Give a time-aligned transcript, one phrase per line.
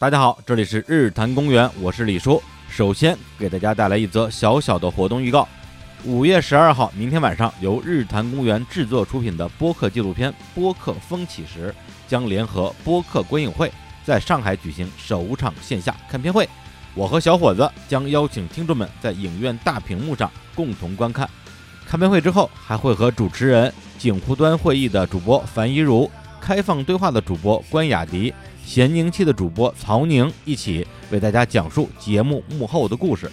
[0.00, 2.42] 大家好，这里是日坛公园，我是李叔。
[2.70, 5.46] 首先给大家带来一则小小的活动预告：
[6.06, 11.68] 五月十二号，明天晚上由日坛公园制作出品的播客纪录片《播客风起时》
[12.08, 13.70] 将联合播客观影会，
[14.02, 16.48] 在上海举行首场线下看片会。
[16.94, 21.28] 我和小伙子将邀请听众们在影院大屏幕上共同观看。
[21.86, 26.10] 看片会之后，还会和主持人景湖端会议的主播樊一茹、
[26.40, 28.32] 开放对话的主播关雅迪、
[28.64, 33.30] 闲宁气的主播曹宁一起为大家讲述节目幕后的故事。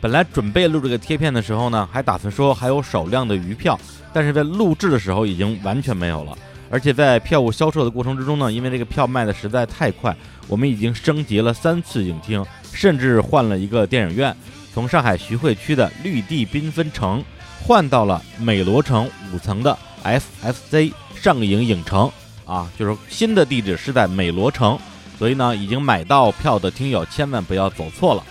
[0.00, 3.78] 本来准备录这个贴片的时候呢，还打算说还有少量的余票，
[4.12, 6.36] 但是在录制的时候已经完全没有了。
[6.70, 10.14] 而且在票务销售的过程之中呢，因为这个票卖的实在太快，
[10.48, 14.36] 我们已经升级了三次影厅，甚至换了一个电影院，
[14.72, 17.24] 从上海徐汇区的绿地缤纷城
[17.62, 22.10] 换到了美罗城五层的 FFC 上影影城
[22.44, 24.78] 啊，就是新的地址是在美罗城，
[25.18, 28.22] 所以呢，已经买到票的听友千万不要走错了，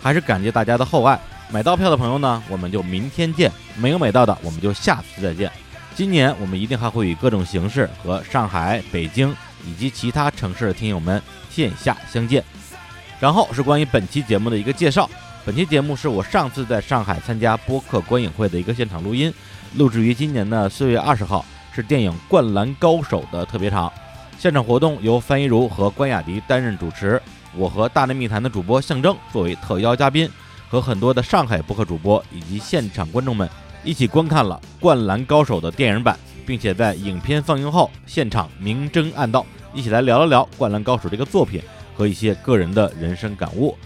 [0.00, 1.18] 还是感谢大家的厚爱。
[1.50, 5.50] 买到票的朋友呢，我们就明天见；没有买到的，我们就下次再见。
[5.94, 9.34] 今年我们一定还会以各种形式和上海、北京
[9.66, 12.42] 以及其他城市的听友们线下相见。
[13.20, 15.08] 然后是关于本期节目的一个介绍。
[15.46, 19.32] 本期节目是我上次在上海参加播客观影会的一个现场录音，
[19.76, 21.44] 录制于今年的四月二十号，
[21.74, 23.92] 是电影《灌篮高手》的特别场。
[24.38, 27.20] 现场活动由范一茹和关雅迪担任主持，
[27.56, 30.30] 我和大内密谈的主播象征作为特邀嘉宾，
[30.68, 33.48] 和很多的上海播客主播以及现场观众们。
[33.82, 41.60] 一起观看了《灌篮高手》的电影版，并且在影片放映后现场明争暗斗，一起来聊了聊《灌篮高手》这个作品
[41.96, 43.76] 和一些个人的人生感悟。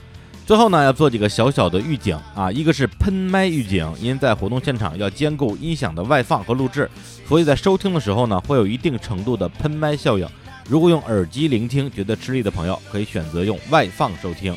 [0.48, 6.90] 最后呢，要做几个小小的预警啊，一个是喷麦预警，因为在活动现场要兼顾音响的外放和录制，
[7.28, 10.26] 所以在收听的时候呢，会有一定程度的喷麦效应。
[10.66, 14.56] 如果用耳机聆听觉得吃力的朋友，可以选择用外放收听。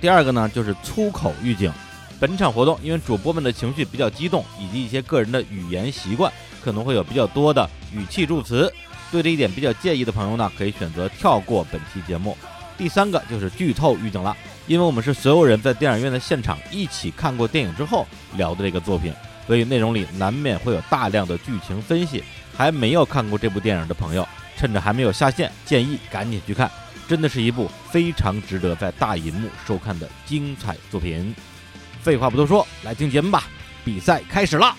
[0.00, 1.72] 第二个呢，就是粗口预警。
[2.18, 8.68] 本场活动因为主播们的情绪比较激动，以及一些个人的语言习惯，可能会有比较多的语气助词。
[9.12, 12.36] 对这一点比较介意的朋友呢，可以选择跳过本期节目。
[12.76, 14.36] 第三个就是剧透预警了，
[14.66, 19.12] 因为我们是所有人在电影院的现场一起看过电影之后聊的这个作品，
[19.46, 22.22] 所以内容里难免会有大量的剧情分析。
[22.56, 24.26] 还没有看过这部电影的朋友，
[24.56, 26.70] 趁着还没有下线，建议赶紧去看，
[27.08, 31.34] 真的是一部非常值得在大银幕收看的精彩作品。
[32.00, 33.44] 废话不多说，来听节目吧！
[33.84, 34.76] 比赛开始了。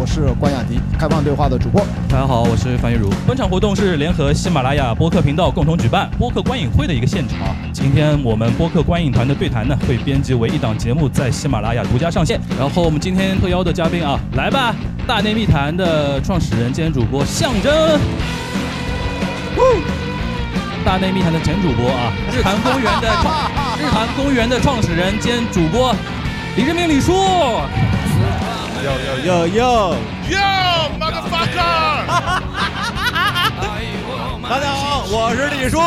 [0.00, 1.84] 我是关雅迪，开放对话的主播。
[2.08, 3.10] 大家好，我是樊玉茹。
[3.26, 7.54] 本场活动是联合喜马拉雅播客频道共同举办播客观影会的一个现场。
[7.70, 12.40] 今天我们播客观影团的对谈呢，会编辑为一档节目，在喜马拉雅独家上线。
[12.58, 14.74] 然后我们今天特邀的嘉宾啊，来吧，
[15.06, 18.00] 大内密谈的创始人兼主播象征，
[20.82, 23.08] 大内密谈的前主播啊，日坛公园的
[23.78, 25.94] 日坛公园的创始人兼主播
[26.56, 27.12] 李志明李叔。
[28.82, 29.94] 哟哟哟哟
[30.30, 31.60] ，Yo，motherfucker！
[34.48, 35.78] 大家好，我是李叔。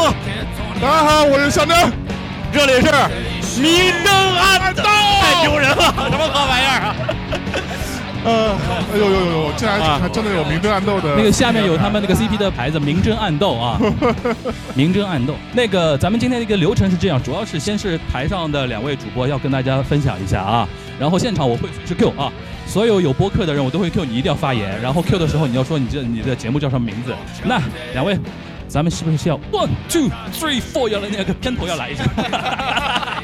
[0.79, 1.75] 大家好，我是象征。
[2.51, 2.91] 这里是
[3.59, 6.95] 明灯暗斗，太丢人了， 什么破玩意儿啊？
[8.25, 8.55] 呃，
[8.93, 11.15] 哎呦呦呦呦，竟然还真的有明争暗斗的。
[11.15, 13.79] 那个下面有他们那个 CP 的牌子，明争暗斗啊，
[14.75, 15.33] 明争暗斗。
[15.51, 20.67] 那个咱们今天的一个流程是这样，主要是先是台上的两位主播要跟大家分享一下啊，
[20.99, 22.31] 然后现场我会是 Q 啊。
[22.65, 24.81] 所有有播客的人，我都会 Q 你，一定要发言。
[24.81, 27.13] 然后 Q 的时候，你要说你这你的节目叫什么名字。
[27.43, 27.61] 那
[27.93, 28.17] 两位，
[28.67, 32.03] 咱们是不是要 one two three four 要来那个片头要来一下？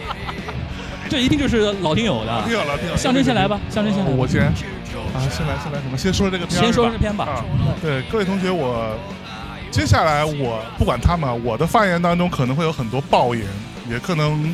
[1.10, 2.44] 这一定就是老听友的。
[2.44, 2.96] 听友了，听友。
[2.96, 4.12] 象征先来吧，象征先来。
[4.12, 4.44] 我先。
[4.44, 5.98] 啊，先来，先来什么？
[5.98, 6.62] 先说这个片。
[6.62, 7.44] 先说这片吧。
[7.82, 8.96] 对，各位同学，我
[9.72, 13.44] 接下来我不管他们，我的发言当中可能会有很多爆言，
[13.90, 14.54] 也可能。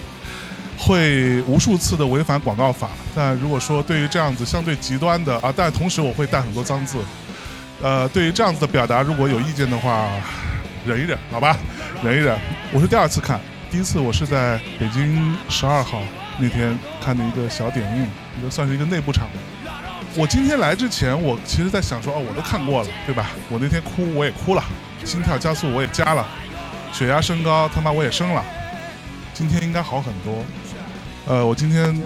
[0.77, 6.97] 会无数次的违反广告法，但如果说对于这样子相对极端的啊，但同时我会带很多脏字，
[7.81, 10.07] 呃，对于这样子的表达，如果有意见的话，
[10.85, 11.57] 忍一忍，好吧，
[12.03, 12.37] 忍一忍。
[12.71, 13.39] 我是第二次看，
[13.71, 16.01] 第一次我是在北京十二号
[16.37, 18.07] 那天看的一个小点映，
[18.39, 19.27] 一个算是一个内部场。
[20.17, 23.31] 我今天来之前，我其实在想说，哦，我都看过了，对吧？
[23.49, 24.63] 我那天哭我也哭了，
[25.03, 26.25] 心跳加速我也加了，
[26.93, 28.43] 血压升高他妈我也升了，
[29.33, 30.43] 今天应该好很多。
[31.27, 31.99] 呃，我今天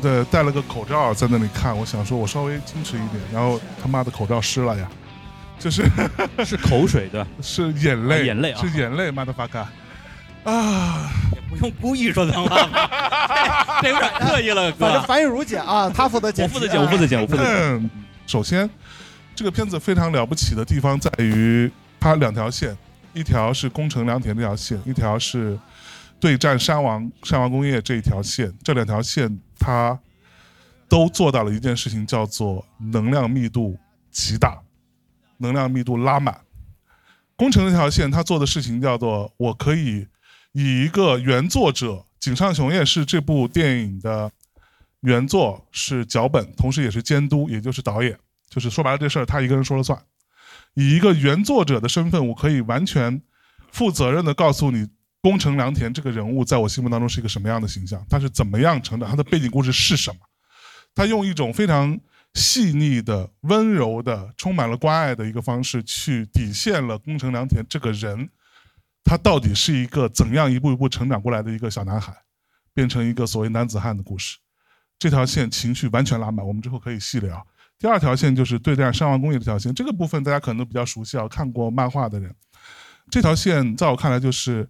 [0.00, 4.88] 对戴了个口罩在那里看，我想说我稍微矜持一点，然后他妈的口罩湿了呀，
[5.58, 5.84] 就是
[6.44, 7.26] 是口水对吧？
[7.42, 9.64] 是眼泪，眼泪啊是眼泪，motherfucker
[10.44, 11.10] 啊！
[11.50, 14.86] 不用故意说脏话吧，这有点刻意了，哥。
[14.86, 17.52] 反正樊玉茹姐啊，她负责剪我负责剪，我负责剪，我负责剪。
[17.54, 17.90] 嗯，
[18.26, 18.68] 首先，
[19.36, 21.70] 这个片子非常了不起的地方在于
[22.00, 22.74] 它两条线，
[23.12, 25.58] 一条是工程良田这条线，一条是
[26.22, 28.56] 对战山王山王工业这一条线。
[28.62, 29.98] 这两条线它
[30.88, 33.76] 都做到了一件事情，叫做能量密度
[34.12, 34.62] 极大，
[35.38, 36.42] 能量密度拉满。
[37.34, 40.06] 工程这条线，它做的事情叫做我可以
[40.52, 44.30] 以一个原作者井上雄彦是这部电影的
[45.00, 48.16] 原作是脚本，同时也是监督，也就是导演，
[48.48, 50.00] 就是说白了这事儿他一个人说了算。
[50.74, 53.20] 以一个原作者的身份，我可以完全
[53.72, 54.86] 负责任的告诉你，
[55.22, 60.18] 宫城良田这个人物在我心目当中是一个什么样的形象，他是怎么样成长，他的背景故事是什么。
[60.94, 61.98] 他用一种非常
[62.34, 68.28] 细腻的、温柔的、充满了关爱的一个方式，去体现了宫城良田这个人，
[69.04, 72.12] 他到底是一个怎样一步一步成长过来的一个小男孩，
[72.74, 74.38] 变成一个所谓男子汉的故事。
[74.98, 77.46] 这条线情绪完全拉满，我们之后可以细聊。
[77.78, 82.34] 第二条线就是对战山王工业这条线，这个部分大家可能都比较熟悉啊，看过漫画的人。
[83.08, 84.68] 这条线在我看来就是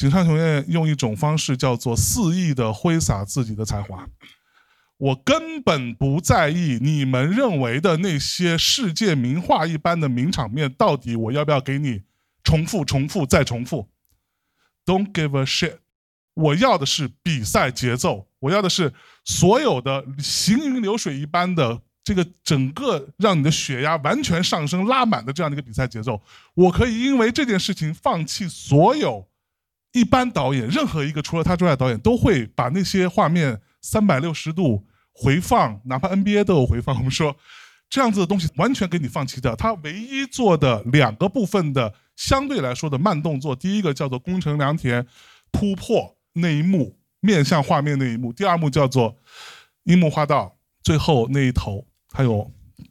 [0.00, 4.08] 井上雄彦用一种方式叫做肆意的挥洒自己的才华。
[4.96, 12.04] 我根本不在意你们认为的那些世界名画一般的名场面，到底我要不要给你
[12.42, 13.90] 重复、重复再重复
[14.86, 15.76] ？Don't give a shit。
[16.32, 18.94] 我要的是比赛节奏，我要的是
[19.26, 26.22] 所有的行云流水一般的这个整个让你的血压完全上升、拉满的这样的一个比赛节奏。
[26.54, 29.28] 我可以因为这件事情放弃所有
[29.92, 36.96] 一般导演，任何一个除了他之外的导演都会把那些画面三百六十度回放，哪怕 NBA 都有回放。
[36.96, 37.36] 我们说
[37.88, 39.56] 这样子的东西完全给你放弃掉。
[39.56, 45.04] 他唯一做的两个部分的相对来说的慢动作，第一个叫做宫城良田
[45.50, 49.16] 突破那一幕，面向画面那一幕；第二幕叫做
[49.84, 52.48] 樱木花道最后那一头，还有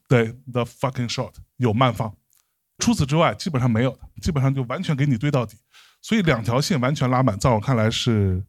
[0.10, 2.14] 对 the fucking shot 有慢放。
[2.80, 5.56] 除此之外，基本上没有的，基本上就完全给你堆到底。
[6.02, 8.44] 所以两条线完全拉满，在我看来是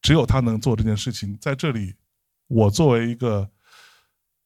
[0.00, 1.36] 只有他能做这件事情。
[1.40, 1.94] 在这里，
[2.48, 3.42] 我作为一个《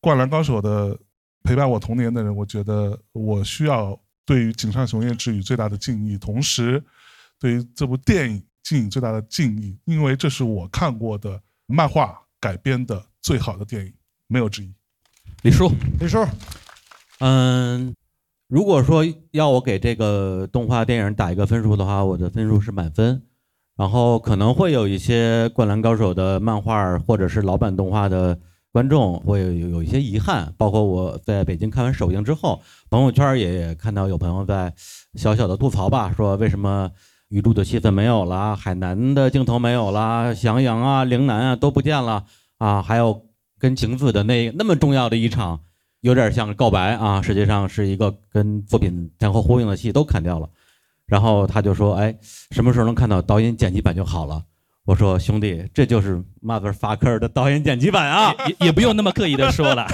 [0.00, 0.99] 灌篮高手》的
[1.43, 6.82] 陪伴我童年的人，我觉得我需要对于井上雄彦致以最大的敬意，同时
[7.38, 13.94] 对于这部电影敬以最大的敬意，因为这是我看过的漫画改编的最好的电影，
[14.26, 14.75] 没有之一。
[15.43, 15.70] 李叔，
[16.00, 16.26] 李叔，
[17.20, 17.94] 嗯，
[18.49, 23.23] 如果说要我给这个动画电影打一个分数的话，我的分数是满分。
[23.76, 28.38] 然后可能会有一些《灌篮高手》的漫画或者是老版动画的
[28.70, 34.73] 观众会有有一些遗憾，包括我在北京看完首映之后，朋友圈也看到有朋友在
[35.14, 36.88] 小小的吐槽吧，说为什么
[37.31, 42.25] 鱼柱的戏份没有了，海南的镜头没有了，翔阳啊、陵南啊都不见了
[42.58, 43.23] 啊，还有
[43.58, 45.62] 跟晴子的那那么重要的一场，
[46.04, 50.46] 有点像告白啊，实际上是一个跟作品前后呼应的戏都砍掉了。
[51.06, 52.14] 然后他就说：“哎，
[52.50, 54.44] 什么时候能看到导演剪辑版就好了？”
[54.84, 58.34] 我说：“兄弟，这就是 motherfucker 的导演剪辑版啊！
[58.46, 59.86] 也也不用那么刻意的说了。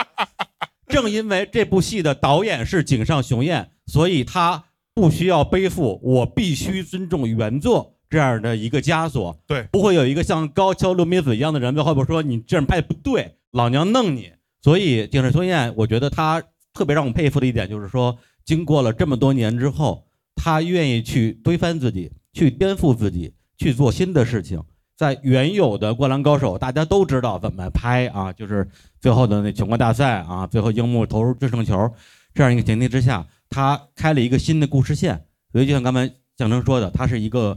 [0.88, 9.38] 正因为这部戏的导演是井上雄彦，所以他不需要背负我必须尊重原作这样的一个枷锁。
[9.46, 14.32] 对，不会有一个像高桥留美子一样的人在后边说你这样拍不对，老娘弄你。
[14.66, 16.42] 所以井上雄彦，我觉得他
[16.74, 24.60] 特别让我佩服的一点就是说，经过了这么多年之后，他愿意去推翻自己，去颠覆自己，去做新的事情。
[24.96, 28.68] 在原有的《灌篮高手》，大家都知道怎么拍啊，就是
[29.00, 31.88] 最后的那全国大赛啊，最后樱木投入制胜球
[32.34, 35.26] 这样一个前提之下，他开了一个新的故事线。
[35.52, 37.56] 所以就像刚才向征说的，他是一个，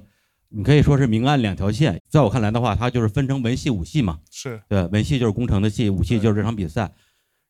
[0.50, 2.02] 你可以说是明暗两条线。
[2.10, 4.20] 在我看来的话，它就是分成文戏、武戏嘛。
[4.32, 6.92] 是对，文戏就是工程的戏，武戏就是这场比赛。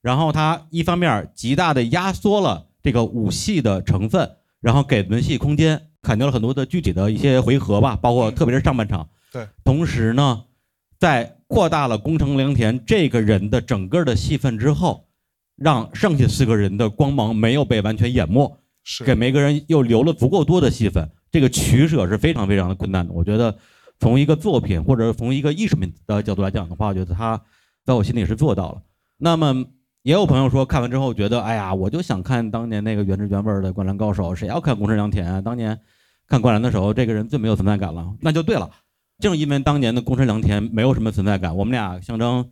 [0.01, 4.29] 然后它一方面极大的压缩了这个武戏的成分，
[4.61, 9.07] 然后给文戏空间，砍掉了很多的具体的一些回合吧，包括特别是上半场。
[9.31, 10.43] 对，同时呢，
[10.97, 15.07] 在扩大了宫城良田这个人的整个的戏份之后，
[15.55, 21.09] 让剩下四个人的光芒没有被完全淹没，是给每个人又留了足够多的戏份。
[21.31, 23.13] 这个取舍是非常非常的困难的。
[23.13, 23.57] 我觉得，
[23.99, 27.41] 从一个作品或者从一个艺术品的角度来讲的话，我觉得他
[27.85, 28.81] 在我心里是做到了。
[29.17, 29.65] 那么
[30.03, 35.41] 也有朋友说，看完之后觉得，哎呀，我就想看当年那个原汁原味儿的《灌篮高手》，谁要看宫城良田啊？
[35.41, 35.79] 当年
[36.27, 38.13] 看《灌篮》的时候，这个人最没有存在感了。
[38.21, 38.69] 那就对了，
[39.19, 42.49] 正因为当年的宫城良田没有什么存在感，我们俩象征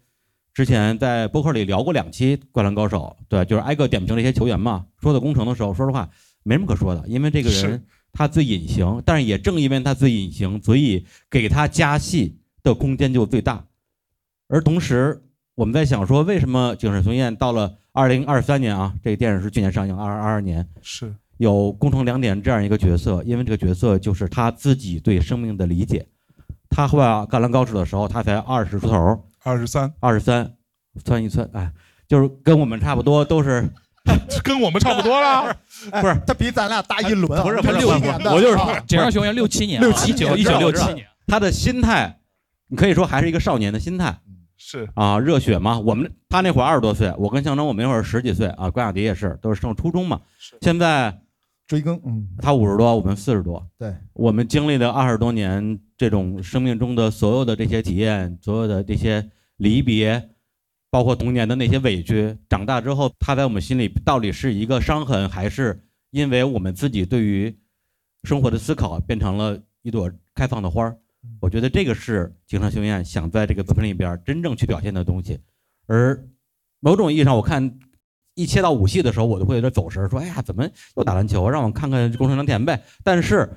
[0.53, 4.85] 之前在播客里聊过两期《灌篮高手》，对，就是挨个点评这些球员嘛。
[5.01, 6.09] 说到工程的时候，说实话
[6.43, 7.81] 没什么可说的，因为这个人是
[8.17, 13.63] 他最隐形，但是也正因为他最隐形，所以给他加戏的空间就最大。
[14.47, 15.21] 而同时，
[15.53, 26.07] 我们在想说，为什么井上雄彦到了二零二三年啊，这个电影是去年上映，二二二年是有工程两点这样一个角色，因为这个角色就是他自己对生命的理解。
[26.71, 30.55] 他画《灌篮高手》的时候，他才二十出头，二十三，二十三，
[31.05, 31.71] 算一算，哎，
[32.07, 33.69] 就是跟我们差不多，都是
[34.43, 35.55] 跟我们差不多了。
[35.91, 38.79] 哎 不是他比咱俩大一轮啊，不是他六年的，我就是啊。
[38.87, 42.19] 井上雄彦六七年啊，六七九一九六七年，他的心态，
[42.67, 44.17] 你可以说还是一个少年的心态。
[44.57, 44.89] 是。
[44.95, 45.79] 啊，热血嘛。
[45.79, 50.19] 我们他那会儿二十多岁，我跟象征我们那会儿十几岁啊，关雅迪也是，都是上初中嘛。
[50.39, 50.57] 是。
[50.61, 51.15] 现在
[51.67, 60.29] 追更，嗯，他五十多，我们四十多，对，我们经历了二十多年这种生命中的所有的这些体验，所有的这些离别，
[60.97, 67.55] 包括童年的那些委屈，长大之后，他在我们心里到底是一个伤痕，还是因为我们自己对于
[68.23, 70.97] 生活的思考变成了一朵开放的花儿？
[71.39, 75.39] 我觉得这个是井上雄彦想在这个作品里边真正去表现的东西。
[75.85, 76.19] 而
[76.79, 77.77] 某种意义上，我看
[78.33, 81.47] 一切到武戏的时候，我就会有点走神儿，说：“哎呀，怎么又打篮球？
[81.47, 83.47] 让我看看工程良田呗。”但是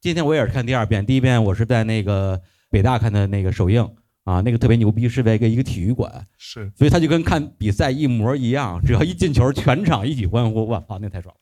[0.00, 3.84] 今天我也是看第二遍，第一遍我是在那个北大看的那个首映
[4.24, 11.40] 啊，那个特别牛逼，是在一个一个体育馆，是，所以他就跟看比赛一模一样，只要一进球，全场一起欢呼，哇操，那太爽了。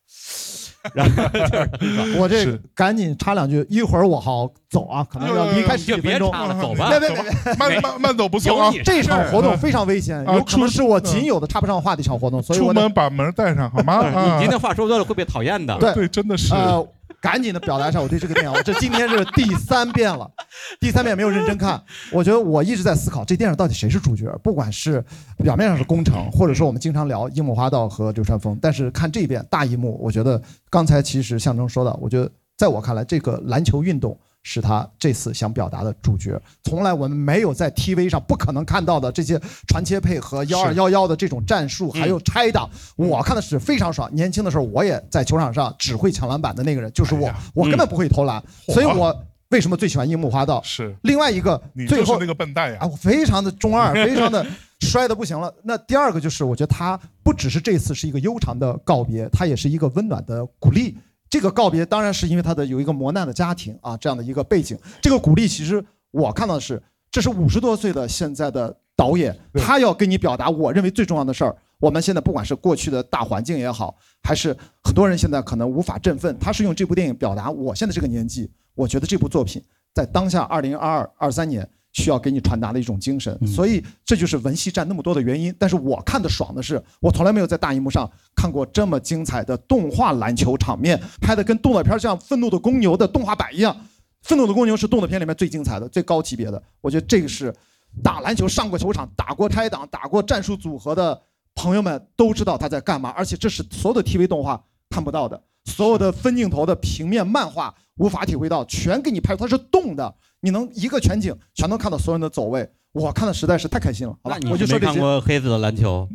[0.95, 6.33] 然后就是 我这赶紧插两句，一会儿我好走啊，可能要离开十就别几分钟。
[6.33, 7.01] 插了，走吧别。
[7.01, 13.95] 别别别，慢慢慢走不送啊这场活动非常危险，啊有可能是我仅有的插不上话的一场活动，所以出门把门带上好吗？
[14.07, 15.77] 啊你今天话说多了会被讨厌的。
[15.79, 16.89] 对对，真的是呃，
[17.21, 20.31] 赶紧的表达一下我对这个电影，我这今天是第三遍了，
[20.79, 21.83] 第三遍没有认真看。
[22.13, 25.05] 我觉得我一直在思考这电影到底谁是主角，不管是
[25.39, 34.19] 表面上是工程，或者说我们经常聊樱木花道和流川枫，但是看这一遍大一幕，我觉得刚才其实象征说的，我觉得在我看来，这个篮球运动。
[34.43, 44.09] 是他这次想表达的主角，从来我们没有在 TV 上不可能看到的这些传切配合、幺二幺幺的这种战术，还有拆挡，我看的是非常爽。
[44.15, 49.15] 年轻的时候，我也在球场上只会抢篮板的那个人就是我哎，我根本不会投篮，嚯所以我
[49.51, 50.63] 为什么最喜欢樱木花道？
[50.63, 52.89] 是，另外一个你最后那个笨蛋啊，呀。
[52.91, 54.47] 我非常的中二， 非常的
[54.81, 55.53] 摔的不行了。
[55.63, 60.97] 那第二个就是，我觉得他不只是这次是一个悠长的告别，他也是一个温暖的鼓励。
[61.31, 64.79] 这个告别当然是因为他的有一个磨难的家庭啊，这样的一个背景。
[65.01, 71.57] 这个鼓励其实我看到的是，这是五十多岁的现在的导演，他要跟你表达我认为最重要的事儿。
[71.81, 79.63] 我们现在不管是过去的大环境也好，还是很多人现在可能无法振奋，他是用这部电影表达我现在这个年纪，我觉得这部作品
[79.95, 81.69] 在当下二零二二二三年
[82.03, 85.55] 需要给你传达的一种精神，嗯所以这就是文戏占那么多的原因。
[85.59, 93.75] 但是我看的爽的是，我从来没有在大荧幕上看过这么精彩的动画篮球场面，拍的跟动作片像《愤怒的公牛》的动画版一样。
[94.23, 97.55] 《愤怒的公牛》是动作片里面最精彩的、最高级别的，我觉得这个是
[98.03, 101.21] 打篮球上过球场、打过拆挡、打过战术组合的
[101.55, 114.15] 朋友们都知道他在干嘛，而且这是所有的 TV 动画看不到的，所有的分镜头的平面漫画无法体会到，全给你拍出它是动的，你能一个全景全都看到所有人的走位，我看的实在是太开心了。
[114.23, 114.93] 好吧那，你我就是说这些。
[114.93, 116.09] 没看过黑子的篮球？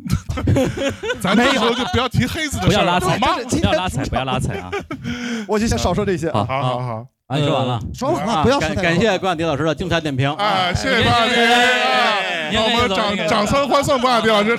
[1.20, 3.18] 咱这时候就不要提黑子的事儿了，不要拉踩，
[3.60, 4.70] 不要拉踩，不要拉踩啊！
[5.46, 6.44] 我就先少说这些啊。
[6.48, 7.80] 好好好，啊，你说完了。
[7.92, 10.32] 说完了，不要说感太多感谢关雅迪老师的精彩点评。
[10.34, 14.58] 哎，谢谢关雅迪，哎让我们掌哎掌声欢送关雅迪老师。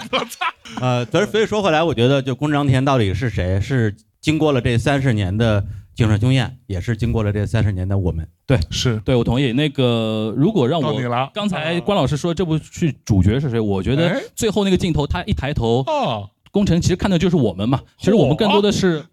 [0.81, 3.59] 呃，所以所以说回来，我觉得就宫城良田到底是谁？
[3.61, 5.63] 是经过了这三十年的
[5.95, 8.27] 井上雄彦，也是经过了这三十年的我们。
[8.45, 9.53] 对，是，对，我同意。
[9.53, 11.31] 那个，如果让我到你了。
[11.33, 17.79] 刚才关老师说这部剧主角是谁，我觉得哎最后那个镜头，他一抬头，哦，工程其实看的就是我们嘛。
[17.97, 19.05] 其实我们更多的是，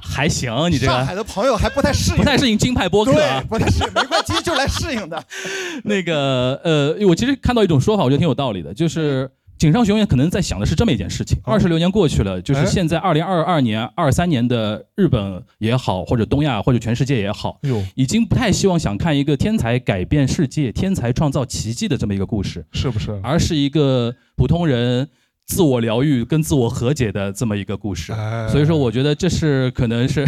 [0.00, 3.42] 还行，你这个上海的朋友还不太适应，不太适应京派播客对啊，。
[3.48, 5.20] 不太适应，没关系，就来适应的。
[5.82, 9.28] 那个呃，我其实看到一种说法，我觉得挺有道理的，就是
[9.62, 11.52] 井上雄彦可能在想的是这么一件事情：哦。
[11.52, 12.66] 二十六年过去了，就是哎。
[12.66, 23.16] 现在二零二二年、二三年的日本也好，或者东亚或者全世界也好，哟，已经不太希望想看一个天才改变世界、天才创造奇迹的这么一个故事，是不是？
[23.22, 25.08] 而是一个普通人
[25.46, 28.12] 自我疗愈跟自我和解的这么一个故事。
[28.12, 28.48] 哎。
[28.48, 30.24] 所以说，我觉得这是可能是，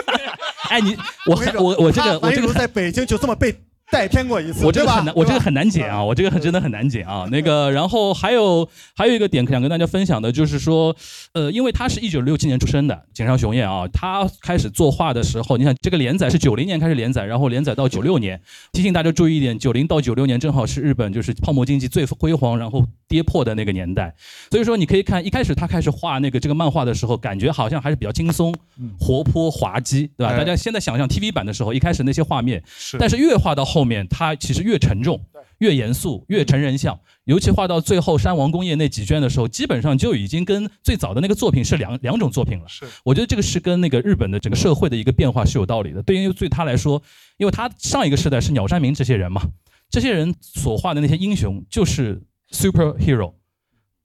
[0.70, 3.54] 哎，你我我我这个我这个在北京就这么被
[3.92, 7.28] 带偏过一次，我这个很难，我这个很难解啊，我这个很真的很难解啊。
[7.30, 10.96] 那个，然后还有还有一个点想跟大家分享的，就是说，
[11.34, 18.40] 呃，因为他是一九六七年出生的井上雄彦啊，他开始作画的时候，你想这个连载是九零年开始连载，然后连载到九六年。
[18.72, 24.14] 提醒大家注意一点，九零到九六年正好是日本就是泡沫经济最辉煌，然后跌破的那个年代。
[24.50, 28.54] 所以说，你可以看一开始他开始画那个这个漫画的时候，感觉好像还是比较轻松、
[28.98, 30.32] 活泼、滑稽，对吧？
[30.32, 32.62] 哎大家现在想象 TV 版的时候，一开始那些画面。
[32.66, 35.20] 是，但是越画到后面，它其实越沉重、
[35.58, 36.98] 越严肃、越成人像。
[37.24, 42.66] 尤其画到最后山王工业那几卷的时候，基本上就已经跟最早的那个作品是两两种作品了。
[42.68, 46.02] 是我觉得这个是跟那个日本的整个社会的一个变化是有道理的。
[46.02, 47.00] 对于对他来说，
[47.36, 49.40] 因为他上一个时代是鸟山明这些人嘛，
[49.88, 52.20] 这些人所画的那些英雄就是
[52.50, 53.34] superhero，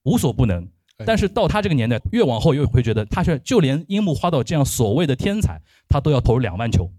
[0.03, 0.63] 无所不能
[0.97, 1.05] 哎。
[1.07, 6.91] 但是到他这个年代，越往后越会觉得，他是就连樱木花道这样所谓的天才，他都要投入两万球，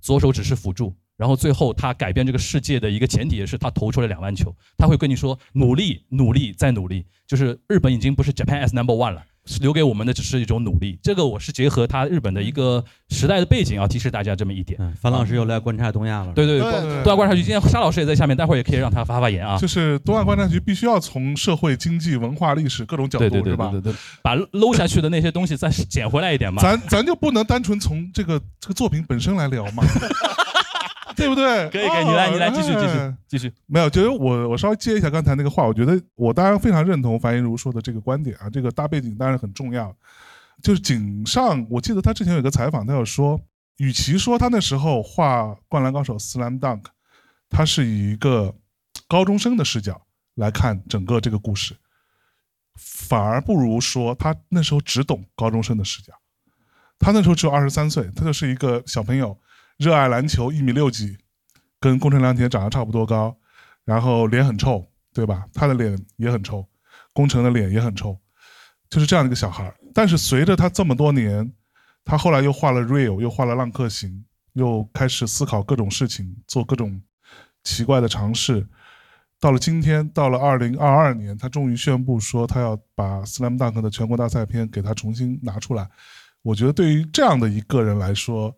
[0.00, 0.94] 左手只是辅助。
[1.16, 10.98] 然后最后他改变这个世界的一个前提也是他投出了两万球，他会跟你说努力努力再努力，就是日本已经不是 Japan as number one 了，是留给我们的只是一种努力。
[11.02, 14.78] 这个我是结合他日本的一个时代的背景要，提示大家这么一点。
[14.78, 16.32] 嗯，樊老师又来观察东亚了。
[16.34, 19.58] 对对对对，对东亚观察局今天沙老师也在下面，待会儿也可以让他发发言啊。
[19.58, 23.80] 就是东亚观察局必须要从社会、经济、文化、历史各种角度，对对对是吧对？
[23.80, 26.60] 对对，把搂下去的那些东西再捡回来一点嘛。
[26.60, 29.82] 咱咱就不能单纯从这个这个作品本身来聊吗？
[31.18, 31.68] 对不对？
[31.70, 33.52] 可以可以，你来你来继续继续哎继续。
[33.66, 39.94] 没有，就是我我稍微接一下刚才那个话，我觉得我当然非常认同樊一茹说的这个观点啊，这个大背景当然很重要。
[40.62, 43.40] 就是井上，我记得他之前有个采访，他有说，
[43.78, 46.84] 与其说他那时候画《灌篮高手》（Slam Dunk），
[47.50, 48.54] 他是以一个
[49.08, 50.00] 高中生的视角
[50.34, 51.76] 来看整个这个故事，
[52.76, 56.12] 反而不如说他那时候只懂高中生的视角。
[56.98, 59.38] 他那时候只有二十三岁，他就是一个小朋友，
[59.78, 61.18] 热爱篮球，一米六几，
[61.78, 63.36] 跟宫城良田长得差不多高，
[63.84, 65.44] 然后脸很臭，对吧？
[65.52, 66.66] 他的脸也很臭，
[67.12, 68.18] 宫城的脸也很臭，
[68.88, 69.74] 就是这样一个小孩。
[69.92, 71.52] 但是随着他这么多年，
[72.04, 74.10] 他后来又画了《Real》，又画了《浪客行》，
[74.54, 77.02] 又开始思考各种事情，做各种
[77.64, 78.66] 奇怪的尝试。
[79.38, 85.86] 到了今天，到了二零二二年，他终于宣布说他要把《Slam Dunk》的全国大赛片给他重新拿出来。
[86.40, 88.56] 我觉得对于这样的一个人来说，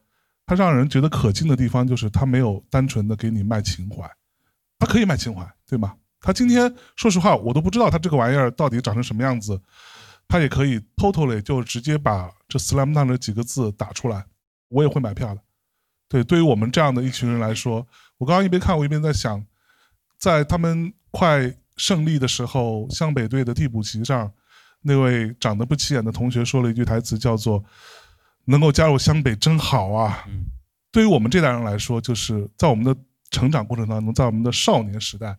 [0.48, 4.10] 他让人觉得可敬的地方就是他没有单纯的给你卖情怀，
[4.78, 5.94] 他可以卖情怀，对吗？
[6.22, 9.60] 他今天说实话，我都不知道他这个玩意儿到底长成什么样子，
[10.26, 14.24] 他也可以 totally 就直接把这 slam dunk 这几个字打出来，
[14.68, 15.40] 我也会买票的。
[16.08, 19.44] 对，对于我们这样的一群人来说，我刚刚一边看我一边在想，
[20.18, 24.32] 在他们快胜利的时候，湘北队的替补席上，
[24.80, 27.62] 那位长得不起眼的同学说了一句台词，叫做
[28.48, 30.24] “能够加入湘北真好啊”。
[30.28, 30.46] 嗯
[30.90, 32.96] 对于我们这代人来说，就是在我们的
[33.30, 35.36] 成长过程当中，在我们的少年时代，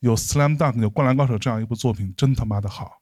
[0.00, 3.00] 有《Slam Dunk》有《灌篮高手》这样一部作品，真他妈的好。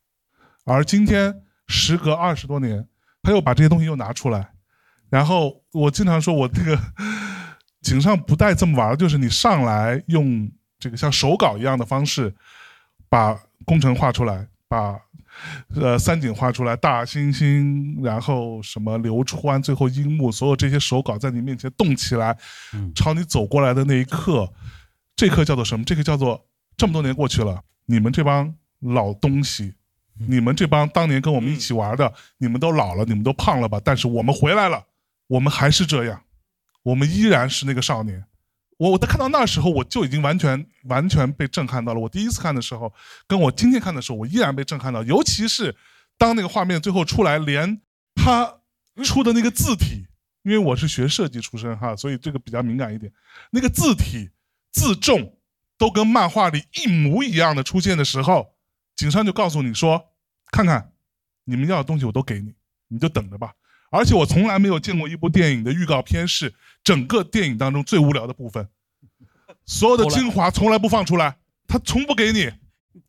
[0.65, 1.35] 而今天
[1.69, 2.87] 时隔二十多年，
[3.23, 4.51] 他又把这些东西又拿出来，
[5.09, 6.79] 然后我经常说，我这个
[7.81, 12.33] 井上不带这么玩儿，就是你上来用这个像手稿一样的方式，
[13.09, 15.01] 把工程画出来，把
[15.75, 22.37] 呃三井画出来，大猩猩，然后什么流川，最后樱木，所有这些手稿在你面前动起来，
[22.73, 24.53] 嗯朝你走过来的那一刻，
[25.15, 25.85] 这刻叫做什么？
[25.85, 26.47] 这个叫做
[26.77, 29.75] 这么多年过去了，你们这帮老东西，
[30.29, 33.81] 你们这帮当年跟我们一起玩的，你们都老了，你们都胖了吧？
[33.85, 34.85] 但是我们回来了，
[35.27, 36.23] 我们还是这样，
[36.83, 38.25] 我们依然是那个少年。
[38.79, 42.01] 我我在看到那时候，我就已经完全完全被震撼到了。
[42.01, 42.93] 我第一次看的时候，
[43.27, 45.03] 跟我今天看的时候，我依然被震撼到。
[45.03, 45.75] 尤其是
[46.19, 47.81] 当那个画面最后出来，连
[48.15, 48.59] 他
[49.05, 50.07] 出的那个字体，
[50.43, 53.11] 因为我是学设计出身哈，所以这个比较敏感一点。
[53.51, 54.31] 那个字体、
[54.73, 55.39] 字重
[55.79, 58.55] 都跟漫画里一模一样的出现的时候，
[58.95, 60.13] 井上就告诉你说
[60.53, 60.93] ：“看看，
[61.45, 62.55] 你们要的东西我都给你，
[62.89, 63.53] 你就等着吧。”
[63.91, 66.53] 而且我从来没有见过一部电影的预告片是
[66.85, 68.69] 整个电影当中最无聊的部分，
[69.65, 72.51] 所有的精华从来不放出来，他从不给你，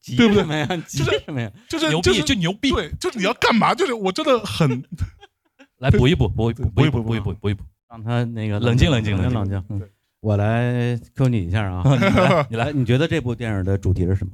[0.02, 0.68] 急对不对什么呀？
[0.88, 1.52] 急就是什么呀？
[1.70, 3.74] 就是牛逼就是就牛逼，对，就是你要干嘛？
[3.76, 4.84] 就是我真的很
[5.80, 7.64] 来补一补，补一补，补一补，补一补。
[7.90, 9.64] 让他那个冷静冷静冷冷静冷静。
[9.70, 12.72] 嗯我来 Q 你一下啊， 你来，你来。
[12.74, 14.34] 你觉得这部电影的主题是什么？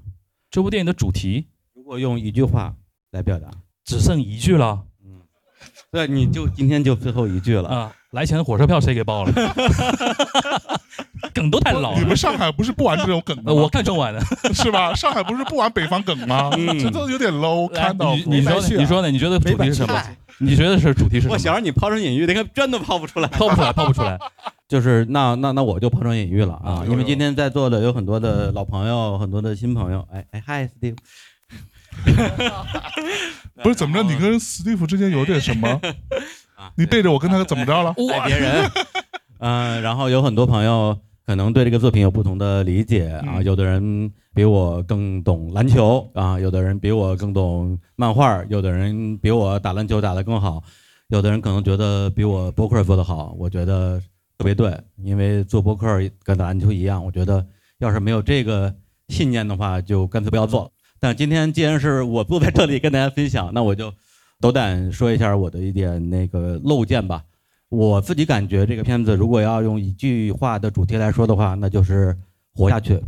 [0.49, 2.73] 这部电影的主题如果用一句话
[3.12, 3.51] 来表达，
[3.84, 4.88] 只剩一句了嗯，
[5.93, 7.69] 对，你就今天就最后一句了。
[7.69, 7.91] 啊！
[8.13, 9.32] 来钱的火车票谁给报了？
[11.36, 12.17] 梗都太老了你们。
[12.17, 13.53] 上海不是不玩这种梗的？
[13.53, 14.19] 我看春晚的。
[14.56, 14.91] 是吧？
[14.95, 16.49] 上海不是不玩北方梗吗？
[16.58, 18.67] 嗯这都有点 low，看到你你说呢？
[18.75, 19.12] 你说呢？
[19.12, 20.01] 你觉得主题是什么？
[20.39, 21.34] 你觉得是主题是什么？
[21.34, 23.27] 我想让你抛砖引玉，那个真的抛不出来。
[23.27, 24.17] 抛不出来，抛不出来。
[24.67, 30.03] 就是那那那我就抛砖引玉了啊，啊因为今天在座的有很多的老朋友，很多的新朋友。
[30.12, 30.97] 哎哎，嗨，Steve，
[33.63, 34.03] 不是怎么着？
[34.03, 35.67] 你跟史蒂夫之间有点什么？
[36.56, 37.93] 啊，你背着我跟他怎么着了？
[38.13, 38.69] 爱别人。
[39.39, 50.63] 嗯、然后有很多朋友可能对这个作品有不同的理解啊，嗯有的人比我更懂篮球啊，有的人比我更懂漫画，有的人比我打篮球打得更好，
[51.10, 53.36] 有的人可能觉得比我播客做得好。
[53.38, 54.01] 我觉得
[54.38, 55.88] 特别对，因为做播客
[56.23, 57.45] 跟打篮球一样，我觉得
[57.79, 58.73] 要是没有这个
[59.10, 60.71] 信念的话，就干脆不要做。
[61.04, 63.94] 但今天既然是我坐在这里跟大家分享，那我就
[64.39, 67.22] 斗胆说一下我的一点那个漏见吧。
[67.68, 72.18] 我自己感觉这个片子如果要用一句话的主题来说的话，那就是
[72.54, 73.02] 活下去。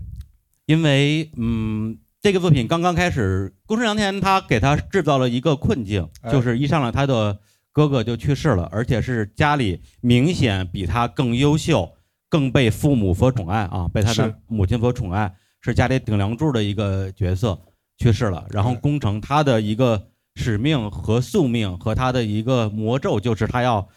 [0.65, 7.39] 因为嗯，这个作品刚刚开始，宫城良田他给他制造了一个困境，就是一上来他的
[7.71, 11.89] 哥哥就去世了，而且是家里明显比他更优秀、
[12.27, 17.58] 更被父母所宠爱啊，被他的母亲所宠爱，是家里顶梁柱的一个角色
[17.97, 18.45] 去世了。
[18.51, 23.88] 然后对宫城他的一个使命和宿命和他的一个魔咒，就是他要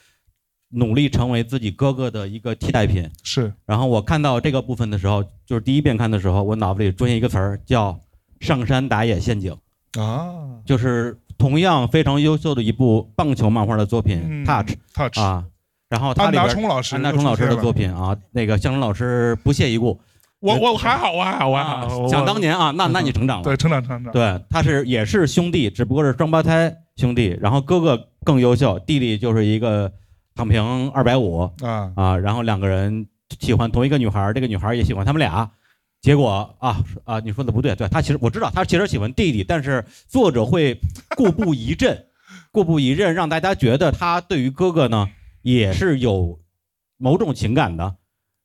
[0.71, 3.11] 努力成为自己哥哥的一个替代品。
[3.23, 7.99] 是然后我看到这个部分的时候，就是第一遍看的时候，我脑子里出现一个词儿叫
[8.41, 9.57] “上山打野陷阱
[9.99, 15.45] 啊”，就是同样非常优秀的一部棒球漫画的作品嗯《Touch》，touch，啊。
[15.89, 19.99] 然后它安达里边充老师，安达充老师的作品，啊，那个向荣老师不屑一顾。
[20.40, 22.07] 我我还好，我还好，我还啊好。
[22.07, 23.44] 想当年啊，那那你成长了。
[23.44, 27.37] 对成长成长，对，他是也是兄弟，只不过是双胞胎兄弟。
[27.40, 29.92] 然后哥哥更优秀，弟弟就是一个
[30.37, 32.16] 躺平二百五啊，啊。
[32.16, 33.07] 然后两个人
[33.40, 35.51] 喜欢同一个女孩，这个女孩也喜欢他们俩。
[36.01, 40.81] 结果啊啊，你说的不对，对他其实我知道他其实喜欢弟弟，但是作者会
[41.16, 42.07] 故布疑阵，
[42.53, 45.09] 故布疑阵，让大家觉得他对于哥哥呢
[45.42, 46.38] 也是有
[46.96, 47.96] 某种情感的。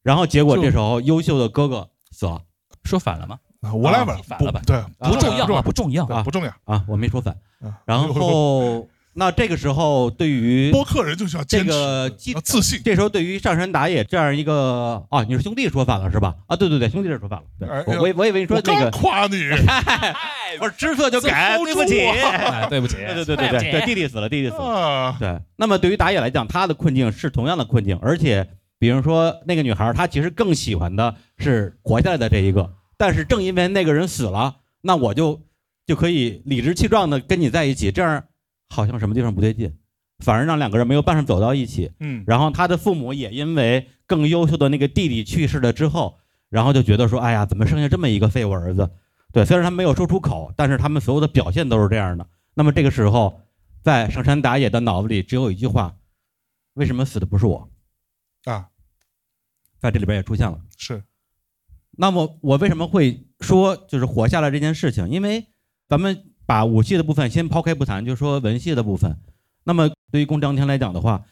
[0.03, 2.41] 然后结果这时候优秀的哥哥死了
[2.83, 3.39] 说反了吗？
[3.73, 6.05] 我来吧，反了吧不对，不重要啊，不不重要。
[6.05, 6.53] 啊不重要。
[6.65, 7.33] 啊，我没说反。
[7.61, 12.09] 啊然后那这个时候对于播客人就是要这，个
[12.43, 12.81] 自信。
[12.83, 16.35] 这时候对于上山打野这样一个啊，你是兄弟说反了是吧？
[16.47, 17.45] 啊，对对对，兄弟是说反了。
[17.57, 19.37] 对哎，我我以我以为你说那个，夸你，
[20.59, 22.05] 我说知错就改，对不起。
[22.05, 24.63] 哎，对不起， 对对对对对对，弟弟死了，弟弟死了。
[24.65, 28.45] 啊，对，那么对于打野来讲，他的困境是同样的困境，而且
[28.83, 35.41] 比如说那个女孩，她其实更喜欢的是活下来的这一个，但是正因为那个人死了，那我就
[35.85, 38.25] 就可以理直气壮的跟你在一起，这样
[38.67, 39.73] 好像什么地方不对劲，
[40.19, 41.93] 反而让两个人没有办法走到一起。
[42.01, 46.17] 嗯，然后他的父母也因为更优秀的那个弟弟去世了之后，
[46.49, 48.89] 然后就觉得说，哎呀，怎么剩下这么一个废物儿子？
[49.31, 52.27] 对，虽然他没有说出口，但是他们所有的表现都是这样的。
[52.53, 53.39] 那么这个时候，
[53.81, 55.95] 在上山打野的脑子里只有一句话：
[56.73, 57.69] 为什么死的不是我？
[59.83, 60.57] 啊，在这里边也出现了。
[60.77, 61.03] 是
[61.91, 65.09] 那么我为什么会说就是活下来这件事情？
[65.09, 65.45] 因为
[65.87, 69.19] 咱们把武戏的部分先抛开不谈，就说文戏的部分。
[69.63, 71.25] 那么对于宫张天来讲的话，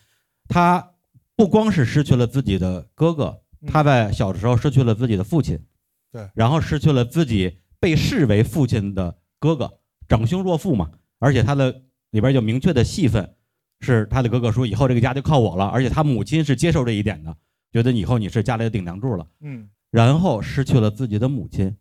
[0.47, 0.91] 他
[1.35, 5.59] 不光是失去了自己的哥哥，嗯他在小的时候失去了自己的父亲，
[6.11, 10.91] 对，然后失去了自己被视为父亲的哥哥，长兄若父嘛。
[11.19, 13.35] 而且他的里边有明确的戏份，
[13.79, 17.35] 是他的哥哥说以后这个家就靠我了，而且他母亲是接受这一点的，
[17.71, 19.25] 觉得以后你是家里的顶梁柱了。
[19.41, 21.75] 嗯然后失去了自己的母亲。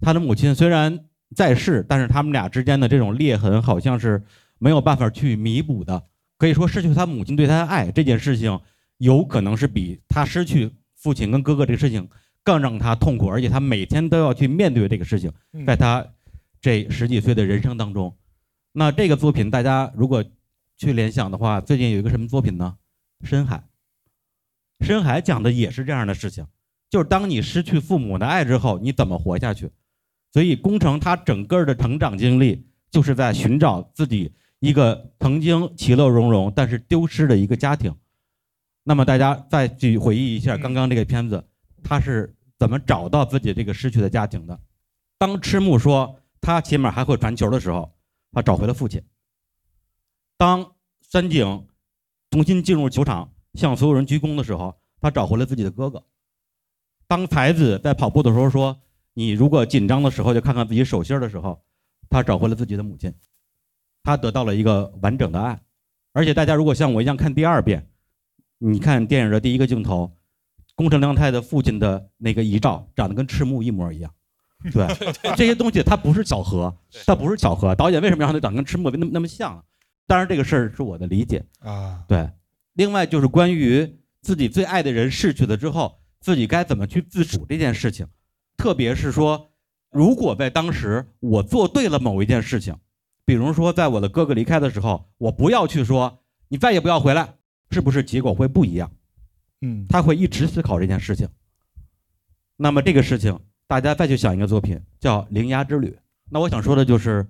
[0.00, 4.22] 他的母亲虽然在世，但是他们俩之间的这种裂痕好像是
[4.58, 6.02] 没有办法去弥补的。
[6.38, 8.60] 可以说，失去他母亲对他的爱这件事情，
[8.98, 12.08] 有可能是比他失去父亲跟哥哥这个事情
[12.42, 16.04] 更让他痛苦，而且他每天都要去面对这个事情，嗯在他
[16.60, 18.14] 这十几岁的人生当中。
[18.72, 20.24] 那这个作品，大家如果
[20.76, 22.76] 去联想的话，最近有一个什么作品呢？
[23.26, 23.56] 《深海》。
[24.80, 26.46] 《深海》讲的也是这样的事情。
[26.88, 29.70] 就是当你失去父母的爱之后，你怎么活下去？
[30.32, 37.94] 所以宫城他整个的成长经历，就是在寻找自己一个曾经其乐融融，但是丢失的一个家庭。
[38.84, 41.44] 那么大家再去回忆一下嗯刚刚这个片子，
[41.82, 44.58] 他是怎么找到自己这个失去的家庭的？
[45.18, 47.92] 当赤木说他起码还会传球的时候，
[48.30, 49.02] 他找回了父亲。
[50.36, 51.66] 当三井
[52.30, 56.02] 重新进入球场向所有人鞠躬的时候，他找回了自己的哥哥。
[57.08, 58.76] 当才子在跑步的时候说
[59.14, 61.62] ：“你如果紧张的时候就看看自己手心儿的时候，
[62.08, 63.12] 他找回了自己的母亲，
[64.02, 65.60] 他得到了一个完整的爱。
[66.12, 67.88] 而且大家如果像我一样看第二遍，
[68.58, 70.16] 你看电影的第一个镜头，
[70.74, 74.10] 宫城良太的父亲的那个遗照长得跟赤木一模一样。
[74.72, 74.86] 对，
[75.36, 77.74] 这些东西它不是巧合，它不是巧合。
[77.74, 79.62] 导演为什么让他长得跟赤木那么那么像？
[80.06, 81.44] 当然这个事儿是我的理解。
[81.60, 82.28] 啊，对，
[82.76, 88.06] 另外就是关于自己最爱的人逝去了之后，自己该怎么去自处这件事情。
[88.56, 89.50] 特别是说，
[89.90, 92.76] 如果在当时我做对了某一件事情，
[93.24, 97.34] 比如说在我的哥哥离开的时候，我不要去说你再也不要回来，
[97.70, 98.92] 是不是结果会不一样？
[99.62, 101.28] 嗯，他会一直思考这件事情。
[102.56, 105.88] 那么这个事情，大家再去想一个作品叫《铃芽之旅》。
[106.30, 107.26] 那我想说的就是，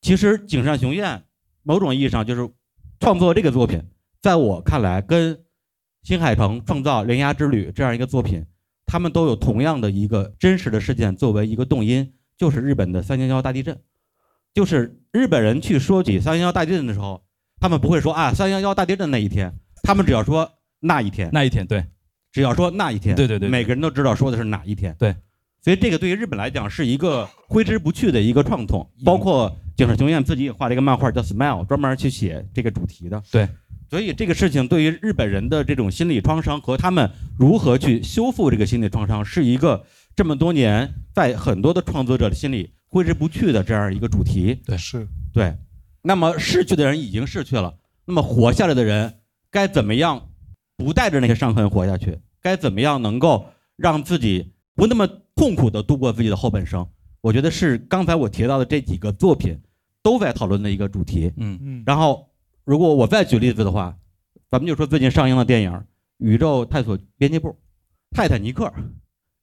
[0.00, 1.22] 其实井上雄彦
[1.62, 2.50] 某种意义上就是
[2.98, 3.80] 创作这个作品，
[4.22, 5.36] 在我看来，跟
[6.04, 8.46] 新海诚创造《铃芽之旅》这样一个作品，
[8.86, 13.76] 他们都有同样的一个真实的事件作为一个动因，就是日本的三幺幺大地震。
[14.54, 17.24] 就是日本人去说起三幺幺大地震的时候，
[17.58, 21.84] 他们不会说啊三幺幺大地震那一天，他们只要说那一天，那一天对，
[22.30, 24.94] 只要说那一天，对对对对每个人都知道说的是哪一天。
[24.98, 25.16] 对，
[25.62, 33.22] 所以这个对于日本来讲是一个挥之不去的一个创痛，包括井上雄彦自己也画了一个漫画叫《Smile》，专门去写这个主题的。
[33.32, 33.48] 对，
[33.92, 39.84] 所以这个事情对于日本人的这种心理创伤和他们如何去修复这个心理创伤，是一个
[40.16, 44.58] 这么多年在很多的创作者的心里挥之不去的这样一个主题。
[44.64, 45.58] 对是对，
[46.00, 47.74] 那么逝去的人已经逝去了，
[48.06, 49.12] 那么活下来的人
[49.50, 50.30] 该怎么样
[50.78, 52.18] 不带着那些伤痕活下去？
[52.40, 53.44] 该怎么样能够
[53.76, 56.88] 让自己不那么痛苦的度过自己的后半生？
[57.20, 59.60] 我觉得是刚才我提到的这几个作品
[60.02, 61.30] 都在讨论的一个主题。
[61.36, 62.26] 嗯嗯，然后，
[62.64, 63.96] 如果我再举例子的话，
[64.48, 65.72] 咱们就说最近上映的电影
[66.18, 67.48] 《宇宙探索编辑部》
[68.14, 68.66] 《泰坦尼克》，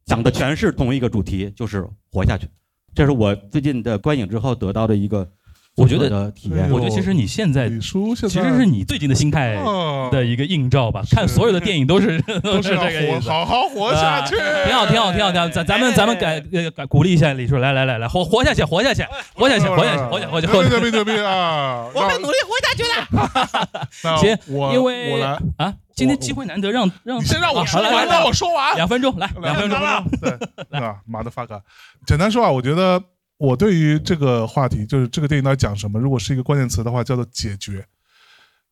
[0.06, 2.48] 讲的全是同一个主题，就是活下去。
[2.96, 5.30] 这是我最近的观影之后得到的一个
[5.76, 6.70] 我觉得体验。
[6.72, 13.30] 我觉得其实你现在其实是你最近的心态啊的一个映照吧，看所有的电影都是都是 这个意思。
[13.30, 15.48] 好好活下去，啊挺好，挺好，挺好，挺好。
[15.50, 19.04] 咱咱们咱们改呃改鼓励一下李叔，来来来来，活活下去，活下去，
[19.34, 20.76] 活下去，活下去，活下去，活下去，活下去。
[20.76, 21.86] 牛逼牛逼啊！
[21.94, 23.88] 我会努力活下去了。
[24.04, 28.76] 那行我因为我来，啊，今天机会难得，让让先让我啊说完，让我说完。
[28.76, 29.80] 两分钟，来两分钟。
[30.20, 31.62] 对，啊，妈的 fuck！
[32.06, 33.02] 简单说啊，我觉得
[33.40, 37.84] 我对于这个话题，就是这个电影到底讲什么，如果是一个关键词的话，叫做解决。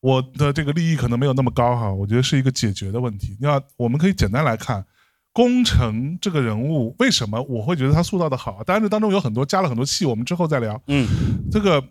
[0.01, 3.35] 我的这个利益可能没有那么高哈，我觉得是一个解决的问题。
[3.39, 4.85] 那我们可以简单来看，
[5.31, 8.61] 工程这个人物为什么我会觉得他塑造的好？
[8.63, 10.79] 当然这当中有很多加了很多戏，我们之后再聊。
[10.87, 11.07] 嗯，
[11.49, 11.81] 这个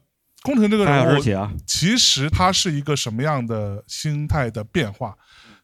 [0.43, 5.17] 工程这个人物，啊，其实他是一个什么样的心态的变化？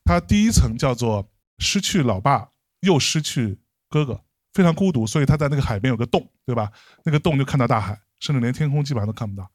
[0.05, 2.48] 他第一层叫做失去老爸，
[2.81, 4.20] 又失去哥哥，
[4.52, 6.70] 非常孤独，所以他在那个海边有个洞，对吧？
[7.04, 9.50] 那个洞就看到大海，甚至连天空基本上都看不到。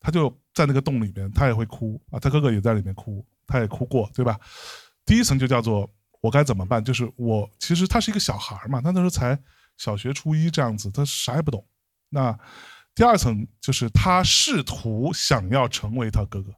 [0.00, 4.38] 他就在那个洞里面，他也会哭啊，他哥哥也在里面哭，他也哭过，对吧？
[5.04, 6.84] 第一层就叫做我该怎么办？
[6.84, 9.36] 就是我其实他是一个小孩嘛，他那时候才
[9.76, 11.66] 小学初一这样子，他啥也不懂。
[12.10, 12.38] 那
[12.94, 16.52] 第二层就是他试图想要成为他哥哥，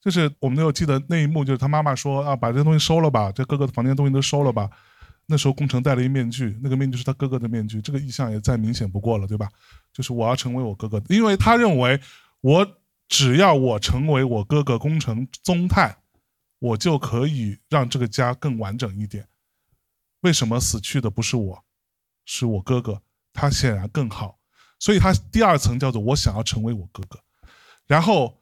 [0.00, 4.70] 就是我们都有记得那一幕，就是他妈妈说啊，把这东西收了吧，这哥哥的房间东西都收了吧。
[5.30, 9.46] 那时候宫城戴了一面具，那个面具是他哥哥的面具，这个意象也再明显不过了，对吧？
[9.92, 12.00] 就是我要成为我哥哥，因为他认为
[12.40, 12.66] 我
[13.08, 15.98] 只要我成为我哥哥宫城宗泰，
[16.58, 19.28] 我就可以让这个家更完整一点。
[20.22, 21.64] 为什么死去的不是我，
[22.24, 23.02] 是我哥哥？
[23.34, 24.38] 他显然更好，
[24.78, 27.20] 所以他第二层叫做我想要成为我哥哥。
[27.86, 28.40] 然后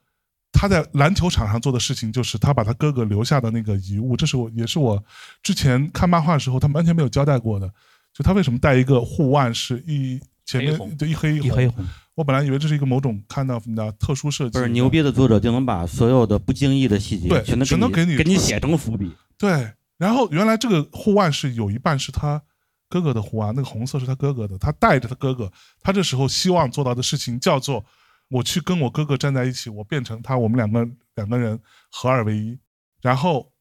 [0.51, 5.03] 他在篮球场上做的事情就是他把他哥哥留下的那个遗物，这是我也是我
[5.43, 7.71] 之前看漫画的时候他完全没有交代过的，
[8.13, 10.97] 就他为什么带一个护腕是一前面黑红。
[10.97, 19.11] 对一黑一黑红，我本来以为这是一个某种看到的特殊设计，不是牛逼的作者就能把所有的不经意的细节对全都全都给你给你写成伏笔。
[19.37, 22.41] 对，然后原来这个护腕是有一半是他
[22.89, 27.85] 哥哥的护腕，那个红色是他哥哥的，他带着他哥哥，他这时候希望做到的事情叫做
[28.29, 31.59] 我去跟我哥哥站在一起，我变成他，我们两个两个人
[31.91, 32.57] 合二为一。
[33.01, 33.51] 然后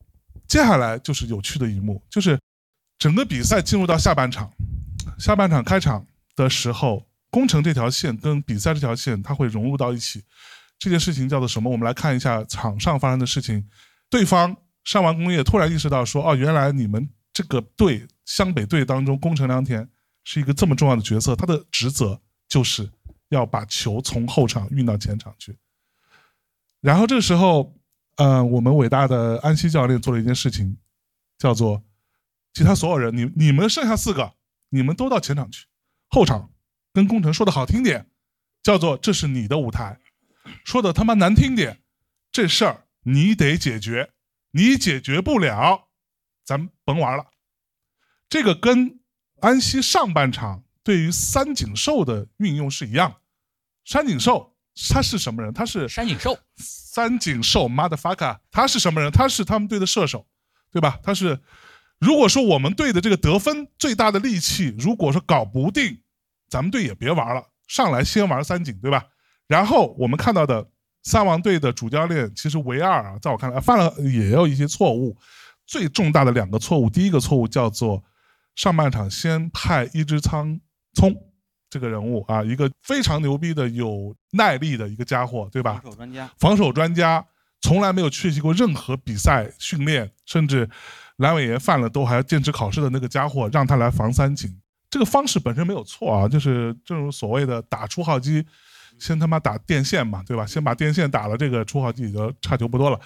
[0.49, 2.39] 接下来就是有趣的一幕，就是
[2.99, 4.51] 整个比赛进入到下半场，
[5.19, 10.25] 下半场开场的时候，工程这条线跟比赛这条线它会融入到一起。
[10.79, 11.71] 这件事情叫做什么？
[11.71, 13.67] 我们来看一下场上发生的事情。
[14.11, 19.89] 对方上完工业突然意识到说，哦，原来你们这个队湘北队当中，工程良田
[20.25, 22.91] 是一个这么重要的角色，他的职责就是
[23.29, 25.57] 要把球从后场运到前场去。
[26.81, 27.75] 然后这个时候，
[28.17, 30.77] 呃，我们伟大的安西教练做了一件事情，
[31.39, 31.83] 叫做
[32.53, 34.35] 其他所有人，你你们剩下四个，
[34.69, 35.67] 你们都到前场去，
[36.09, 36.53] 后场
[36.93, 38.09] 跟工程说的好听点，
[38.63, 39.99] 叫做这是你的舞台，
[40.65, 41.83] 说的他妈难听点，
[42.31, 44.13] 这事儿你得解决，
[44.53, 45.89] 你解决不了，
[46.45, 47.27] 咱甭玩了。
[48.29, 49.01] 这个跟
[49.41, 53.13] 安西上半场对于三井寿的运用是一样。
[53.85, 54.55] 三井寿
[54.93, 55.53] 他是什么人？
[55.53, 59.11] 他是三井寿，三井寿 motherfucker，他是什么人？
[59.11, 60.25] 他是他们队的射手。
[60.73, 60.99] 对吧？
[61.03, 61.41] 他是
[61.99, 66.03] 如果说我们队的这个得分最大的利器，如果说搞不定，
[66.51, 69.07] 咱们队也别玩了，上来先玩三井，对吧？
[69.47, 70.69] 然后我们看到的
[71.03, 75.17] 三王队的主教练其实维二啊，在我看来犯了也有一些错误，
[75.67, 78.05] 最重大的两个错误，第一个错误叫做
[78.55, 80.61] 上半场先派伊之仓
[80.97, 81.15] 聪
[81.69, 85.81] 这个人物啊，一个非常牛逼的有耐力的一个家伙，对吧？
[85.83, 87.27] 防守专家，防守专家，
[87.61, 90.69] 从来没有缺席过任何比赛训练，甚至
[91.19, 94.51] 阑尾炎犯了都还要坚持考试的那个家伙，让他来防三井，
[94.89, 98.47] 这个方式本身没有错啊，就是正如所谓的打出号机，
[98.99, 100.47] 先他妈打电线嘛，对吧？
[100.47, 102.99] 先把电线打了，这个出号机也就差球不多了。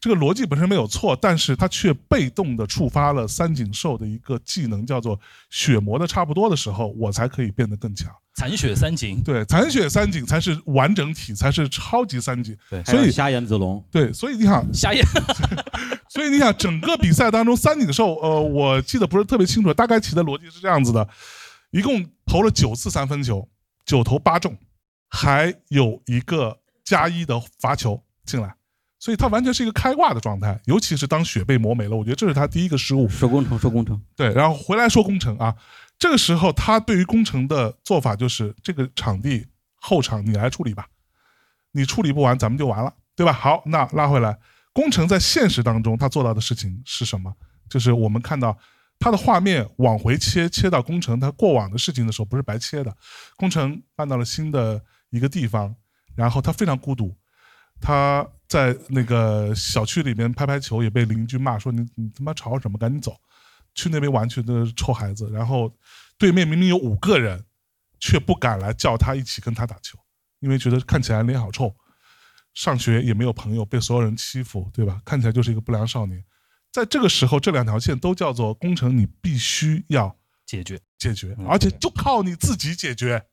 [0.00, 5.18] 这个逻辑本身没有错，但是他却被动的触发了三井寿的一个技能，叫做
[5.50, 8.10] 血磨的差不多的时候，我才可以变得更强。
[8.34, 12.56] 残血三井，对，残血三井才是完整体，才是超级三井。
[12.70, 15.04] 对所以瞎眼子龙，对，所以你想，瞎眼，
[16.08, 21.06] 所以你想，整个比赛当中，三井寿，呃，我记得不是特别清楚，大概其的逻辑是这样子的：
[21.72, 23.46] 一共投了九次三分球，
[23.84, 24.56] 九投八中，
[25.08, 28.54] 还有一个加一的罚球进来，
[29.00, 30.60] 所以他完全是一个开挂的状态。
[30.66, 33.08] 尤其是当雪被磨没了，我觉得这是他第一个失误。
[33.08, 35.56] 说工程说工程，对，然后回来说工程啊，
[35.98, 40.86] 这个时候他对于工程的做法就是这个场地后场你来处理吧，
[41.72, 43.32] 你处理不完咱们就完了，对吧？
[43.32, 44.38] 好，那拉回来，
[44.72, 47.34] 工程在现实当中他做到的事情是什么？
[47.68, 48.56] 就是我们看到
[48.98, 52.94] 他的画面往回切，切到工程他过往的事情的时候不是白切的，
[53.36, 55.74] 工程搬到了新的一个地方，
[56.14, 57.16] 然后他非常孤独，
[57.80, 63.16] 他在那个小区里面拍拍球，也被邻居骂说你你他妈吵什么，赶紧走。
[63.72, 65.72] 去那边玩去的臭孩子，然后
[66.18, 67.44] 对面明明有五个人，
[68.00, 69.96] 却不敢来叫他一起跟他打球，
[70.40, 71.72] 因为觉得看起来脸好臭，
[72.52, 75.00] 上学也没有朋友，被所有人欺负，对吧？
[75.04, 76.22] 看起来就是一个不良少年。
[76.72, 80.80] 在这个时候，这两条线都叫做工程，你必须要解决。
[80.98, 83.24] 解决，而且就靠你自己解决，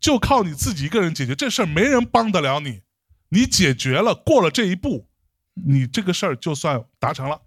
[0.00, 2.82] 就靠你自己一个人解决这事儿，没人帮得了你。
[3.28, 5.08] 你解决了，过了这一步，
[5.54, 7.42] 你这个事儿就算达成了。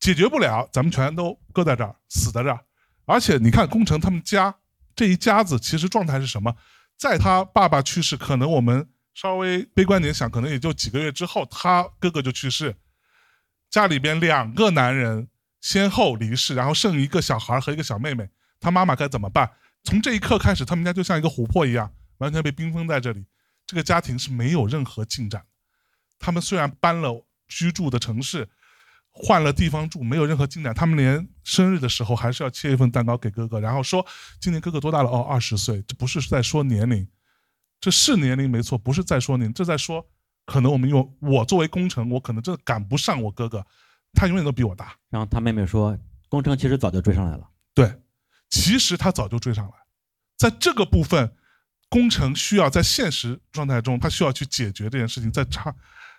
[0.00, 2.60] 解决不了，咱们全都搁在这儿，死在这儿。
[3.04, 4.54] 而且你看，工程他们家
[4.94, 6.54] 这一家子其实状态是什么？
[6.96, 12.76] 在他爸爸去世，可能我们稍微悲观点想，可能也就几个月之后，他哥哥就去世，
[13.70, 15.28] 家里边两个男人
[15.60, 18.28] 先后离世，然后剩一个小孩和一个小妹妹，
[18.60, 19.50] 他妈妈该怎么办？
[19.84, 23.24] 从这一刻开始，他们家就像一个琥珀一样，完全被冰封在这里。
[23.68, 25.46] 这个家庭是没有任何进展的。
[26.18, 28.48] 他们虽然搬了居住的城市，
[29.12, 30.74] 换了地方住，没有任何进展。
[30.74, 34.04] 他们连生日的时候还是要切一份蛋糕给哥哥，然后说
[34.40, 35.10] 今年哥哥多大了？
[35.10, 35.82] 哦，二十岁。
[35.86, 37.06] 这不是在说年龄，
[37.78, 40.04] 这是年龄没错，不是在说年龄，这在说
[40.46, 43.66] 可能我们用我作为工程，我可能真的赶不上我哥哥，
[44.14, 44.96] 他永远都比我大。
[45.10, 45.98] 然后他妹妹说，
[46.30, 47.46] 工程其实早就追上来了。
[47.74, 48.00] 对，
[48.48, 49.72] 其实他早就追上来，
[50.36, 51.34] 在这个部分，
[51.88, 55.74] 工程需要在现实状态中，他需要去解决这件事情，在场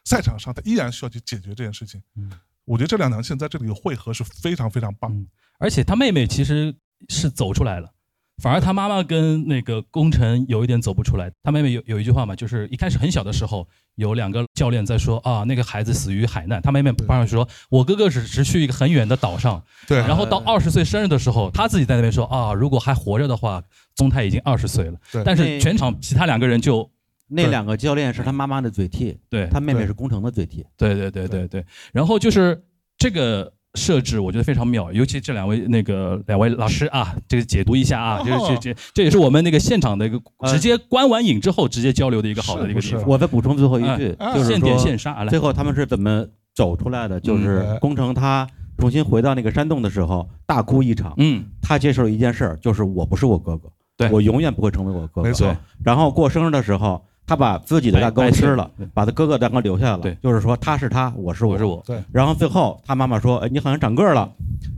[0.06, 2.02] 赛场上，他依然需要去解决这件事情。
[2.16, 2.32] 嗯
[2.66, 5.12] 我觉得这两条线在这里的汇合是非常非常棒。
[5.12, 5.28] 嗯
[5.58, 6.74] 而且他妹妹其实
[7.10, 7.94] 是走出来了，
[8.40, 11.32] 反而他妈妈跟那个工程有一点走不出来。
[11.44, 16.62] 他妹妹有有一句话嘛，就是一开始很小的时候，有两个教练在说啊，那个孩子死于海难。
[16.62, 23.62] 他妹妹帮上去说，我哥哥只是去一个很远的岛上，对，然后到二十岁生日的时候，他自己在那边说啊，如果还活着的话，
[23.96, 25.24] 宗泰已经二十岁了对。
[25.24, 26.90] 但是全场其他两个人就
[27.28, 30.66] 那两个教练是他妈妈的嘴替，对他妹妹是工程的嘴替。
[30.78, 32.64] 对对对对对，然后就是
[32.98, 43.04] 这个设置，我觉得非常妙，尤其这两位那个两位老师啊，这个解读一下啊，这这这这也是我们那个现场的一个呃直接观完影之后直接交流的一个好的一个地方。
[43.08, 47.20] 我再补充最后一句，哎就是现点说现杀，啊来最后他们是怎么走出来的？
[47.20, 51.14] 就是嗯工程他重新回到那个山洞的时候，大哭一场。
[51.18, 55.24] 嗯，他接受了一件事儿，就是我不是我哥哥，对我永远不会成为我哥哥。
[55.24, 60.00] 没错对，然后过生日的时候，他把自己的蛋糕吃了，把他哥哥蛋糕留下了。
[60.00, 64.34] 对就是说他是他，我是我我是我，对，然后最后他妈妈说：“哎，你好像长个儿了。”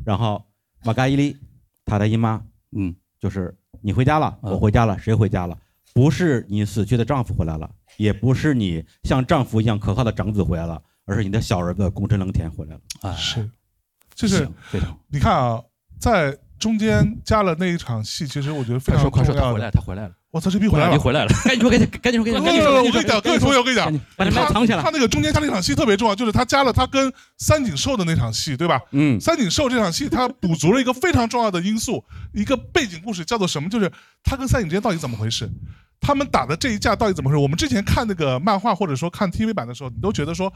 [0.06, 0.44] 然后
[0.84, 1.38] 马嘎伊利，
[1.86, 2.42] 他的姨妈
[2.76, 5.58] 嗯，就是你回家了，嗯我回家了，谁回家了？
[5.94, 12.82] 不是你死去的丈夫回来了，也不是你像丈夫一样可靠的长子回来了，而是你的小儿子宫城良田回来了。
[13.04, 13.50] 哎，是，
[14.14, 15.00] 就是非常。
[15.08, 15.62] 你看啊，
[15.98, 19.72] 在中间加了那一场戏，其实我觉得非常快说快说，他回来，。
[19.72, 20.94] 他回来了，我操，这逼回来了！
[20.94, 24.90] 你回来了， 赶紧说，赶紧赶紧说，赶紧说，我跟你讲，各位同学，我跟你讲，把你麦藏起来他。
[24.90, 28.80] 那个中间加了一场戏特别重要，就是他加了他跟三井寿的那场戏，对吧？
[28.92, 32.02] 嗯，三井寿这场戏，他补足了一个非常重要的因素，
[32.34, 33.68] 一个背景故事，叫做什么？
[33.70, 33.92] 就是
[34.24, 35.50] 他跟三井之间到底怎么回事？
[36.00, 37.42] 他们打的这一架到底怎么回事？
[37.42, 40.52] 我们之前看那个漫画或者说看 TV 版的时候，你都觉得说，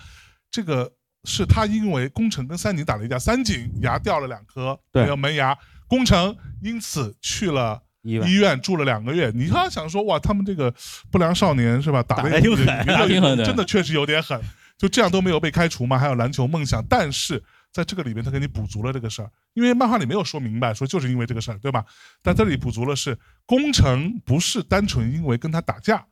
[0.50, 0.90] 这个
[1.26, 6.34] 是他因为宫城跟三井打了一架，三井牙掉了两颗，对没有门牙，宫城
[6.64, 7.82] 因此去了
[8.14, 9.32] 医院住了两个月。
[9.36, 10.74] 你刚想说哇，他们这个
[11.12, 12.04] 不良少年是吧？
[12.04, 14.40] 打的挺狠打得挺狠的真的确实有点狠。
[14.78, 15.98] 就这样都没有被开除吗？
[15.98, 17.42] 还有篮球梦想，但是
[17.72, 21.86] 在这个里面他给你补足了这个事儿，因为漫画里没有说明白，说就是因为这个事儿，对吧？
[22.22, 26.06] 但这里补足了是工程不是单纯因为跟他打架，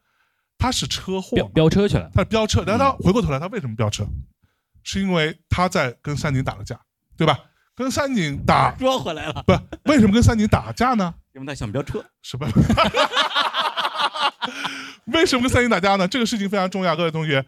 [0.58, 4.08] 他是车祸飙，飙车去了，他是飙车，然后他回过头来，他为什么飙车？
[4.82, 6.80] 是因为他在跟三井打了架，
[7.18, 7.38] 对吧？
[7.76, 9.54] 跟三井打 说回来了，不，
[9.92, 11.14] 为什么跟三井打架呢？
[11.34, 12.04] 因为他想飙车。
[12.22, 12.48] 是吧？
[15.08, 16.08] 为什么跟三井打架呢？
[16.08, 17.46] 这个事情非常重要，各位同学。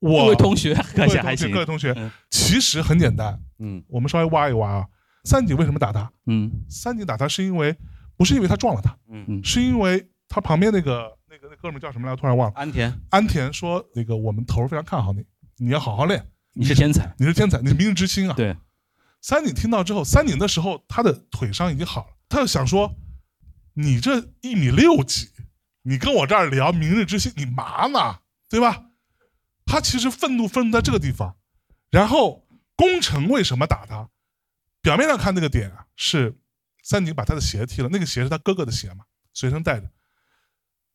[0.00, 4.86] 我各位同学各位同学，各，位同学嗯，其实很简单，嗯我们稍微挖一挖啊。
[5.24, 6.10] 三井为什么打他？
[6.26, 7.76] 嗯三井打他是因为
[8.16, 12.16] 不是因为他撞了他，嗯嗯是因为他旁边那个那个那哥们叫什么来？
[12.16, 12.54] 突然忘了。
[12.56, 15.22] 安田，安田说：“那个我们头非常看好你，
[15.58, 18.56] 你要好好练，你是天才，你是天才，你是明日之星啊。”对，
[19.20, 22.90] 三井听到之后，三井的时候他的腿伤已经好了，他就想说
[23.74, 25.30] ：“你这一米六几，
[25.82, 28.20] 你跟我这儿聊明日之星，你嘛呢？
[28.48, 28.86] 对吧？”
[29.66, 31.36] 他其实愤怒愤怒在这个地方，
[31.90, 34.08] 然后宫城为什么打他？
[34.82, 36.36] 表面上看那个点啊，是
[36.82, 39.88] 三井把他的鞋踢了，那个鞋是他哥哥的鞋嘛，随身带着。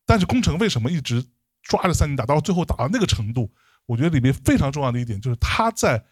[0.04, 1.24] 但是宫城为什么一直
[1.62, 3.50] 抓着三井打，到最后打到那个程度？
[3.86, 6.04] 我觉得里面非常重要的一点就是他在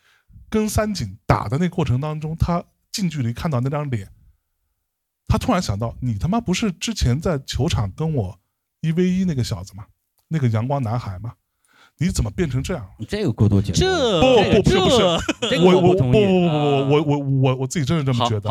[0.49, 4.11] 跟三井打的那过程当中，他近距离看到那张脸，
[5.27, 8.39] 他突然想到，你他妈不是之前在球场跟我
[8.81, 9.85] 一 v 一那个小子吗？
[10.29, 11.33] 那个阳光男孩吗？
[11.99, 13.07] 你怎么变成这样了？
[13.09, 14.99] 这个过度解读这不不不是不是
[15.43, 18.51] 这这个我我不我不不不我我我我自己真是这么觉得。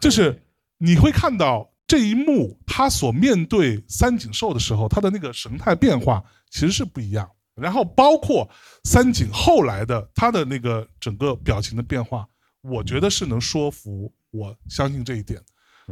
[0.00, 0.42] 就是
[0.78, 7.28] 你会看到这一幕，他所面对三井寿的时候，他的那个神态变化其实是不一样。
[7.54, 8.48] 然后包括
[8.84, 12.26] 三井后来的他的那个整个表情的变化，
[12.62, 15.38] 我觉得是能说服我相信这一点。
[15.38, 15.44] 对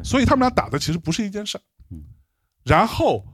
[0.04, 1.58] 所以他们俩打的其实不是一件事。
[1.58, 2.02] 儿嗯。
[2.64, 3.24] 然后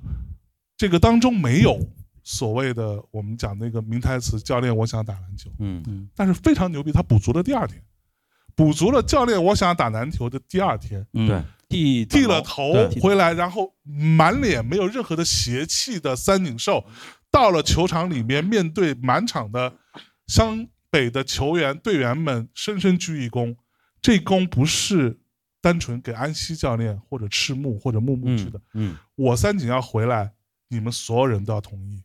[0.76, 1.80] 这个当中没有
[2.22, 6.08] 所谓的我们讲那个名台词“教练，我想打篮球”，嗯。
[6.14, 7.82] 但是非常牛逼，他补足了第二天，
[8.54, 11.26] 补足了教练我想打篮球的第二天，嗯。
[11.26, 16.84] 对，剃剃了头回来，然后满脸没有任何的邪气的三井寿，
[17.30, 19.72] 到了球场里面，面对满场的
[20.26, 23.56] 湘北的球员队员们，深深鞠一躬。
[24.00, 25.18] 这躬不是
[25.64, 30.30] 单纯给安西教练或者赤木或者木木去的，嗯我三井要回来，
[30.68, 32.02] 你们所有人都要同意，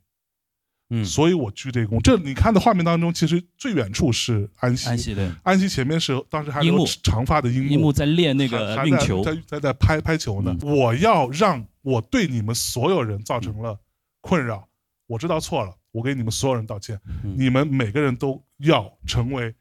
[0.91, 1.03] 嗯。
[1.03, 2.01] 所以我鞠这躬。
[2.01, 6.86] 这你看的画面当中，其实最远处是安西，安西的，安西前面是当时还有樱木。
[7.03, 10.55] 长发的樱樱木在练那个还在运球，在在在拍拍球呢。
[10.62, 13.78] 我要让我对你们所有人造成了
[14.22, 14.70] 困扰，
[15.05, 16.97] 我知道错了，我给你们所有人道歉。
[17.26, 17.36] 嗯。
[17.38, 19.53] 你们每个人都要成为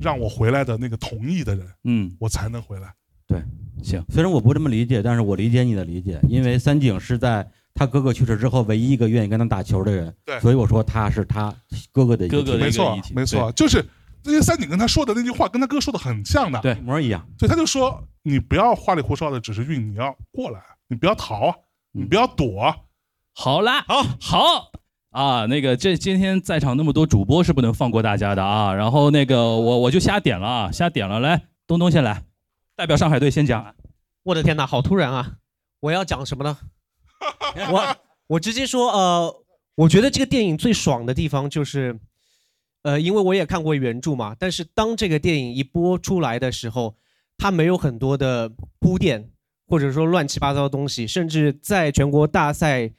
[0.00, 2.94] 让我回来的那个同意的人，嗯，我才能回来。
[3.82, 11.54] 行，虽然我不这么理解，但是我理解你的理解，因为三井是在他哥哥去世之后唯一一个愿意跟他打球的人，对所以我说他是他
[11.92, 13.84] 哥哥的一个哥哥的没错没错，就是
[14.22, 16.60] 这些三井跟他说的那句话，跟他哥说的很像的。
[16.60, 17.24] 对一模一样。
[17.38, 21.54] 所以他就说：“你不要花里胡哨的只是运，你要过来，你不要逃啊，
[21.92, 22.76] 你不要躲啊。
[23.32, 24.70] 好啦，好，好
[25.10, 28.74] 啊，那个这今天在场那么多主播是不能放过大家的啊。
[28.74, 32.24] 然后那个我我就瞎点了啊，瞎点了，来，东东先来，
[32.78, 33.74] 代表上海队先讲啊。
[34.22, 35.38] 我的天哪，好突然啊！
[35.80, 36.58] 我要讲什么呢？
[37.72, 37.96] 我
[38.28, 41.98] 我直接说，呃，我觉得这个电影最爽的地方就是，
[42.82, 46.96] 呃，因为我也看过原著嘛，但是当这个电影一播出来的时候，
[47.36, 48.48] 它没有很多的
[48.78, 49.28] 铺垫，
[49.66, 52.92] 或者说乱七八糟的东西，甚至在全国大赛，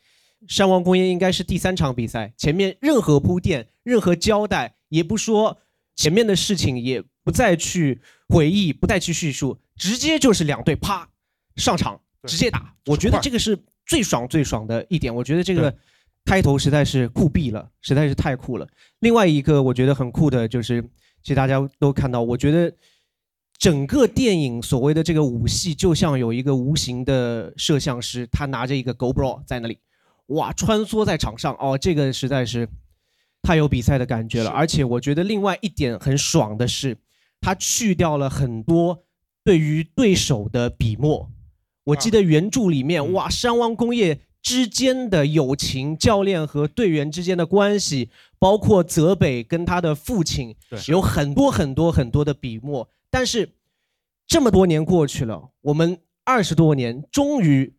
[0.45, 5.57] 山王工业应该是第三场比赛，前面任何铺垫、任何交代，也不说
[5.95, 11.09] 前面的事情，也不再去回忆，不再去叙述，直接就是两队啪
[11.55, 12.75] 上场，直接打。
[12.85, 13.57] 我觉得这个是
[13.87, 15.15] 最爽最爽的一点。
[15.15, 15.73] 我觉得这个
[16.25, 18.67] 开头实在是酷毙了，实在是太酷了。
[18.99, 20.81] 另外一个我觉得很酷的就是，
[21.23, 22.71] 其实大家都看到，我觉得
[23.57, 29.79] 整个电影所谓的这个武戏，就像有一个无形的摄像师，他拿着一个 GoPro 在那里，
[30.27, 32.67] 哇，穿梭在场上，哦，这个实在是
[33.41, 34.49] 太有比赛的感觉了。
[34.49, 36.97] 而且我觉得另外一点很爽的是，
[37.39, 39.05] 他去掉了很多
[39.43, 41.31] 对于对手的笔墨。
[41.85, 43.13] 我记得原著里面，嗯。
[43.13, 52.87] 哇，山王工业之间的友情，教练和队员之间的关系，包括泽北跟他的父亲对，有很多很多很多的笔墨。
[53.09, 53.49] 但是
[54.27, 57.73] 这么多年过去了，我们二十多年终于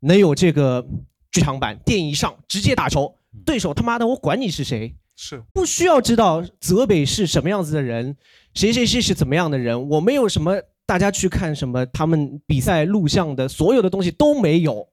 [0.00, 0.86] 能有这个
[1.30, 5.42] 剧场版电影一上直接打球，对手他妈的我管你是谁，是。
[5.52, 8.16] 不需要知道泽北是什么样子的人，
[8.54, 14.86] 谁谁谁是怎么样的人，我没有什么大家去看什么他们比赛录像的所有的东西都没有，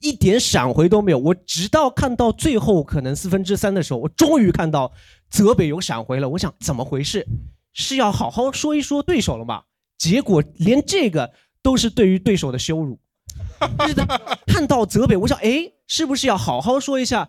[0.00, 1.18] 一点闪回都没有。
[1.18, 4.90] 我直到看到最后可能四分之三的时候，我终于看到
[5.28, 6.26] 泽北有闪回了。
[6.30, 7.26] 我想怎么回事？
[7.74, 9.64] 是要好好说一说对手了吗？
[9.98, 11.30] 结果连这个
[11.62, 12.98] 都是对于对手的羞辱。
[13.86, 14.06] 是的，
[14.46, 17.28] 看到泽北，我想，哎，是不是要好好说一下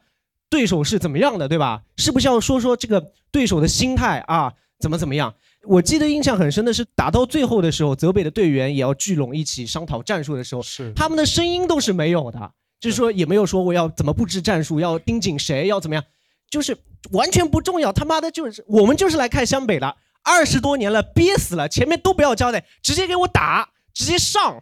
[0.49, 1.83] 对手是怎么样的，对吧？
[1.97, 5.35] 是不是要说说这个对手的心态啊，怎么怎么样？
[5.65, 16.03] 我记得印象很深的是，打到最后的时候，泽北的队员也要聚拢一起商讨战术的时候，是他们的声音都是没有的，就是说也没有说我要怎么布置战术，要盯紧谁，要怎么样，
[16.49, 16.77] 就是
[17.11, 17.91] 完全不重要。
[17.93, 24.61] 他妈的，就是我们就是来看湘北的，二十多年了，憋死了，前面都不要交代，直接给我打，直接上。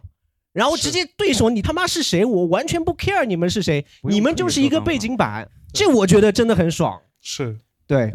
[0.52, 2.26] 然后直接对手，你他妈是谁？
[2.26, 5.48] 我完全不 care 你们是谁，你们就是一个背景板。
[5.72, 7.00] 这我觉得真的很爽。
[7.22, 8.14] 是，对。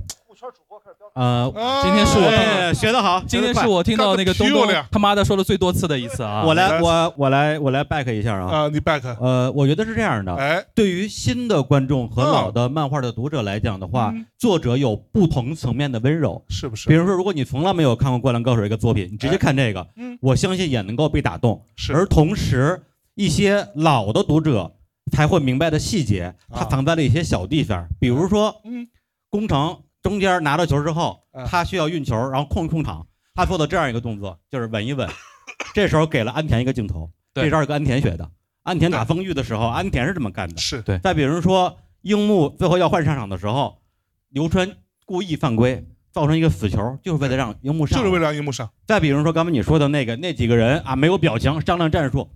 [1.17, 1.51] 呃，
[1.81, 6.43] 今天是我听哎学得好，今天是我听到那个东东他妈的说的最多次的一次啊！
[6.45, 8.45] 我来，我我来，我来 back 一下啊！
[8.51, 9.01] 啊，你 back。
[9.19, 10.35] 呃，我觉得是这样的。
[10.35, 16.87] 哎，对于新的观众和老的漫画的读者来讲的话，作者有不同层面的温柔，是不是？
[16.87, 19.87] 比如说，如果你从来没有看过《灌篮高手》一个作品，你直接看这个，
[20.21, 21.59] 我相信也能够被打动。
[21.75, 21.95] 是。
[21.95, 22.79] 而同时，
[23.15, 24.71] 一些老的读者
[25.11, 28.87] 才会明白的细节，它藏在了一些小地方，比如说，嗯，
[29.31, 29.79] 工程。
[30.07, 33.05] 中间拿到球之后，他需要运球，然后控一控场。
[33.35, 35.05] 他做的这样一个动作，就是稳一稳。
[35.75, 38.31] 这时候给了安田一个镜头，这招是跟安田学的。
[38.63, 40.57] 安田打丰玉的时候，安田是这么干的。
[40.57, 40.97] 是对。
[40.99, 43.81] 再比如说，樱木最后要换上场的时候，
[44.29, 47.99] 流川故意犯规，造成一个死球，就是为了让樱木上。
[47.99, 48.69] 就是为了让樱木上。
[48.85, 52.29] 再比如说，刚才你说的那个那几个人啊，没有表情商量战术，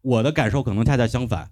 [0.00, 1.50] 我的感受可能恰恰相反。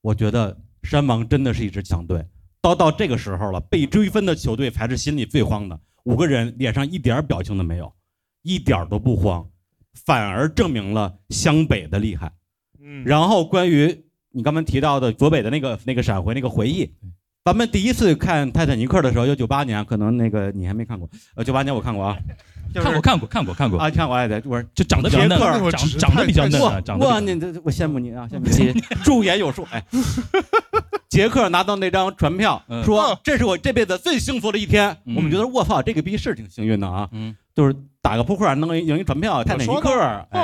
[0.00, 2.26] 我觉得山王真的是一支强队。
[2.60, 5.78] 到到这个时候了，被追分的球队才是心里最慌的。
[6.04, 7.92] 五个人脸上一点表情都没有，
[8.42, 9.48] 一点都不慌，
[10.04, 12.32] 反而证明了湘北的厉害。
[12.80, 13.04] 嗯。
[13.04, 16.94] 然后关于你刚才提到的左北的那个那个闪回那个回忆，
[17.44, 21.08] 咱们第一次看《泰坦尼克》的时候，就九八年，可能那个你还没看过。
[21.34, 22.16] 呃，九八年我看过啊，
[22.74, 25.38] 看过看过看过看过啊，看过哎对，我就长得比较嫩，
[25.70, 26.60] 长长得比较嫩，
[27.00, 29.84] 哇，你这我羡慕你啊，羡慕你， 驻颜有术哎。
[31.08, 37.08] 杰克拿到那张船票，说：“这是我这辈子最幸福的一天。”我们觉得，我操，这个逼是挺幸运的啊！
[37.12, 39.98] 嗯，就是打个扑克能赢一船票，泰坦尼克。
[40.30, 40.40] 哎，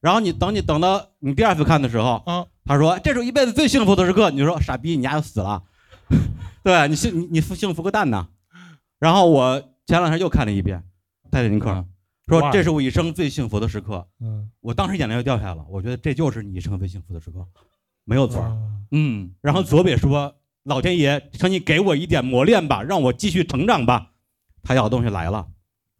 [0.00, 2.20] 然后你等你等到你第二次看的时候，
[2.64, 5.62] 他说：“这是一辈子最幸福的时刻。”你就说：“傻逼，你丫就死了。
[6.64, 8.26] ”对你幸你你幸福个蛋呐！
[8.98, 10.82] 然后我前两天又看了一遍
[11.36, 11.84] 泰坦尼克，
[12.28, 15.62] 说：“这是我一生最幸福的时刻。”嗯，我当时眼泪就掉下来了。
[15.68, 17.46] 我觉得这就是你一生最幸福的时刻，
[18.06, 18.42] 没有错。
[18.90, 20.34] 嗯，然后左北说
[20.64, 24.12] ：“老天爷，请你给我一点磨练吧，让我继续成长吧。”
[24.64, 25.46] 他要的东西来了，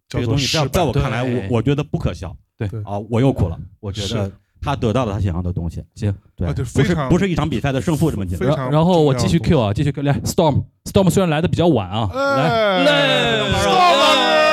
[0.08, 2.34] 这个东西在在我看来，我我觉得不可笑。
[2.56, 3.60] 对啊，我又哭了。
[3.78, 4.32] 我觉得
[4.62, 5.84] 他得到了他想要的东西。
[5.96, 8.70] 行，对，不是不是一场比赛的胜负这么简单。
[8.70, 14.45] 然后我继续 Q 啊，继续 Q 来，Storm，Storm 虽然来的比较晚啊，来来。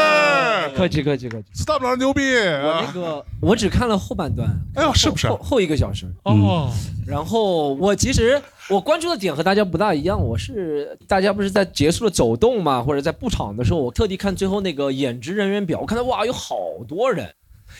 [0.75, 2.21] 客气客气客气，Stop 老师牛逼！
[2.21, 6.11] 我那个我只看了后半段，哎呦，是不是后后一个小时？
[6.23, 6.69] 哦，
[7.05, 16.55] 然后我其实我关注的点和大家不大一样，我是大家不是在结束了走动嘛，或者在布场的时候，我特地看最后那个演职人员表，我看到哇，有好
[16.87, 17.33] 多人。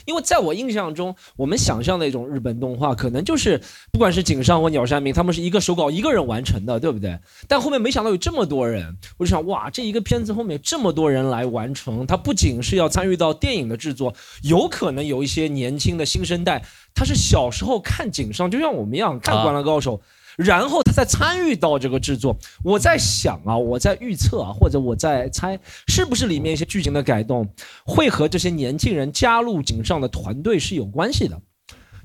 [0.04, 3.60] 因为在我印象中，我们想象的一种日本动画，可能就是
[3.92, 7.18] 不管是井上或鸟山明，他们是一个手稿一个人完成的，对不对？
[7.48, 16.62] 但后面没想到有这么多人，我就想，哇，这一个片子后面这么多人来完成，他不仅是要参与到电影的制作，有可能有一些年轻的新生代，
[16.94, 19.98] 他是小时候看井上，就像我们一样看《灌篮高手》。
[20.36, 27.48] 然后他再参与到这个制作，我在想啊，我在预测啊，或者我在猜，是不是里面一些剧情的改动，
[27.84, 31.40] 会和这些年轻人加入井上的团队是有关系的？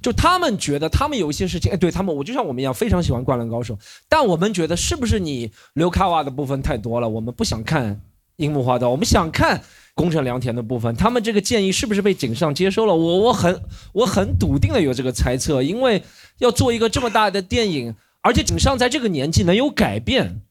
[0.01, 3.75] 就他们觉得他们有一些事情，哎，对他们，我就像我们一样非常喜欢《灌篮高手》，
[4.07, 7.99] 但我们觉得是不是你刘卡瓦的部分太多了，我们不想看
[8.37, 9.61] 樱木花道，我们想看
[9.95, 10.95] 宫城良田的部分。
[10.95, 12.95] 他们这个建议是不是被井上接收了？
[12.95, 13.61] 我我很
[13.91, 16.01] 我很笃定的有这个猜测，因为
[16.37, 17.95] 要做一个这么大的电影。
[18.21, 20.41] 而且井上在这个年纪能有改变，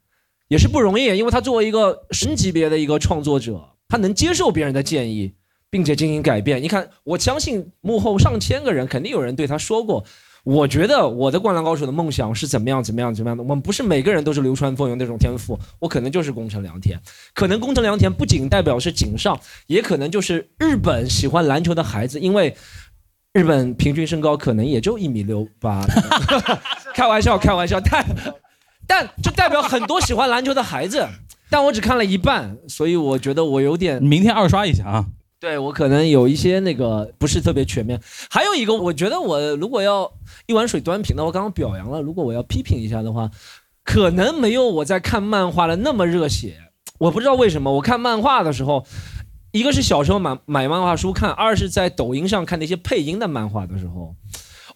[0.48, 5.34] 也是不容易，因为他作为一个神级别的一个创作者，他能接受别人的建议，
[5.68, 6.62] 并且进行改变。
[6.62, 10.02] 你看，我相信幕后上千个人，肯定有人对他说过
[10.44, 16.98] ：“我觉得我的灌篮高手的梦想是怎么样，怎么样，怎么样的。”我们不是每个人都是流川枫有那种天赋，我可能就是宫城良田，
[17.34, 22.56] 可能宫城良田不仅代表是井上，也可能就是日本喜欢篮球的孩子，因为。
[23.38, 25.86] 日本平均身高可能也就一米六八，
[26.92, 28.04] 开玩笑，开玩笑，但
[28.84, 31.06] 但就代表很多喜欢篮球的孩子，
[31.48, 35.06] 但我只看了一半，所以我觉得我有点明天二刷一下啊。
[35.38, 38.00] 对我可能有一些那个不是特别全面。
[38.28, 40.10] 还有一个，我觉得我如果要
[40.46, 43.30] 一碗水端平的话，我刚刚表扬了，如果我要批评一下的话，
[43.84, 46.56] 可能没有我在看漫画的那么热血。
[46.98, 48.84] 我不知道为什么，我看漫画的时候，
[49.52, 54.14] 一个是小时候买买漫画书看，二是在抖音上看那些配音的漫画的时候，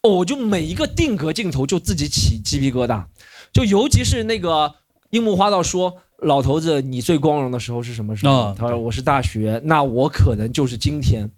[0.03, 3.05] 哦，我就每一个定格镜头就自己起鸡皮疙瘩，
[3.53, 4.75] 就尤其是那个
[5.11, 5.99] 樱木花道说。
[6.23, 8.33] 老头子，你最光荣的时候是什么时候？
[8.33, 11.29] 哦他说我是大学，那我可能就是今天，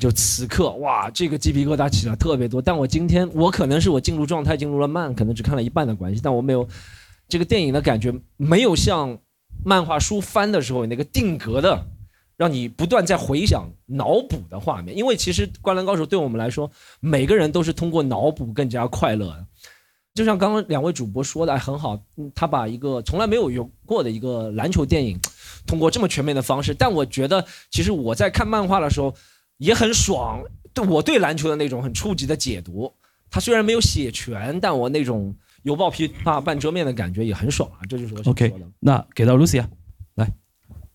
[0.00, 2.60] 就此刻，哇，这个鸡皮疙瘩起了特别多。
[2.60, 6.66] 但我今天，我可能是我进入状态进入了慢，可能只看了一半的关系，但我没有
[7.28, 9.16] 这个电影的感觉，没有像
[9.64, 11.86] 漫画书翻的时候有那个定格的，
[12.36, 14.96] 让你不断在回想、脑补的画面。
[14.96, 16.70] 因为其实《灌篮高手》对我们来说，
[17.00, 19.34] 每个人都是通过脑补更加快乐。
[20.14, 22.00] 就像刚刚两位主播说的，哎，很好，
[22.36, 25.18] 他把一个从来没有有过的一个篮球电影，
[25.66, 29.12] 通过这么全面的方式，但我觉得其实我在看漫画的时候
[29.56, 30.40] 也很爽，
[30.72, 32.92] 对我对篮球的那种很初级的解读，
[33.28, 39.66] 他虽然没有写全，但我那种犹抱琵琶半遮面的感觉也很爽啊，这就是我想 OK，那给到 Lucia，
[40.14, 40.32] 来，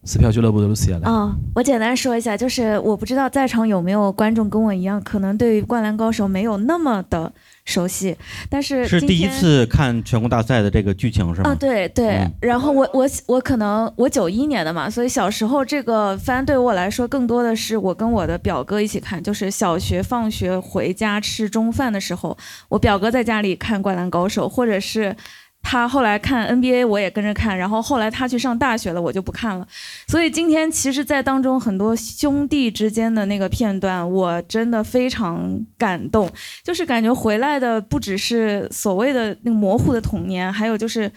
[0.06, 1.10] 撕票俱乐部的 Lucia 来。
[1.10, 7.32] 哦，我简单说一下，就是我不知道在场有没有观众跟我一样，可能对于《灌篮高手》没有那么的
[7.66, 8.16] 熟悉，
[8.50, 11.50] 但是是第一次看全国大赛的这个剧情是吗？
[11.52, 22.38] 啊，对对，嗯然后我我我可能我九一年的嘛，所以小时候这个番对我来说更多的是我跟我的表哥一起看，就是小学放学回家吃中饭的时候，
[22.70, 25.16] 我表哥在家里看《灌篮高手》，或者是。
[25.62, 29.68] 他后来看 NBA，我也跟着看，然后后来他去上大学了，我就不看了。
[30.08, 36.30] 所以今天其实，在当中很多兄弟之间的那个片段，我真的非常感动，
[36.64, 41.12] 就是感觉回来的不只是所谓的那个模糊的童年，还有就是。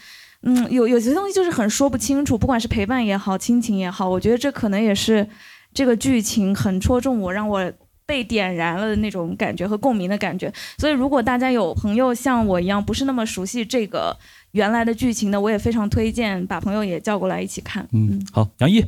[0.45, 5.24] 嗯，有有些东西就是很说不清楚，不管是陪伴也好，亲情也好，我觉得这可能也是
[5.72, 7.72] 这个剧情很戳中我，让我
[8.07, 10.53] 被点燃了的那种感觉和共鸣的感觉。
[10.79, 14.17] 所以，如果大家有朋友像我一样不是那么熟悉这个
[14.53, 17.87] 原来的剧情的，我也非常推荐把朋友也叫过来一起看。
[17.93, 18.85] 嗯，好，杨毅，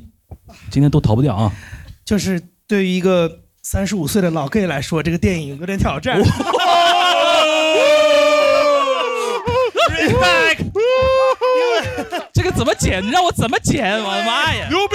[0.71, 1.53] 今天都逃不掉啊。
[2.05, 6.21] 就是对于一个三十五岁的老 gay 来说，这个电影有点挑战。
[12.57, 13.05] 怎么剪？
[13.05, 13.99] 你让我怎么剪？
[14.03, 14.67] 我的妈呀！
[14.71, 14.95] 牛逼！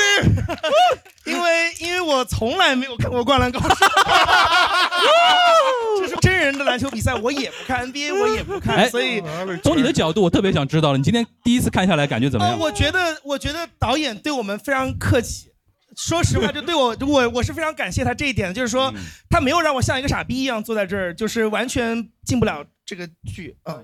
[1.25, 3.67] 因为因为我从来没有看过《灌篮高手》，
[6.01, 9.21] 这是真人的篮球比赛我也不看，NBA 我也不看，哎所以。
[9.63, 12.59] 从你的角度，我特别想知道了，你今天第一次看下来感觉怎么呃，样？
[12.59, 15.49] 我觉得，我觉得导演对我们非常客气。
[15.97, 18.91] 说实话，就对我，我我是非常感谢他这一点，就是说
[19.29, 23.75] 他没有让我像一个傻逼一样坐在这儿，就是完全进不了这个剧啊。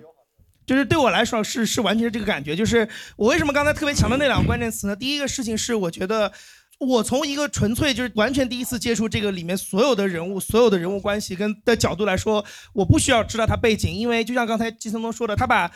[0.65, 4.95] 就是对我来说是是完全是这个感觉，就是我为什么刚才特别强调那两个关键词呢？
[4.95, 6.31] 第一个事情是我觉得。
[6.77, 12.43] 我从一个纯粹就是完全第一次接触这个里面所有的人物、所有的人物关系跟的角度来说，
[12.73, 15.71] 我不需要知道他背景，因为就像刚才季森东说的，他把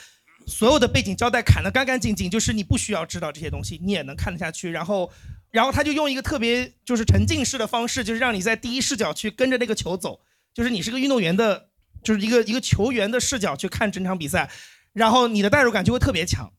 [0.46, 4.72] 所有的背景交代砍得干干净净，就是你不需要知道这些东西，你也能看得下去。
[4.72, 5.10] 然后，
[5.52, 10.20] 然后他就用一个特别就是沉浸式的方式，就是让你在第一视角去跟着那个球走，
[10.54, 11.68] 就是你是个运动员的，
[12.04, 14.50] 就是一个一个球员的视角去看整场比赛，
[14.94, 16.52] 然后你的代入感就会特别强。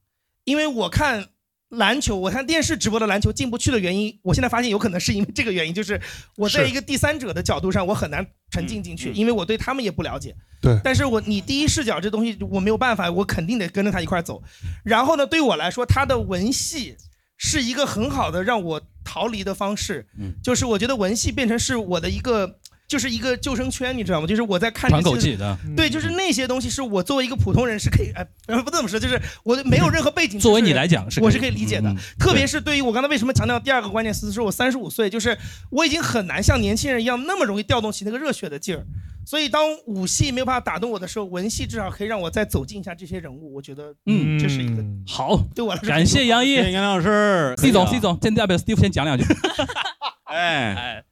[0.45, 1.29] 因为我看
[1.69, 6.01] 篮球，我看电视直播的篮球进不去的原因，我现在发现有可能是因为这个原因，就是
[6.37, 10.35] 我在一个第三者的角度上，我很难沉浸进去，因为我对他们也不了解。
[10.61, 14.43] 对但是我你第一视角这东西我没有办法，我肯定得跟着他一块儿走。
[14.85, 16.97] 然后呢，对我来说，他的文戏
[17.37, 20.09] 是一个很好的让我逃离的方式。
[20.19, 22.59] 嗯就是我觉得文戏变成是我的一个，
[22.91, 24.27] 就是一个救生圈，你知道吗？
[24.27, 25.57] 就是我在看这喘些口气的。
[25.77, 31.97] 对，就是那些东西是我作为一个普通人是可以，哎，呃 不这么说，就是我没有任何背景作为你来讲是我是可以理解的嗯。
[32.19, 35.39] 特别是对于我刚才为什么强调第二个关键词，是我三十五岁，就是
[35.71, 38.85] 我已经很难像年轻人一样那么容易调动起那个热血的劲儿。
[39.25, 43.55] 所以当武戏没有办法打动我的时候，文戏至少可以让我再走进一下这些人物。
[43.55, 49.25] 我觉得，嗯这是一个好，对我来说感谢杨毅谢谢杨老师 C 总，C 总，现在要不 Steve 先讲两句？
[50.27, 51.05] 哎，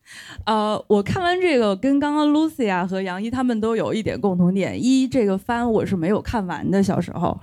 [0.44, 7.38] 呃，我看完这个，跟刚刚 Lucia 和杨一他们都有一点共同点：一，这个番我是没有看完的，小时候，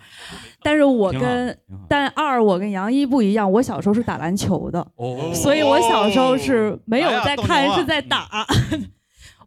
[0.63, 1.55] 但是我跟
[1.87, 8.27] 但二，我跟杨一不一样，我小时候是打篮球的，哦所以我小时候是没有在看，是在打。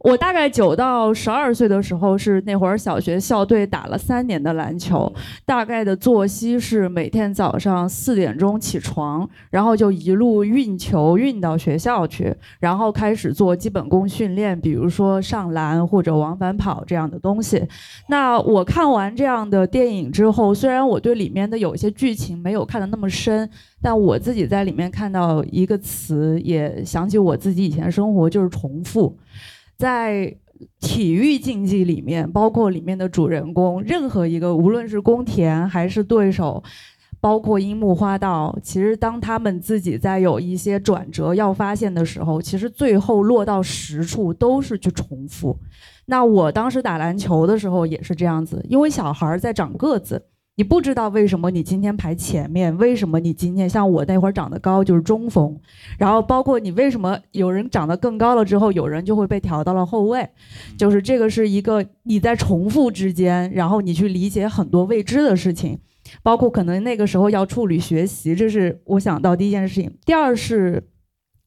[0.00, 5.12] 我大概九到十二岁的时候是那会儿小学校队打了三年的篮球，
[5.44, 17.66] 大概的作息是每天早上四点钟起床，然后就一路运球运到学校去，然后开始做基本功训练，比如说上篮或者往返跑这样的东西。
[18.08, 23.48] 那我看完这样的电影之后，虽然我对里面的有一些剧情没有看得那么深，
[23.82, 29.16] 但我自己在里面看到一个词，也想起我自己以前生活就是重复。
[29.78, 30.36] 在
[30.80, 36.60] 体育竞技里面，包括里面的主人公，任何一个，无论是宫田还是对手，
[37.20, 45.56] 包括樱木花道，其实当他们自己在有一些转折要发现的时候，其实最后落到实处都是去重复。
[46.06, 50.26] 那我当时打篮球的时候也是这样子，因为小孩在长个子。
[50.58, 55.56] 你不知道为什么你今天排前面，为什么你今天像我那会儿长得高就是中锋，
[55.96, 60.28] 然后包括你为什么有人长得更高了之后，有人就会被调到了后卫，
[60.76, 65.78] 就是这个是一个你在重复之间，然后你去理解很多未知的事情，
[66.24, 69.96] 包括可能那个时候要处理学习，这是我想到第一件事情。
[70.04, 70.88] 第二是。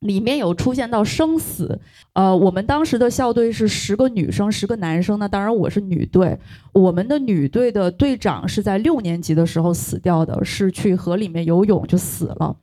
[0.01, 1.79] 里面有出现到生死，
[2.13, 5.19] 呃，我们当时的校队是十个女生，十个男生。
[5.19, 6.39] 那当然我是女队，
[6.73, 12.57] 我们的女队的队长是在六年级的时候死掉的，是去河里面游泳就死了。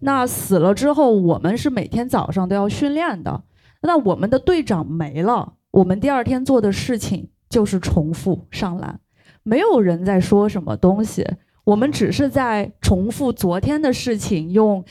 [0.00, 3.42] 那死了之后，我们是每天早上都要训练的。
[3.82, 9.00] 那我们的队长没了，我们第二天做的事情就是重复上篮，
[9.42, 11.26] 没有人在说什么东西，
[11.64, 14.84] 我们只是在重复昨天的事情，用。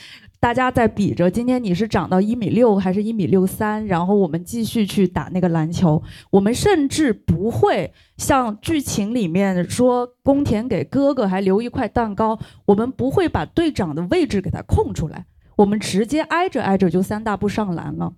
[0.44, 3.88] 大家在比着，今天你是长到一米六还是一米六三？
[3.88, 6.04] 然后我们继续去打那个篮球。
[6.32, 12.38] 我们甚至不会像剧情里面说，宫田给哥哥还留一块蛋糕。
[12.66, 15.26] 我们不会把队长的位置给他空出来，
[15.56, 18.12] 我们直接挨着挨着就三大步上篮了。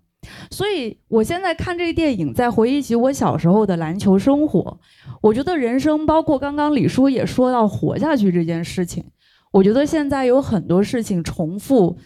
[0.49, 4.79] 所以我现在看这个电影，在回忆起我小时候的篮球生活，
[5.21, 9.03] 我觉得人生，包括刚刚李叔也说到活下去这件事情，
[9.51, 11.99] 我觉得现在有很多事情重复。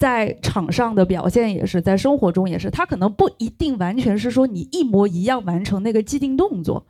[0.00, 6.86] 在场上的表现也是，在生活中也是，他可能不一定完全是说你一模一样完成那个既定动作。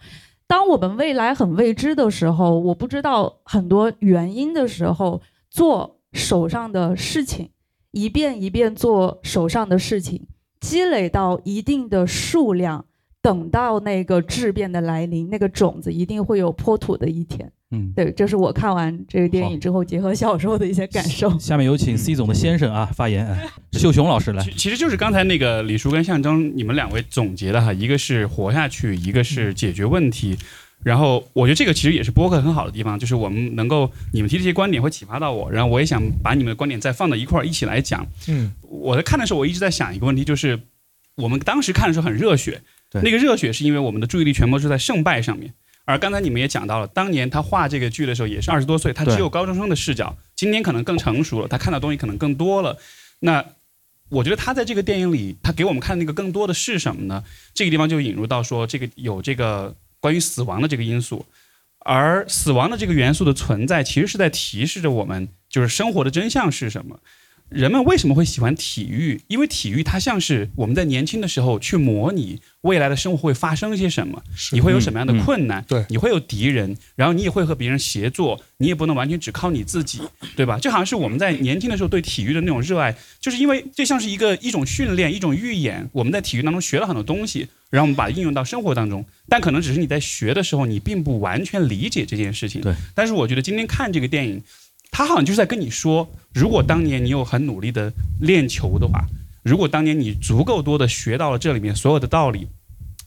[0.46, 7.50] 当我们未来很未知的时候，我不知道很多原因的时候，做手上的事情，
[7.90, 10.28] 一遍一遍做手上的事情，
[10.60, 12.84] 积累到一定的数量，
[13.20, 17.50] 等到那个质变的来临，那个种子一定会有破土的一天。
[17.72, 21.38] 嗯，对，这是我看完这个电影之后，结合小时候的一些感受。
[21.38, 23.26] 下面有请 C 总的先生啊发言，
[23.72, 24.42] 秀雄老师来。
[24.56, 30.36] 其实就是刚才那个李叔跟象征你们两位总结的哈，一个是活下去，一个是解决问题。
[30.82, 38.04] 然后我觉得这个其实也是播客很好的地方，就是我们能够你们提这些观点会启发到我，然后我也想把你们的观点再放到一块儿一起来讲。
[38.26, 40.58] 嗯，我在看的时候，我一直在想一个问题，就是
[41.16, 42.62] 我们当时看的时候很热血，
[42.94, 45.52] 那个热血是因为我们的注意力全部是在胜败上面。
[45.84, 50.16] 而刚才你们也讲到了，当年他画这个剧的时候也是二十多岁，他只有高中生的视角。
[50.36, 52.78] 今天可能更成熟了，他看到东西可能更多了。
[53.20, 53.44] 那
[54.08, 57.24] 我觉得他在这个电影里，他给我们看那个更多的是什么呢？
[57.52, 61.26] 这个地方就引入到说，这个有这个关于死亡的这个因素，
[61.80, 67.00] 而死亡的这个元素的存在，其实是在提示着我们，就是生活的真相是什么。
[67.50, 69.20] 人们为什么会喜欢体育？
[69.26, 74.22] 因为体育它像是我们在年轻的时候去模拟未来的生活会发生些什么，
[74.52, 75.64] 你会有什么样的困难？
[75.66, 80.00] 对，你会有敌人，然后你也会和别人协作，你也不能完全只靠你自己，
[80.36, 80.58] 对吧？
[80.60, 85.88] 就好像是我们在年轻的时候对体育的那种热爱，就是因为这像是一个一种训练，一种预演。
[85.92, 92.60] 我们在体育当中学了很多东西，然后我们把它应用到生活当中，但可能只是你在学的时候，你并不完全理解这件事情。
[92.60, 94.40] 对，但是我觉得今天看这个电影。
[94.90, 99.06] 他好像就是在跟你说，如果当年你有很努力的练球的话，
[99.42, 102.48] 如果当年你足够多的学到了这里面所有的道理，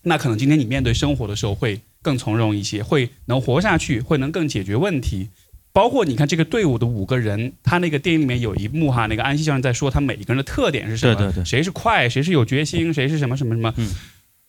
[0.02, 5.30] 那可能今天你面对生活的时候会更从容一些，会能活下去，会能更解决问题。
[5.72, 11.16] 包括你看这个队伍的五个人，他那个电影里面有一幕哈，那个安西教练在说他每一个人的特点是什么？
[11.16, 13.74] 对对对，谁是快，谁是有决心，谁是什么什么什么。
[13.78, 13.90] 嗯，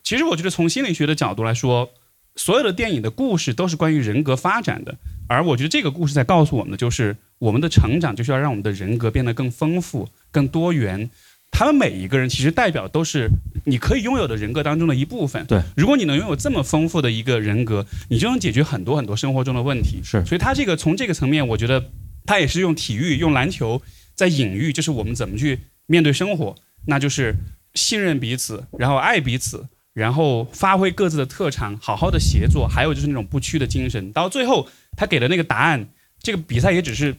[0.03, 1.91] 其实我觉得从心理学的角度来说，
[2.37, 4.97] 所有的电影的故事都是关于人格发展的。
[5.27, 11.11] 而我觉得这个故事在告诉我们的就是，我们的成长就是要让我们的人格变得更丰富、更多元。
[11.51, 13.31] 他们每一个人其实代表都是
[13.65, 15.47] 你可以拥有的人格当中的一部分。
[15.47, 20.01] 对，如果你能拥有这么丰富的一个人格，你就能解决很多很多生活中的问题。
[20.03, 21.91] 是，所以他这个从这个层面，我觉得
[22.27, 23.81] 他也是用体育、用篮球
[24.17, 26.57] 在隐喻，就是我们怎么去面对生活，
[26.87, 27.37] 那就是
[27.75, 29.65] 信任彼此，然后爱彼此。
[29.95, 34.13] 然后发挥各自的特长，好好的协作，还有就是那种不屈的精神。
[34.13, 35.89] 到最后，他给的那个答案，
[36.21, 37.15] 这个比赛也只是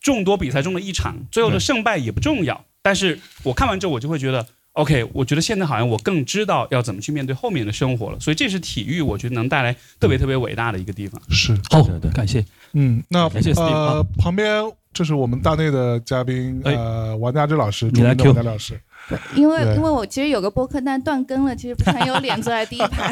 [0.00, 2.64] 众多比赛中的一场，最后的胜败也不重要。
[2.80, 11.20] 但是我看完之后，我就会觉得，OK，我觉得现在好像我更知道要怎么去面对后面的生活了，所以这是体育，我觉得能带来特别特别伟大的一个地方。
[11.28, 11.82] 是好，
[12.14, 12.42] 感谢。
[12.72, 18.80] 嗯，那感谢 Steve 呃啊，旁边这是我们大内的嘉宾，哎呃，王家之老师，你来著名的 Q 王家老师。
[19.36, 23.10] 因为因为我其实有个播客，但断更了，其实不是很有脸坐在第一排。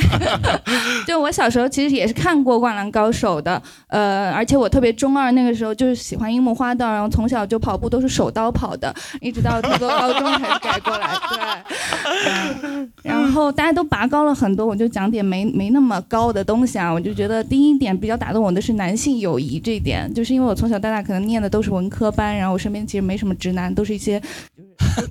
[1.07, 11.15] 就我小时候其实也是看过《灌篮高手》的，呃，而且我特别中二，那个时候就是喜欢樱木花道，然后从小就跑步都是手刀跑的，一直到读到高中才改过来。
[11.31, 16.93] 对， 然后大家都拔高了很多，我就讲点没没那么高的东西啊。
[16.93, 24.21] 我就觉得第一点比较打动我的是男性友谊这一点，就是因为我从小到大可能念的都是文科班，然后我身边其实没什么直男，都是一些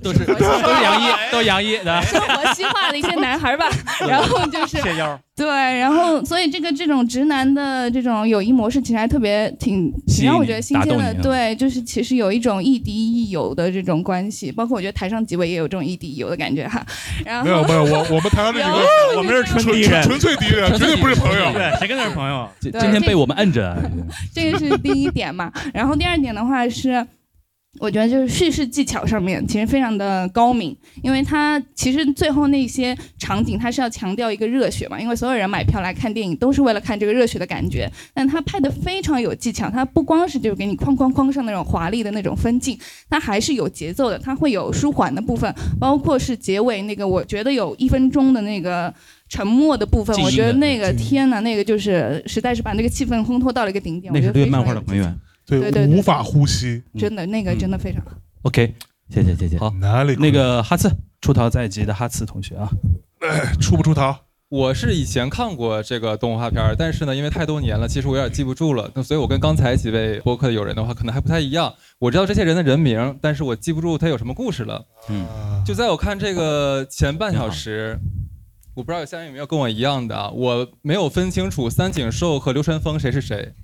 [0.02, 2.02] 都是都是杨一，都是杨一的。
[2.02, 3.66] 生活西化的一些男孩儿吧，
[4.08, 5.18] 然后就是谢腰。
[5.36, 11.12] 对，然后所以这个这种直男的这种友谊模式，其实还特别挺挺让我觉得新鲜的。
[11.14, 16.84] 对，就是其实有一种亦敌亦友的这种关系，包括我觉得台上几位也有这种亦敌亦友的感觉哈。
[17.24, 21.52] 然后没有没有，我我们台上这几个，我们是纯纯敌人，纯粹敌人，绝对不是朋友。
[21.52, 22.48] 对，谁跟他是朋友？
[22.60, 23.76] 今天被我们摁着。
[24.32, 25.50] 这个是第一点嘛。
[25.72, 27.04] 然后第二点的话是。
[27.80, 42.78] 我觉得就是叙事技巧上面其实非常的高明，因为它其实最后那些场景它是要强调一个热血嘛，因为所有人买票来看电影都是为了看这个热血的感觉，但它拍的非常有技巧，它不光是就是给你哐哐哐上那种华丽的那种分镜，
[43.10, 48.92] 它还是有节奏的，它会有舒缓的部分，包括是结尾那个我觉得有一分钟的那个。
[49.26, 54.12] 沉默的部分，我觉得那个天呐，那个就是实在是把那个气氛烘托到了一个顶点。
[54.12, 55.18] 那是我觉得非常对漫画的还原。
[55.46, 56.82] 对对对无法呼吸。
[56.98, 58.12] 真的那个真的非常好。
[58.42, 58.74] OK，
[59.08, 59.58] 谢谢谢谢。
[59.58, 60.90] 好，哪里那个哈次
[61.20, 62.68] 出逃在即的哈次同学啊，
[63.60, 64.16] 出不出逃？
[64.50, 68.88] 我是以前看过这个动画片儿，但是呢，因为太多年了，其实我有点记不住了。
[68.94, 71.74] 那所以我跟刚才几位播客的友人的话，可能还不太一样。
[71.98, 74.86] 我知道这些人的人名，但是我记不住他有什么故事了。
[75.08, 75.26] 嗯，
[75.66, 77.98] 就在我看这个前半小时，
[78.74, 83.54] 我不知道有下面有没有跟我一样的啊，我没有分清楚三井寿和流川枫谁是谁。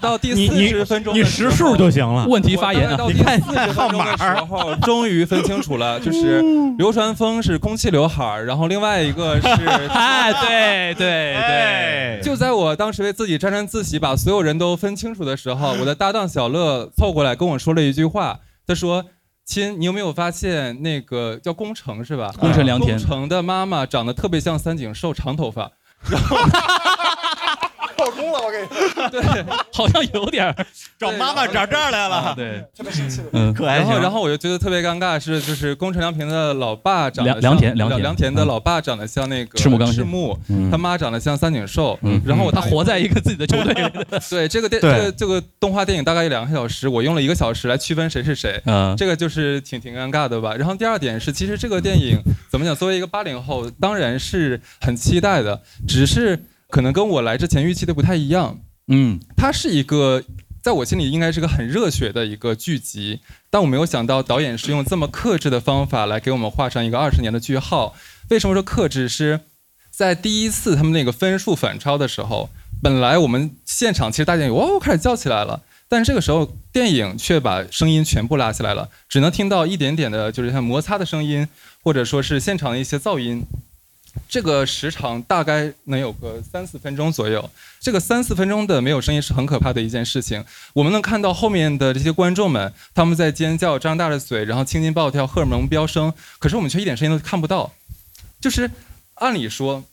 [0.00, 2.26] 到第四你你十分钟，你识数就行了。
[2.26, 6.42] 问题发言啊到第四十分钟的时候，终于分清楚了， 就是
[6.76, 9.48] 流川枫是空气刘海儿，然后另外一个是，
[9.94, 19.04] 哎，对对对，就在我当时为自己沾沾自喜，把所有人都分清楚的时候，我的搭档小乐凑过来跟我说了一句话，他说。
[19.46, 22.32] 亲，你有没有发现那个叫宫城是吧？
[22.40, 25.70] 宫城良田宫城的妈妈长得特别像三井寿，长头发。
[27.96, 28.68] 破功了，我给你。
[29.10, 30.66] 对，好像有点儿
[30.98, 32.16] 找妈妈找这儿来了。
[32.16, 33.24] 啊对，特别生气的。
[33.32, 33.78] 嗯，可爱。
[33.78, 43.84] 然后，然后我就觉得特别尴尬，是就是宫城良平的老爸长得良良田像良田良田的嗯老爸长得像那个赤木刚赤木嗯他妈长得像三井寿，嗯然后他活在一个自己的球队里。
[44.30, 50.54] 对这个电这个这个动画电影大概有两个小时，我用了一个小时来区分谁是谁，嗯，这个就是挺挺尴尬的吧。
[50.54, 52.20] 然后第二点是，其实这个电影
[52.50, 52.74] 怎么讲？
[52.74, 56.44] 作为一个八零后，当然是很期待的，只是
[56.74, 58.58] 可能跟我来之前预期的不太一样。
[58.88, 60.24] 嗯，它是一个，
[60.60, 67.94] 在我心里应该是个很热血的一个剧集，但我没有想到导演是用这么克制的方法来给我们画上一个二十年的句号。
[68.28, 69.08] 为什么说克制？
[69.08, 69.42] 是
[69.88, 72.50] 在第一次他们那个分数反超的时候，
[72.82, 81.46] 本来我们现场其实大家有哦开始叫起来了，但是这个时候电影却把声音全部拉起来了，只能听到一点点的，就是像摩擦的声音，
[81.84, 83.44] 或者说是现场的一些噪音。
[84.28, 87.50] 这个时长大概能有个三四分钟左右。
[87.80, 90.42] 这个三四分钟的没有声音是很可怕的一件事情。
[90.72, 97.72] 我们能看到后面的这些观众们，他们在尖叫、张大了嘴，然后青筋暴跳、荷尔蒙飙升，可是我们却一点声音都看不到。
[98.40, 98.70] 就是
[99.14, 99.84] 按理说，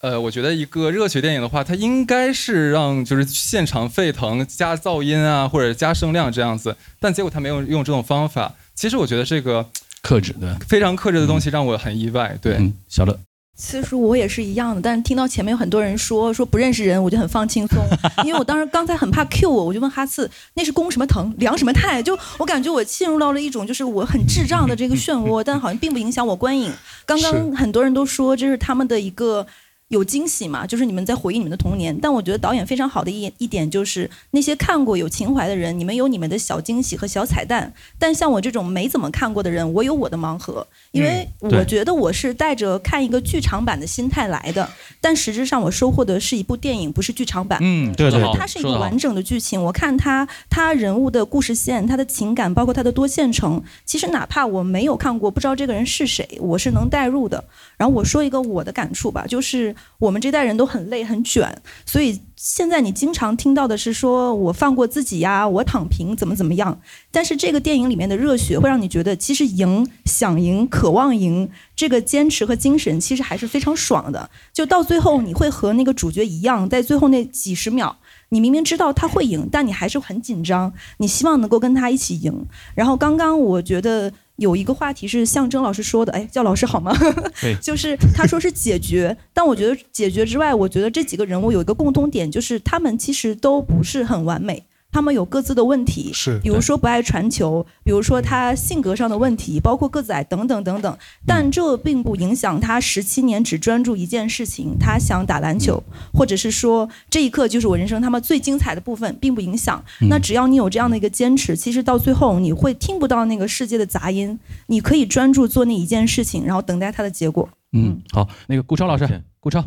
[0.00, 8.54] 呃，我觉得一个热血电影的话，它应该是让就是现场沸腾、加噪音啊，或者加声量这样子，但结果他没有用这种方法。
[8.74, 9.68] 其实我觉得这个
[10.02, 12.36] 克制的，非常克制的东西让我很意外。
[12.42, 13.18] 对，嗯，小乐。
[13.56, 17.78] 其实我也是一样的，但是听到前面有很多人说说不认识人，我就很放轻松，
[18.24, 26.72] 因为我当时刚才很怕 Q 我，我就问哈次那是攻什么藤，凉什么态，就我感觉我进入到了一种就是我很智障的这个漩涡，但好像并不影响我观影。
[27.06, 29.46] 刚刚很多人都说这是他们的一个。
[29.94, 30.66] 有惊喜嘛？
[30.66, 37.72] 就是你们在回忆你们的童年，但我觉得导演非常好的一一点就是那些看过有情怀的人，你们有你们的小惊喜和小彩蛋。
[37.98, 44.68] 但像我这种没怎么看过的人，我有我的盲盒，因为我觉得我是带着看一个剧场版的心态来的，
[45.00, 47.58] 但实质上我收获的是一部电影，不是剧场版。
[47.62, 49.62] 嗯，对对对，就是它是一个完整的剧情。
[49.62, 57.44] 我看它，它人物的故事线，它的情感，包括它的多线程，其实哪怕我没有看过，不知道这个人是谁，我是能代入的。
[57.76, 66.80] 然后我说一个我的感触吧，就是我们这代人都很累很卷，所以现在你经常听到的是说我放过自己呀，我躺平怎么怎么样。
[67.10, 74.28] 但是这个电影里面的热血会让你觉得，其实赢、想赢、渴望赢，这个坚持和精神其实还是非常爽的。
[74.52, 77.96] 就到最后，你会和那个主角一样，在最后那几十秒。
[78.30, 82.46] 你明明知道他会赢，但你还是很紧张，你希望能够跟他一起赢。
[82.74, 86.92] 然后刚刚我觉得有一个话题是象征老师说的，哎，叫老师好吗？
[87.40, 94.64] 对就是他说是解决， 但我觉得解决之外，我觉得这几个人物有一个共通点，就是他们其实都不是很完美。
[94.94, 100.96] 他们有各自的问题，是比如说不爱传球，比如说他性格上的问题，包括个子矮等等等等。
[101.26, 105.82] 但这并不影响他十七年只专注一件事情，他想打篮球，
[106.12, 109.84] 或者是说这一刻就是我人生他们最精彩的部分，并不影响。
[110.08, 114.38] 那只要你有这样的一个坚持，其实到最后你会听不到那个世界的杂音，
[114.68, 117.48] 你可以专注做那一件事情，然后等待它的结果。
[117.72, 119.58] 嗯，好，那个顾超老师，顾超。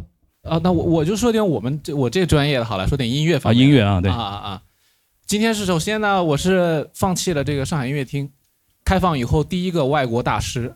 [0.44, 4.10] 啊，那我我就说点我们这我这个专业的好了，说点音乐方啊，音乐啊，对。
[4.10, 4.62] 啊啊啊！
[5.28, 8.32] 今天是首先呢，我是放弃了这个上海音乐厅
[8.86, 10.74] 开放以后第一个外国大师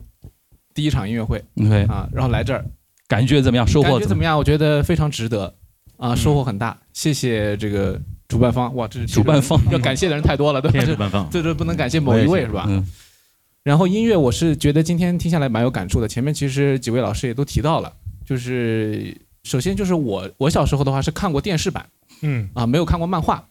[0.74, 2.62] 第一场音乐会对啊，然后来这儿
[3.08, 3.66] 感觉怎么样？
[3.66, 4.36] 收获感觉怎么样？
[4.36, 5.54] 我觉得非常值得
[5.96, 6.78] 啊，收获很大。
[6.92, 7.98] 谢谢这个
[8.28, 10.80] 主办方，哇，这是主办方要感谢的人太多了，对吧？
[10.80, 12.66] 谢谢主办方 这这不能感谢某一位是吧？
[12.68, 12.86] 嗯
[13.62, 16.06] 然后音乐，我是觉得今天听下来蛮有感触的。
[16.06, 17.90] 前面其实几位老师也都提到了，
[18.26, 21.88] 就是首先就是我我小时候的话是看过电视版，
[22.20, 23.48] 嗯啊，没有看过漫画，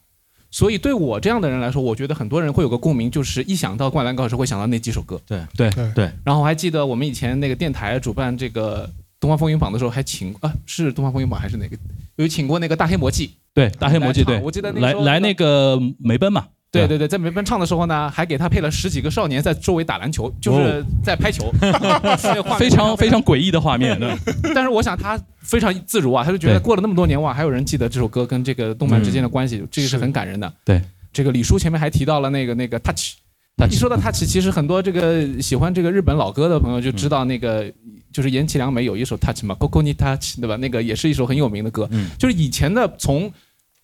[0.52, 5.20] 所以对我这样的人来说，我觉得很多人会有个共鸣，就是一想到《灌篮高手》会想到那几首歌。
[5.26, 6.04] 对对对。
[6.22, 8.88] 然后我还记得我们以前那个电台主办这个
[9.18, 11.76] 东方风云榜的时候，还请啊是东方风云榜还是哪个
[12.16, 13.30] 有请过那个大黑魔记。
[13.54, 21.52] 对，大黑魔记对，我记得那来来那个梅奔嘛，对对对，在梅奔唱的时候呢，还给他配了十几个少年在周围打篮球，就是在拍球，
[22.58, 24.16] 非常非常诡异的画面，对。
[24.54, 30.50] 但是我想他非常自如啊，他就觉得过了那么多年哇，还有人记得这首歌跟这个动漫之间的关系，这个是很感人的。
[30.64, 30.80] 对，
[31.12, 33.16] 这个李叔前面还提到了那个那个 touch。
[33.70, 37.70] 一说到 touch，其实很多这个喜欢这个日本老歌的朋友就知道那个
[38.10, 40.56] 就是岩崎良美有一首 touch 嘛，Coco ni touch，对吧？
[40.56, 43.30] 那个也是一首很有名的歌，就是以前的从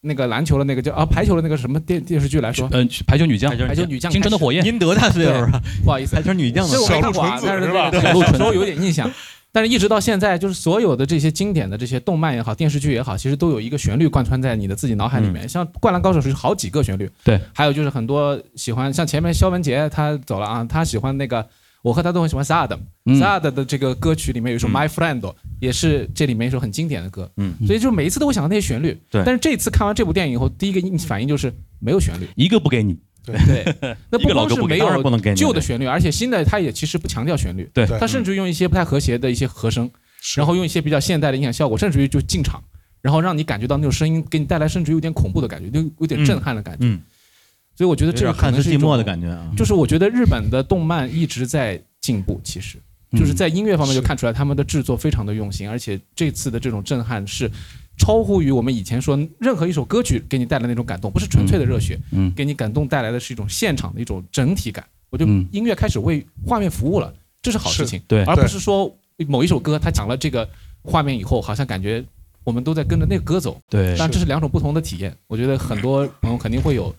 [0.01, 6.74] 那个篮球的那个叫啊排球的那个什么电电视剧来说，嗯，排球女将，排球女将，青春的火焰，殷德大岁数啊，不好意思，排球女将嘛。
[6.74, 7.90] 这我没看过啊，小鹿纯子但是是吧？
[7.90, 8.38] 对小鹿纯子。
[8.38, 9.11] 小时候有点印象。
[9.51, 15.49] 但是，一直到现在，就是所有的这些经典的这些动漫也好，电视剧也好，其实都有一个旋律贯穿在你的自己脑海里面。
[15.49, 21.49] 像《灌篮高手》是好几个旋律，嗯对，还有就是很多喜欢，像前面肖文杰他走了啊，他喜欢那个，
[21.83, 23.20] 我和他都很喜欢 Sad，Sad、嗯。
[23.20, 25.20] Sad 的这个歌曲里面有一首《My Friend》，
[25.61, 27.31] 也是这里面一首很经典的歌。
[27.37, 28.99] 嗯，所以就是每一次都会想到那些旋律。
[29.11, 29.22] 对。
[29.24, 32.29] 但是这次看完这部电影以后，第一个印反应就是没有旋律。
[32.35, 32.99] 一个不给你。
[33.24, 33.37] 对，
[34.11, 35.41] 那不给光是没当然不能给你。
[35.41, 37.87] 有旧的旋律，而且新的它也其实不强调旋律，对。
[37.99, 39.91] 它甚至用一些不太和谐的一些和声，
[40.35, 42.62] 然后用一些比较现代的音响效果，甚至于就进场，
[43.03, 46.87] 然后让你感觉到那种声音给你带来甚至有点恐怖的感觉，就有点震撼的感觉。
[46.87, 47.01] 嗯，
[47.79, 49.05] 所以我觉得这个有点汉斯季默的。
[49.05, 49.49] 感觉啊。
[49.57, 52.76] 就是我觉得日本的动漫一直在进步，其实
[53.12, 57.49] 嗯就是在音乐方面就看出来他们的制作非常的用心，而且这次的这种震撼是
[57.97, 64.85] 超乎于我们以前说任何一首歌曲给你带来那种感动，不是纯粹的热血，嗯给你感动带来的是一种现场的一种整体感。
[65.09, 68.93] 我觉得嗯音乐开始为画面服务了，这是好事情，对而不是说
[69.29, 70.49] 某一首歌它讲了这个
[70.83, 72.05] 画面以后，好像感觉
[72.43, 73.61] 我们都在跟着那个歌走。
[73.70, 75.16] 对但这是两种不同的体验。
[75.29, 76.95] 我觉得很多朋友肯定会有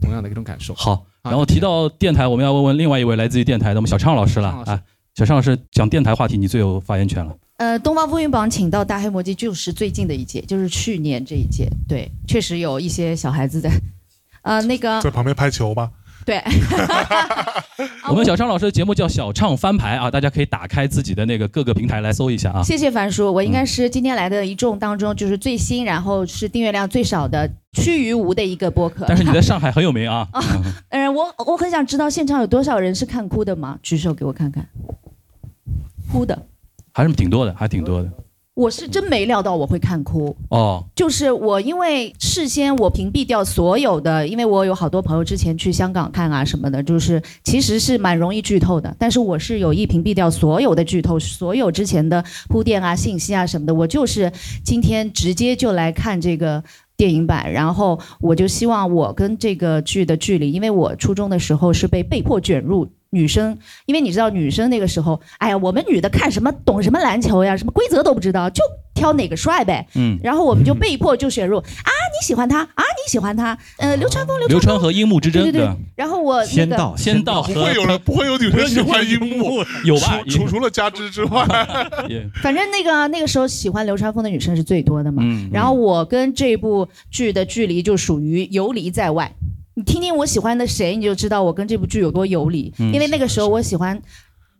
[0.00, 0.74] 同样的一种感受。
[0.74, 4.82] 好，啊然后提到电台，我们要问问另外一位来自于电台的我们小畅老师了啊。
[5.14, 7.36] 小畅老师讲电台话题，你最有发言权了。
[7.58, 11.68] 呃，东方风云榜请到大黑魔镜就是最近的一届，就是去年这一届。
[11.86, 13.70] 对，确实有一些小孩子在，
[14.42, 15.90] 呃，那个在旁边拍球吧。
[16.24, 16.42] 对，
[18.08, 22.62] 我们小畅老师的节目叫小畅翻牌啊，大家可以打开自己的那个各个平台来搜一下啊。
[22.62, 29.04] 谢谢樊叔，我应该是今天来的一众当中就是最新，然后是订阅量最少的趋于无的一个播客。
[29.08, 30.28] 但是你在上海很有名啊。
[30.90, 33.78] 嗯， 我我很想知道现场有多少人是看哭的吗？
[33.82, 34.66] 举手给我看看。
[36.12, 36.46] 哭的，
[36.92, 38.08] 还是挺多的，还挺多的。
[38.54, 40.36] 我是真没料到我会看哭。
[40.50, 48.94] 哦，就是我，因为事先我屏蔽掉所有的，因为我有好多朋友之前去香港看啊什么的，就是其实是蛮容易剧透的。
[48.98, 53.74] 但是我是有意屏蔽掉所有的剧透，所有之前的铺垫啊、信息啊什么的。
[53.74, 54.30] 我就是
[54.62, 56.62] 今天直接就来看这个
[56.94, 62.86] 电影版，然后我就希望我跟这个剧的距离，因为我初中的时候是被被迫卷入。
[63.14, 68.62] 女生，因为你知道女生那个时候，哎呀，我们女的看什么懂什么篮球呀，什么规则都不知道，就
[68.94, 69.86] 挑哪个帅呗。
[69.94, 70.18] 嗯。
[70.22, 75.66] 然后我们就被迫就选入 啊，你喜欢他啊，你喜欢他，呃，流川枫，流流川和樱木之争对对对。
[75.66, 75.76] 吧？
[75.94, 80.22] 然后我那个先到不会有人不会有女生喜欢樱木，有吧？
[80.30, 81.46] 除除除了加之之外，
[82.42, 85.22] 反正那个那个时候喜欢流川枫的女生是最多的嘛。
[85.22, 85.50] 嗯。
[85.52, 89.30] 然后我跟这部剧的距离就属于游离在外。
[89.74, 92.72] 你听听我喜欢的谁，你就知道我跟这部剧有多有理。
[92.78, 94.00] 嗯因为那个时候我喜欢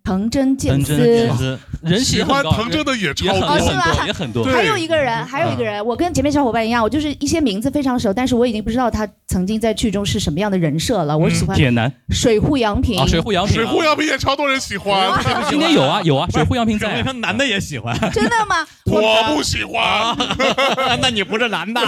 [0.04, 4.06] 藤真健藤司，人喜欢藤真的也超多，哦是吗？
[4.06, 4.44] 也很多。
[4.44, 11.16] 还有一个人，还有一个人，我跟前面小伙伴一样，我就是一些名字非常熟，但是我已经不知道他曾经在剧中是什么样的人设了。
[11.16, 12.98] 我喜欢铁男水户洋平。
[12.98, 15.10] 啊，水户洋平，水户洋平也超多人喜欢，
[15.48, 18.66] 今天有啊有啊， 水户洋平在，他男的也喜欢，真的吗？
[18.86, 20.16] 我不喜欢，
[21.00, 21.80] 那你不是男的，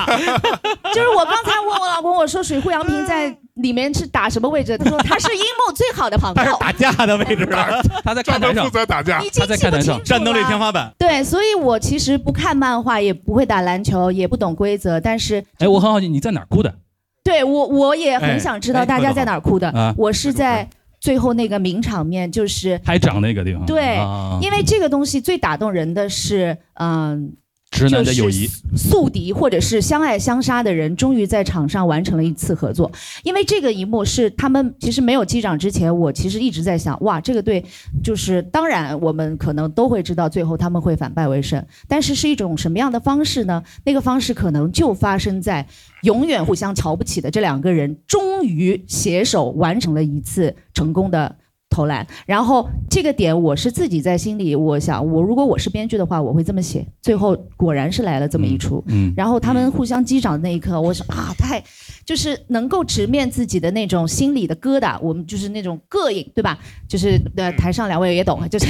[0.94, 4.76] 就是我刚才问我老公，我说水户洋平在里面是打什么位置？
[4.76, 6.56] 他说他是樱木最好的朋友。
[6.58, 7.46] 打架的位置，
[8.02, 10.92] 他在看台上负责打架，他在看台上战斗力天花板。
[10.98, 16.74] 对，所以我其实不看漫画，也不会打篮球，也不懂规则，但是哎，我很好奇你在哪儿哭的？
[17.22, 19.68] 对我我也很想知道大家在哪儿哭的。
[19.70, 20.68] 哎哎我是在
[21.00, 23.64] 最后那个名场面，就是拍掌那个地方。
[23.66, 27.32] 对，啊因为这个东西最打动人的是，嗯。
[27.74, 32.90] 直男的友谊就是宿敌或者是相爱相杀的人，终于在场上完成了一次合作。
[33.24, 37.64] 因为这个一幕是他们其实没有击掌之前，我其实一直在想，哇，这个队
[38.02, 43.62] 就是当然我们可能都会知道最后他们会反败为胜，但是是一种什么样的方式呢？
[43.84, 45.66] 那个方式可能就发生在
[46.02, 51.36] 永远互相瞧不起的这两个人终于携手完成了一次成功的。
[51.74, 56.86] 投篮，然后这个点我是自己在心里，我想我如果我是编剧的话，我会这么写。
[57.02, 61.60] 最后果然是来了这么一出，嗯然后他们互相击掌的那一刻，我说啊，太
[62.06, 66.56] 就是能够直面自己的那种心里的疙瘩，我们就是那种膈应，对吧？
[66.88, 68.66] 就是呃，台上两位也懂，就是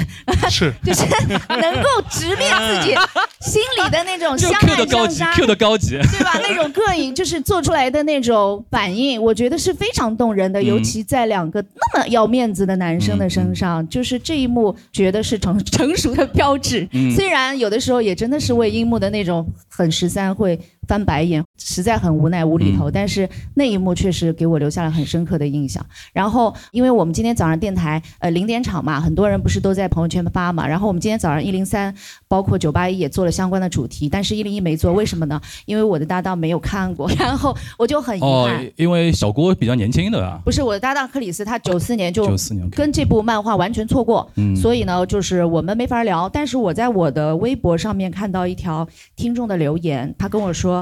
[0.48, 1.04] 是 就是
[1.48, 2.94] 能够直面自己
[3.40, 6.40] 心里的那种就相爱 相杀，，Q 的高级，对吧？
[6.42, 16.86] 那种膈应就是做出来的那种反应，我觉得是非常动人的，嗯尤其在两个那么要面子的男生的身上，就是这一幕觉得是成 成熟的标志。
[16.92, 25.84] 嗯虽然有的时候也真的是为樱木的那种很十三会翻白眼，实在很无奈无厘头，但是那一幕确实给我留下了很深刻的印象。
[26.12, 31.94] 然后，因为我们今天早上电台呃零点场嘛，很多人不是都在朋友圈发嘛，然后我们今天早上一零三，
[32.28, 35.40] 包括九八一也做了相关的主题，但是一零一没做，为什么呢？
[35.66, 46.28] 因为我的搭档没有看过， 然后我就很遗哦憾。，因为小郭比较年轻的啊，不是我的搭档克里斯，他九四年就94年，OK 跟这部漫画完全错过，嗯所以呢，就是我们没法聊。
[46.28, 50.73] 但是我在我的微博上面看到一条听众的留言，他跟我说。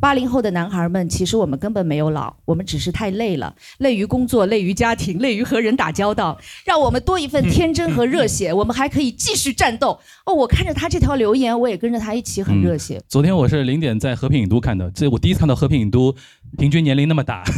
[0.00, 9.98] 八零后的男孩们，其实我们根本没有老，我们只是太累了，累于工作，累于家庭，累于和人打交道，让我们多一份天真和热血，我们还可以继续战斗。
[10.26, 13.00] 哦，我看着他这条留言，我也跟着他一起很热血。
[13.08, 16.14] 昨天我是零点在和平影都看的，这我第一次看到和平影都
[16.58, 17.44] 平均年龄那么大。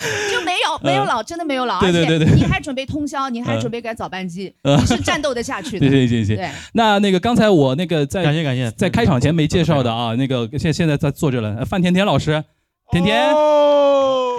[0.32, 2.26] 就没有没有老，真的没有老，对对对对。
[2.28, 3.60] 而且你还准备通宵，你还嗯。
[3.60, 5.80] 准备赶早班 机，呃你是战斗得下去的。
[5.80, 6.50] 对对对对对。
[6.72, 8.70] 那那个刚才我那个在感谢感谢。
[8.72, 12.42] 在开场前没介绍的啊，那个现现在在坐着了，呃范甜甜老师，
[12.90, 13.30] 甜甜，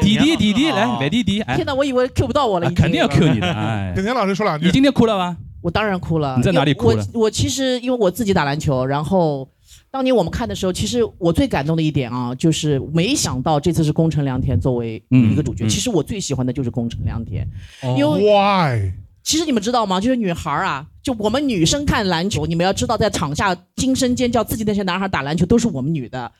[0.01, 1.55] 弟弟弟弟来，来弟弟，哎。
[1.55, 5.38] 天，哪，我以为 Q 不到我了，已经啊肯定要 Q 你的，哎， 甜甜老师说两句，你今天哭了吗？
[5.62, 6.36] 我当然哭了。
[6.38, 7.05] 你在哪里哭了？
[7.14, 9.47] 我我其实因为我自己打篮球，然后
[9.92, 15.66] 当年我们看的时候，其实我最感动的一点啊，就是没想到这次是宫城良田作为一个主角。
[15.66, 17.46] 嗯嗯其实我最喜欢的就是宫城良田，
[17.84, 18.94] 哦因为 Why？
[19.22, 20.00] 其实你们知道吗？
[20.00, 26.32] 就是女孩儿啊，就我们女生看篮球，你们要知道，在场下惊声尖叫，自己那些男孩打篮球都是我们女的。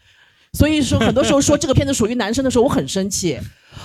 [0.54, 3.38] 所以说，很多时候说这个片子属于男生的时候，我很生气。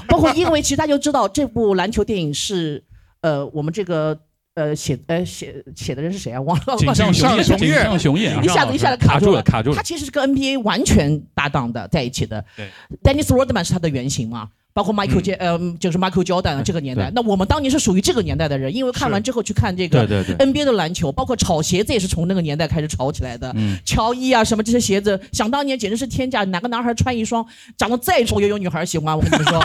[0.08, 2.82] 包括因为其实大家就知道，这部篮球电影是
[3.20, 4.18] 呃我们这个
[4.56, 6.40] 呃写呃写写的人是谁啊？
[6.40, 6.76] 忘了。
[6.76, 12.44] 井上雄彦井井上雄彦啊一下子一下子卡住住了卡住了他其实是跟 NBA 完全搭档的在一起的。
[12.56, 12.68] 对
[13.02, 14.48] ，Dennis Rodman 是他的原型嘛。
[14.76, 17.10] 包括 Michael J，嗯，就是 Michael Jordan 这个年代。
[17.14, 23.50] 那我们当年是属于这个年代的人，因为看完之后去看这个对对对 NBA 的篮球，包括炒鞋子也是从那个年代开始炒起来的。
[23.56, 27.42] 嗯乔伊啊，什么这些鞋子，想当年简直是天价，哪个男孩穿一双
[27.78, 29.16] 长得再丑也有女孩喜欢。
[29.16, 29.58] 我跟你们说，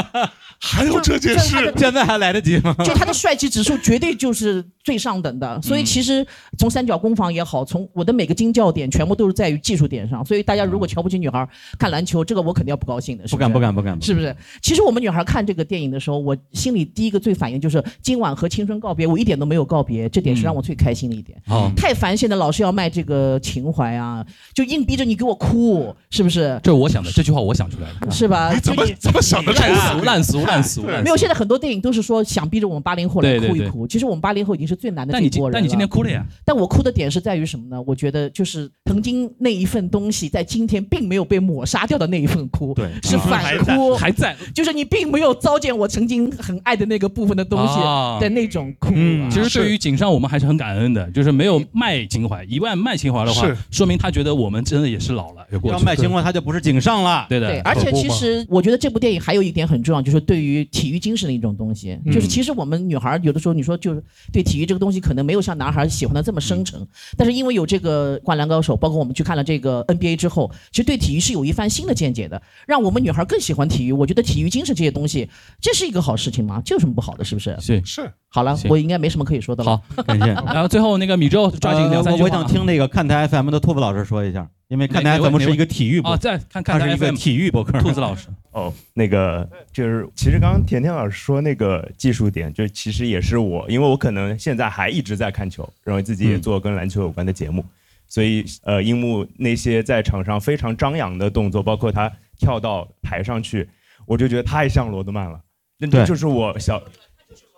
[0.58, 2.74] 还有这件事，现在还来得及吗？
[2.82, 5.60] 就他的帅气指数绝对就是最上等的。
[5.60, 6.26] 所以其实
[6.56, 10.24] 从三角攻防也好，从我的每个精教点全部都是在于技术点上。
[10.24, 11.46] 所以大家如果瞧不起女孩
[11.78, 13.28] 看篮球，这个我肯定要不高兴的。
[13.28, 14.34] 是不敢不敢不敢，是不是？
[14.62, 21.40] 其实我们女孩看这个电影的时候，我心里第一个最反应就是今晚和青春告别，我一点都没有告别，这点是让我最开心的一点。
[21.48, 24.24] 哦太烦现在老是要卖这个情怀啊，
[24.54, 26.58] 就硬逼着你给我哭，是不是？
[26.62, 28.52] 这是我想的，这句话我想出来的，是吧？
[28.52, 33.86] 你怎么怎么想得出来烂俗烂俗 烂俗烂俗没有，现在很多电影都是说想逼着我们八零后来对对对哭一哭。
[33.86, 36.24] 其实我们八零后已经是最难的但你这一波人但你今天哭了呀？
[36.44, 37.82] 但我哭的点是在于什么呢？
[37.86, 48.90] 我觉得就是曾经那一份东西，在今天并没有被抹杀掉的那一份哭，对是反哭，还在，就是你并没有糟践我曾经很爱的那个部分的东西啊的那种哭。
[48.94, 52.44] 嗯，其实对于井上，我们还是很感恩的，就是没有卖情怀。
[52.44, 57.26] 一万卖情怀的话是，说明他觉得我们真的也是老了，有过去要卖情怀，他就不是井上了。
[57.28, 61.98] 对的，对，而且其实我觉得这部电影还有一点很重要，就是对于体育精神的一种东西。
[62.04, 64.02] 嗯就是其实我们女孩有的时候，你说就是
[64.32, 66.86] 对体育这个东西可能没有像男孩喜欢的这么深沉，嗯
[67.16, 73.92] 但是因为有这个《灌篮高手》，包括我们去看了这个 NBA 之后，其实对体育是有一番新的见解的，让我们女孩更喜欢体育。
[73.92, 75.30] 我觉得体育精神这些东西，
[75.60, 76.60] 这是一个好事情吗？
[76.64, 77.24] 这有什么不好的？
[77.24, 77.56] 是不是？
[77.60, 78.12] 是是。
[78.28, 79.76] 好了，我应该没什么可以说的了。
[79.96, 80.26] 好，感谢。
[80.52, 87.80] 然后最后那个米粥抓紧两三句话呃我我想听那个看台 FM 的兔子老师说一下，因为看台 FM 是一个体育啊，博，在看看台它是一个 FM 体育博客。
[87.80, 97.64] 兔子老师，哦，那个就是，其实刚刚甜甜老师说那个技术点，就其实也是我，因为我可能现在还一直在看球，认为自己也做跟篮球有关的节目，
[98.06, 103.66] 所以呃，樱木那些在场上非常张扬的动作，包括他跳到台上去，
[104.06, 105.38] 我就觉得太像罗德曼了，
[105.78, 106.82] 那对就是我小，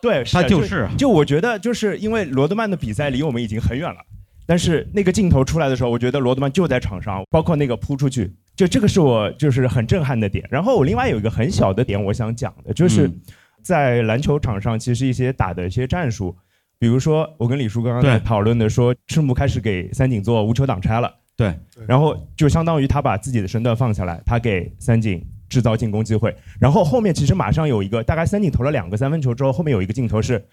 [0.03, 4.01] 对，他就就是啊就我觉得就是因为罗德曼的比赛离我们已经很远了。
[4.47, 10.45] 但是那个镜头出来的时候，我觉得罗德曼就在场上，包括那个扑出去，就这个是我就是很震撼的点。
[10.51, 13.21] 然后我另外有一个很小的点，我想讲的就是嗯。
[13.61, 16.35] 在篮球场上，其实一些打的一些战术，
[16.79, 21.53] 比如说我跟李叔刚刚在讨论的说，赤木开始给三井做无球挡拆了，对，
[21.87, 26.35] 然后就相当于他把自己的身段放下来，他给三井制造进攻机会。
[26.61, 30.45] 然后后面其实马上有一个，大概三井投了两个三分球之后，后面有一个镜头是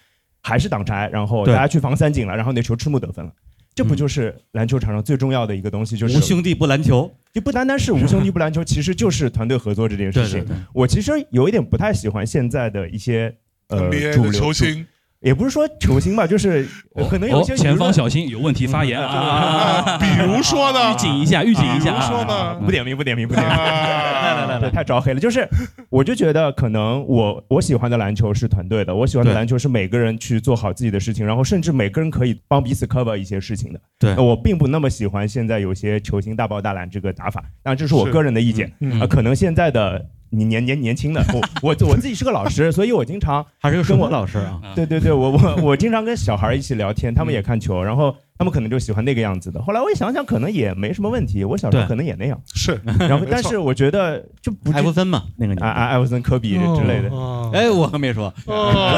[0.42, 3.32] 还是挡拆，然后大家去防三井了，然后那球赤木得分了。
[3.74, 10.46] 这不就是篮球场上最重要的一个东西，就是无兄弟不篮球，就不单单是无兄弟不篮球，其实就是团队合作这件事情。
[10.74, 13.36] 我其实有一点不太喜欢现在的一些
[13.68, 14.88] 呃主流球星，
[15.26, 19.98] 也不是说球星吧，就是呃可能有些哦，前方小心，有问题发言啊！
[19.98, 22.54] 比如说呢预警一下，预警一下比如说啊！
[22.54, 25.20] 呢不点名，不点名，不点名，来来来来，太招黑了。
[25.20, 25.50] 就是，
[25.90, 33.80] 我就觉得可能我我喜欢的篮球是团队的，我喜欢的篮球是每个人去做好自己的事情，然后甚至每个人可以帮彼此 cover 一些事情的。
[33.98, 40.06] 对呃我并不那么喜欢现在有些球星大包大揽这个打法，当然这是我个人的意见嗯啊、可能现在的。
[40.30, 44.60] 你年年年轻的我我我自己是个老师，所以我经常 还是个数学跟我老师啊。
[44.76, 49.62] 对对对，我我我经常跟小孩一起聊天，他们也看球，然后他们可能就喜欢那个样子的。
[49.62, 52.40] 后来我一想想，可能也没什么问题，我小时候可能也那样。
[52.54, 57.10] 是， 然后但是我觉得就不艾弗森嘛，那个啊啊艾弗森、科比之类的。
[57.54, 58.52] 哎，我可没说，科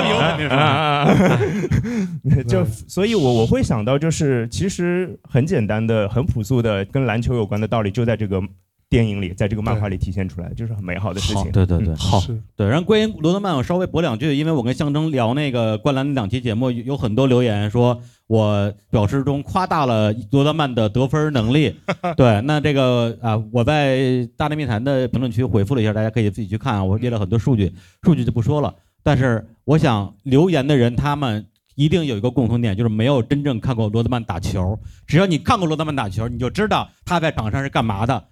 [0.03, 0.57] 比我可没说。
[2.37, 2.43] 说。
[2.47, 8.41] 就所以，我我会想到，就是其实很简单的、很朴素的，跟篮球有关的道理，就在这个
[8.89, 11.51] 电影里，在这个漫画里体现出来，就是很美好的事情。
[11.51, 12.23] 对对对，嗯好，
[12.55, 12.67] 对。
[12.67, 21.75] 然后关于罗德曼，我稍微驳两句，因为我跟象征聊那个《灌篮》那两期节目，有有很多留言说我表示中夸大了罗德曼的得分能力。
[22.15, 27.73] 对，那这个啊，我在大内密谈的评论区回复了一下，大家可以自己去看啊，我列了很多数据，
[28.03, 28.73] 数据就不说了。
[29.03, 31.45] 但是我想留言的人他们。
[31.77, 34.75] 一定有一个共同点，就是没有真正看过罗德曼打球。
[35.05, 38.23] 只要你看过罗德曼打球，你就知道他在场上是干嘛的。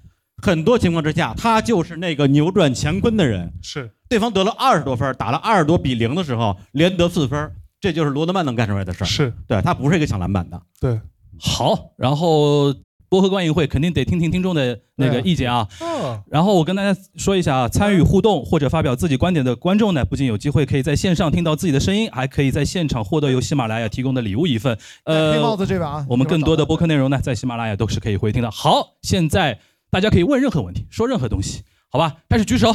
[0.41, 3.51] 很多情况之下，他就是那个扭转乾坤的人。
[3.61, 9.07] 是对方得了二十多分，打了二十多比零的时候，连得四分，这就是罗德曼能干出来的事儿。
[9.07, 10.61] 是，对他不是一个抢篮板的。
[10.79, 10.99] 对，
[11.39, 12.73] 好，然后
[13.09, 15.67] 播客观影会肯定得听听听众的那个意见啊。
[15.81, 15.95] 嗯
[16.29, 24.77] 然后我跟大家说一下啊，参与互动或者发表自己观点的观众呢，不仅有机会可以在线上听到自己的声音，还可以在现场获得由喜马拉雅提供的礼物一份。
[25.05, 28.51] 呃黑帽子这边啊我们更多的播客内容呢，在喜马拉雅都是可以回听的。
[28.51, 29.57] 好，现在
[29.95, 32.17] 大家可以问任何问题，说任何东西，好吧？
[32.27, 32.69] 开始举手。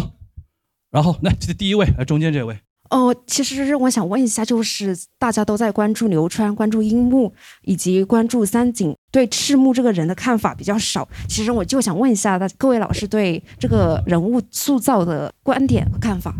[0.91, 2.59] 然后来，这是第一位，来中间这位。
[2.89, 11.07] 哦，其实我想问一下，就是大家都在关注流川、关注樱木以及关注三井，对赤木这个人的看法比较少。
[11.29, 16.35] 其实我就想问一下大各位老师对这个人物塑造的观点和看法。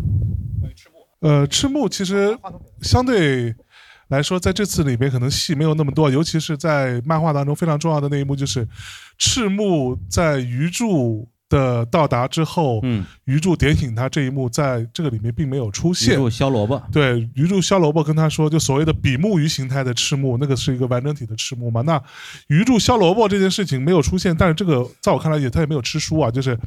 [1.19, 2.35] 呃，赤木其实
[2.81, 3.53] 相对
[4.11, 8.67] 来说，在这次里面可能戏没有那么多，尤其是在漫画当中非常重要的那一幕，就是
[9.17, 16.15] 赤木在鱼柱的到达之后，嗯，鱼柱点醒他这一幕，在这个里面并没有出现。
[16.15, 21.81] 鱼柱削萝卜，对，鱼柱削萝卜跟他说，就所谓的比目鱼形态的赤木，那个是一个完整体的赤木嘛？
[21.81, 22.01] 那
[22.47, 26.59] 鱼柱削萝卜这件事情没有出现，但是这个在我看来也他也没有吃书啊，就是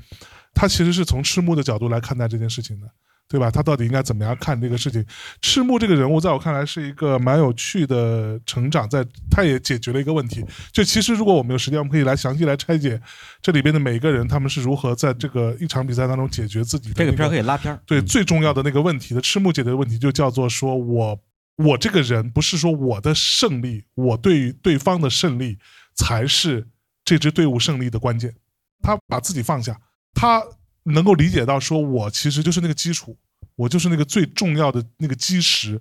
[0.55, 2.87] 他其实是从赤木的角度来看待这件事情的。
[3.27, 3.51] 对吧？
[3.51, 5.05] 他到底应该怎么样看这个事情？
[5.41, 10.45] 赤木这个人物在我看来是一个蛮有趣的成长，在他也解决了一个问题。
[10.71, 13.01] 就其实如果我们有时间，我们可以来详细来拆解
[13.43, 21.19] 这里边的每一个人，他们是如何在这个一场比赛当中解决自己的、这个片儿可以拉片儿对，最重要的那个问题的赤木解决的问题就叫做说我
[21.57, 25.59] 我这个人不是说我的胜利，我对于对方的胜利
[25.95, 26.69] 才是
[27.05, 28.35] 这支队伍胜利的关键。
[28.83, 29.81] 他把自己放下，
[30.13, 30.43] 他
[30.85, 33.17] 能够理解到说我其实就是那个基础，
[33.57, 35.81] 我就是那个最重要的那个基石，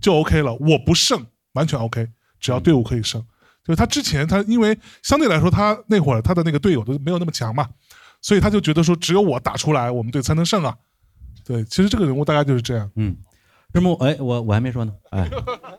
[0.00, 0.54] 就 OK 了。
[0.56, 2.08] 我不胜完全 OK，
[2.38, 3.24] 只要队伍可以胜。
[3.64, 7.68] 就是他之前他因为相对来说他那会儿他的那个队友都没有那么强嘛，
[8.20, 10.76] 所以他就觉得说只有我打出来，我们队才能胜啊。
[11.44, 12.90] 对，其实这个人物大概就是这样。
[12.96, 13.16] 嗯，
[13.74, 15.28] 赤木，哎，我我还没说呢， 哎，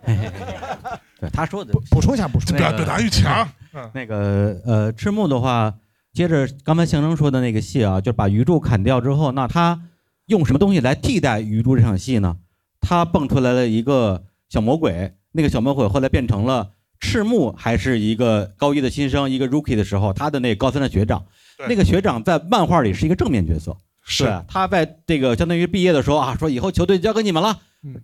[0.03, 3.47] 嘿嘿嘿对他说的补充一下，补充那个表表达欲强。
[3.73, 5.73] 嗯 那个呃，赤木的话，
[6.13, 9.81] 接着刚才象征说的那个戏啊，就把鱼柱砍掉之后，那他
[10.25, 12.37] 用什么东西来替代鱼柱这场戏呢？
[12.81, 21.25] 他蹦出来了一个小魔鬼，那个小魔鬼后来变成了赤木，还是一个高一的新生，一个 rookie 的时候，他的那高三的学长，
[21.69, 24.43] 那个学长在漫画里是一个正面角色，是。
[24.47, 27.59] 他在这个相当于毕业的时候啊，说以后球队交给你们了，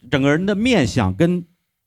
[0.10, 1.46] 整个人的面相跟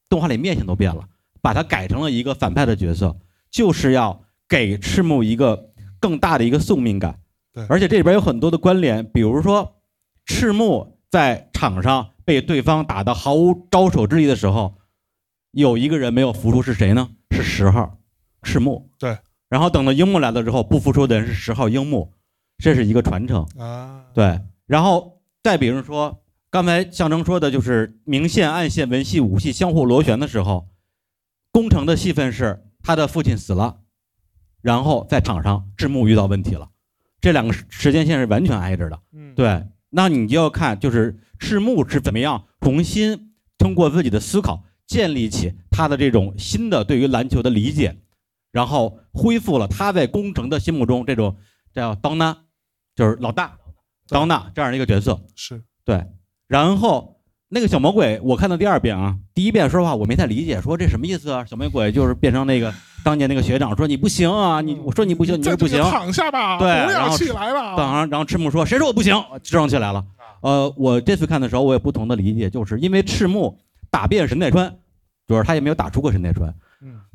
[0.08, 1.04] 动画里面相都变了，
[1.40, 3.16] 把他改成了一个反派的角色，
[3.50, 5.69] 就是要给赤木一个
[6.00, 7.20] 更大的一个宿命感。
[7.52, 9.76] 对而且这里边有很多的关联，比如说
[10.26, 14.78] 赤木在场上被对方打得毫无招手之力的时候，
[15.50, 17.10] 有一个人没有服输是谁呢？
[17.30, 17.98] 是十号
[18.42, 18.90] 赤木。
[18.98, 19.18] 对，
[19.48, 22.12] 然后等到樱木来了之后，不服输的人是十号樱木，
[22.58, 23.44] 这是一个传承。
[23.58, 30.68] 啊，对，然后再比如说，刚才象征说的就是明线、暗线、文戏、武戏相互螺旋的时候，
[31.50, 33.79] 宫城的戏份是他的父亲死了，
[34.62, 36.68] 然后在场上赤木遇到问题了，
[37.20, 39.00] 这两个时时间线是完全挨着的。
[39.12, 47.96] 嗯，对，那你就要看就是赤木是怎么样重新通过自己的思考建立起他的这种新的对于篮球的理解，
[48.50, 51.36] 然后恢复了他在工程的心目中这种
[51.72, 52.36] 叫当纳，
[52.94, 53.58] 就是老大
[54.08, 55.22] 当纳这样的一个角色。
[55.34, 56.06] 是对，
[56.46, 57.09] 然后
[57.52, 61.44] 那个小魔鬼，我看到第二遍啊，第一遍说实话我没太理解，说这什么意思啊？
[61.44, 62.72] 小魔鬼就是变成那个
[63.04, 67.76] 当年那个学长，说你不行啊，你我说你不行，你就是不行，躺下吧，对，不要然后起来了。
[67.76, 70.04] 当然，然后赤木说：“谁说我不行？”支棱起来了。
[70.42, 73.58] 呃，我这次看的时候，我有不同的理解，就是因为赤木
[73.90, 74.72] 打遍神奈川，
[75.26, 76.54] 主要是他也没有打出过神奈川。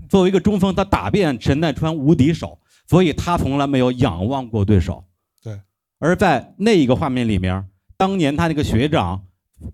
[0.09, 5.03] 作为一个中锋，他打遍神奈川无敌手，所以他从来没有仰望过对手。
[5.41, 5.59] 对，
[5.97, 9.23] 而在那一个画面里面，当年他那个学长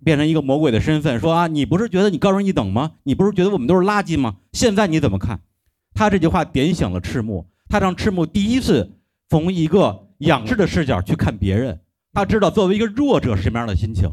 [0.03, 2.93] 变成一个魔鬼的身份，说啊，你不是觉得你高人一等吗？
[3.03, 4.37] 你不是觉得我们都是垃圾吗？
[4.53, 5.41] 现在你怎么看？
[5.93, 8.99] 他这句话点醒了赤木，他让赤木第一次
[9.29, 11.79] 从一个仰视的视角去看别人，
[12.13, 14.09] 他知道作为一个弱者是什么样的心情。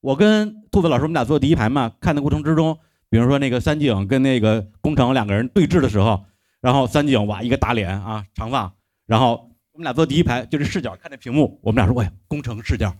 [0.00, 2.78] 我跟兔子老师我们俩坐第一排嘛，看的过程之中，
[3.08, 6.24] 比如说那个三井跟那个宫城两个人对峙的时候，
[6.60, 8.72] 然后三井哇一个打脸啊长发，
[9.06, 12.94] 然后我们俩坐第一排，就是视角看着屏幕，我们俩说哎呀宫城视角，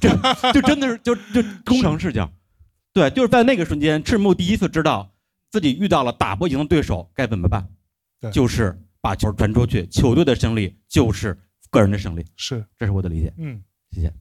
[0.00, 0.10] 这
[0.52, 2.30] 就真的是就就工程视角，
[2.92, 5.10] 对，就是在那个瞬间，赤木第一次知道
[5.50, 7.68] 自己遇到了打不赢的对手该怎么办，
[8.20, 11.38] 对就是把球传出去，球队的胜利就是
[11.70, 13.62] 个人的胜利，是，这是我的理解，嗯，
[13.92, 14.12] 谢谢。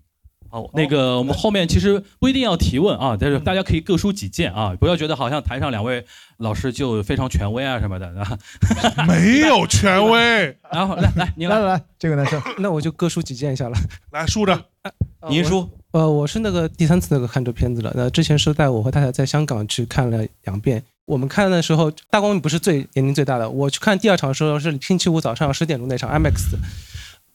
[0.51, 6.03] 好，那个我们后面其实不一定要提问啊，但是大家可以各抒己见啊，不要觉得好像台上两位
[6.37, 8.35] 老师就非常权威啊什么的啊。
[9.07, 10.57] 没有权威。
[10.71, 13.77] 然后来来，你来来来，这个男生，那我就各抒己见一下了。
[14.09, 14.65] 来，竖着。
[15.27, 15.69] 您说。
[15.91, 17.91] 呃，我是那个第三次那个看这片子了。
[17.95, 20.83] 那之前是带我和太太在香港去看了两遍。
[21.05, 23.49] 我们看的时候，大光明不是最年龄最大的。
[23.49, 26.55] 我去看第二场的时候是星期五早上十点钟那场 IMAX，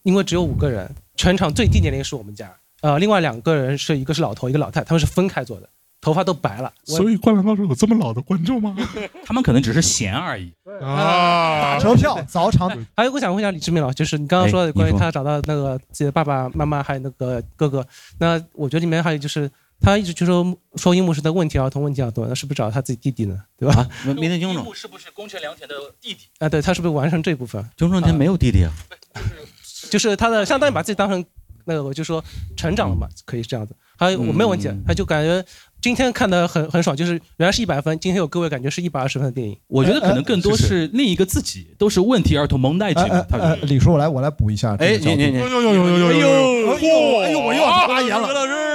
[0.04, 2.54] 因为只有五个人，全场最低年龄是我们家。
[2.82, 5.68] 呃，另外两个人是一个是老头，一个老太，他们是分开坐的，
[6.04, 6.70] 头发都白了。
[6.84, 8.76] 所以《灌篮高手》有这么老的观众吗？
[9.24, 10.52] 他们可能只是闲而已。
[10.82, 12.68] 啊，打车票 早场。
[12.94, 17.86] 还有我想问一下李志明老师，就是你刚刚说的关于他找到那个自己的爸爸妈妈还有那个哥哥，
[18.18, 19.50] 那我觉得里面还有就是
[19.80, 23.40] 他一直就说说樱木是的问题儿童问题儿童，那是不是找他自己弟弟呢？
[23.58, 23.88] 对吧？
[24.04, 24.74] 没没听清楚。
[24.74, 26.26] 是不是宫城良田的弟弟？
[26.38, 27.62] 啊，对他是不是完成这部分？
[27.78, 28.70] 宫城田没有弟弟啊，
[29.90, 31.24] 就是他的相当于把自己当成
[31.64, 32.22] 那个，我就说
[32.56, 33.74] 成长了嘛，可以这样子。
[33.96, 35.44] 还有我没有问题，他就感觉
[35.84, 39.54] 今天看的很很爽，就是原来是一百分，今天有各位感觉是一百二十分的电影。
[39.66, 43.26] 我觉得可能更多是另一个自己，都是问题儿童蒙代剧哎。
[43.32, 44.74] 哎哎，李叔，我来我来补一下。
[44.76, 46.28] 哎你你你呦呦呦呦呦呦呦！
[46.70, 48.73] 哎呦哎呦，我又要发言了。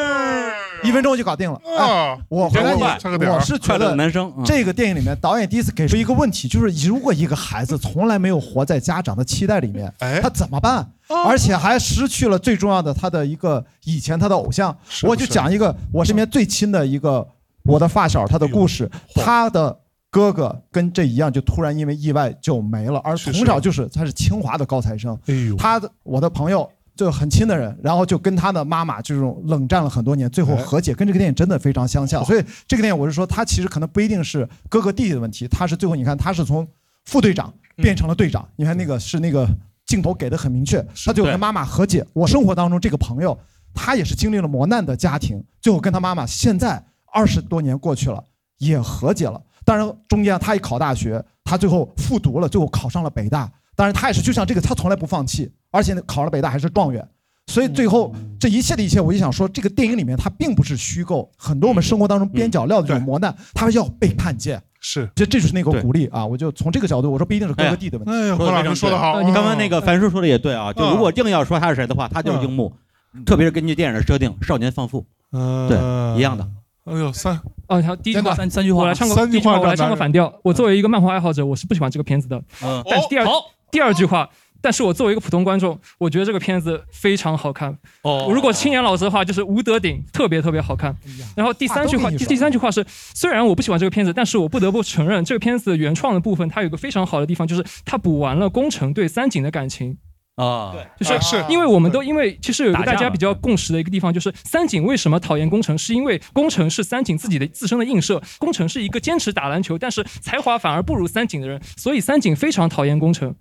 [0.89, 1.55] 一分钟就搞定了。
[1.77, 10.91] 啊哎，我回来快差个点儿我是觉得男生嗯这个电影里面导演第一次给出一个问题，就是如果一个孩子从来没有活在家长的期待里面，哎他怎么办？
[11.25, 14.75] 而且还失去了最重要的他的一个以前他的偶像。
[15.03, 17.25] 我就讲一个我身边最亲的一个
[17.63, 19.79] 我的发小他的故事，他的。
[20.11, 26.67] 哥哥跟这一样，就突然因为意外就没了，而从小就是他是清华的高材生，哎呦，他的我的朋友
[27.05, 32.25] 就很亲的人，然后就跟他的妈妈这种冷战了很多年，最后和解，跟这个电影真的非常相像。
[32.25, 36.67] 所以这个电影我是说，他其实可能不一定是哥哥弟弟的问题，他是最后你看他是从
[37.05, 39.47] 副队长变成了队长，你看那个是那个
[39.85, 42.05] 镜头给的很明确，他最后跟妈妈和解。
[42.11, 43.39] 我生活当中这个朋友，
[43.73, 48.21] 他也是经历了磨难的家庭，最后跟他妈妈现在二十多年过去了，
[48.57, 49.41] 也和解了。
[49.63, 53.49] 当然中间他也考大学，他最后复读了，最后考上了北大。
[53.79, 57.07] 当然他也是就像这个，他从来不放弃，而且呢考了北大还是状元。
[57.47, 64.61] 所以最后这一切的一切，我就想说，这个电影里面它并不是虚构，很多我们生活当中边角料的这种磨难，它要被看见。
[64.81, 66.25] 是，这这就是那个鼓励啊！
[66.25, 68.11] 我就从这个角度，我说不一定是哥哥弟的问题。
[68.11, 69.21] 哎呀，说得非常对。
[69.21, 72.73] 呃你刚刚那个樊叔说的也对啊，就如果硬要说他是谁的话，他就是樱木，
[73.25, 75.77] 特别是根据电影的设定，少年放父，对，
[76.17, 76.45] 一样的。
[76.83, 77.39] 哎呦，三。
[77.67, 80.33] 哦，他，第一句话三三句话我来唱个三句话第一句话，我来唱个反调。
[80.43, 82.37] 我作为一个漫画爱好者，我是不喜欢这个片子的。
[82.63, 83.31] 嗯但是第二好
[83.71, 84.29] 第二句话，
[84.61, 87.77] 但是我作为一个普通观众，我觉得这个片子非常好看。
[88.03, 90.95] 哦如果青年老师的话，就是吴德顶，特别特别好看。
[91.35, 99.97] 然后第三句话，第第三句话是，虽然我不喜欢这个片子，但是我不得不承认，这个片子原创的部分，它有一个非常好的地方，就是它补完了工程对三井的感情。
[100.35, 113.35] 啊，对就是啊是因为我们都因为其实有一个大家比较共识的一个地方，就是三井为什么讨厌工程，是因为工程是三井自己的自身的映射，工程是一个坚持打篮球，但是才华反而不如三井的人，所以三井非常讨厌宫城。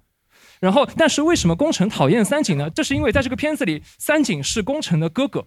[0.60, 2.68] 然后，但是为什么宫城讨厌三井呢？
[2.70, 5.46] 这是因为在这个片子里，三井是宫城的哥哥。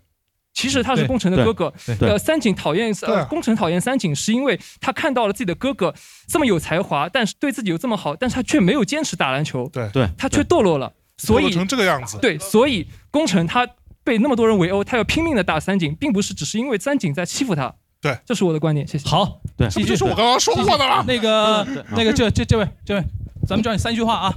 [0.54, 1.74] 其实他是对宫城的哥哥。
[1.86, 2.10] 对，对。
[2.10, 5.94] 呃，三井讨厌对呃，宫城讨厌三井，是因为他看到了自己的哥哥
[6.28, 9.90] 这么有才华，但是对自己又这么好，但是他却没有坚持打篮球，对。
[9.94, 12.18] 对，他却堕落了，所以堕落成这个样子？
[12.22, 13.66] 对，所以宫城他
[14.04, 17.74] 被那么多人围殴，他要拼命的打三井，并不是只是因为三井在欺负他。
[18.02, 19.08] 对，这是我的观点，谢谢。
[19.08, 19.70] 好，对。
[19.70, 21.06] 这不就是我刚刚说过的了？
[21.08, 23.04] 那个那个这这这位这位，
[23.48, 24.34] 咱们教你三句话啊，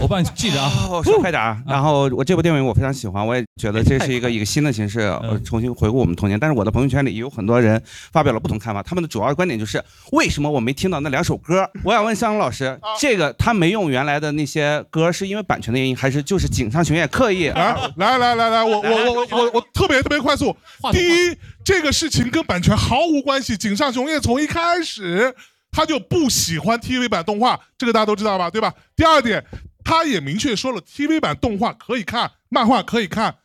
[0.00, 0.70] 我帮你记着啊。
[0.88, 1.56] 哦，说快点啊！
[1.66, 6.40] 然后我这部电影我非常喜欢，我也觉得这是一个一个新的形式，呃，重新回顾我们童年。
[6.40, 7.80] 但是我的朋友圈里也有很多人
[8.12, 11.68] 发表了不同看法，他们的主要观点就是为什么我没听到那两首歌？
[11.84, 17.48] 我想问向阳老师，这个他没用原来的那些歌，是因为版权的原因，还是就是井上雄彦刻意？
[17.48, 20.56] 来来来来来，我我我我我我特别特别快速。
[20.92, 23.56] 第一，这个事情跟版权毫无关系。
[23.56, 25.34] 井上雄彦从一开始
[25.70, 28.74] 他就不喜欢 TV 版动画，这个大家都知道吧，对吧？
[28.96, 29.44] 第二点，
[29.84, 33.36] 他也明确说了，TV 版动画可以看，漫画可以看，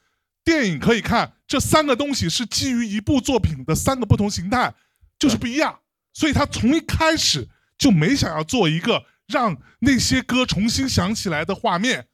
[0.43, 4.73] 电影可以看，这三个东西是基于一部作品的三个不同形态，
[5.19, 5.79] 就是不一样。
[6.13, 7.47] 所以他从一开始
[7.77, 12.07] 就没想要做一个让那些歌重新响起来的画面。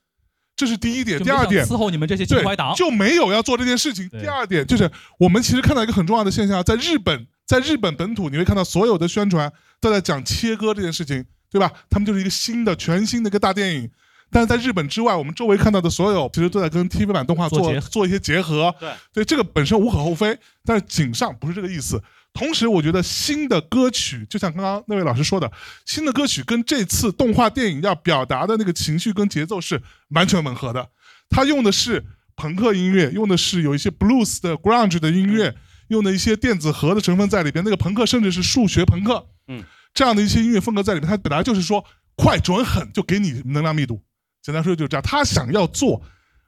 [0.56, 4.08] 这是第一点，第二点，伺候你们这些情怀党对就没有要做这件事情。
[4.10, 9.52] 第二点就是，我们其实看到一个很重要的现象，在日本，在日本本土，你会看到所有的宣传
[9.82, 11.70] 都在讲切割这件事情，对吧？
[11.90, 13.90] 他们就是一个新的、全新的一个大电影。
[14.34, 18.74] 但是在日本之外，我们周围看到的所有，其实都在跟 TV 版动画做做做一些结合。
[18.80, 22.02] 对，对，这个本身无可厚非，但是井上不是这个意思。
[22.34, 25.52] 同时，我觉得新的歌曲，就像刚刚那位老师说的，
[25.86, 29.82] 新的歌曲跟这次动画电影要表达的那个情绪跟节奏是
[30.12, 30.88] 完全吻合的。
[31.30, 32.06] 他用的是
[32.38, 35.54] 朋克音乐，用的是有一些 blues 的 grunge 的音乐，
[35.92, 37.64] 用的一些电子核的成分在里边。
[37.64, 39.64] 那个朋克甚至是数学朋克，嗯，
[39.94, 41.86] 这样的一些音乐风格在里面，它本来就是说
[42.16, 44.02] 快准狠，就给你能量密度。
[44.42, 46.02] 简单说就是这样，他想要做，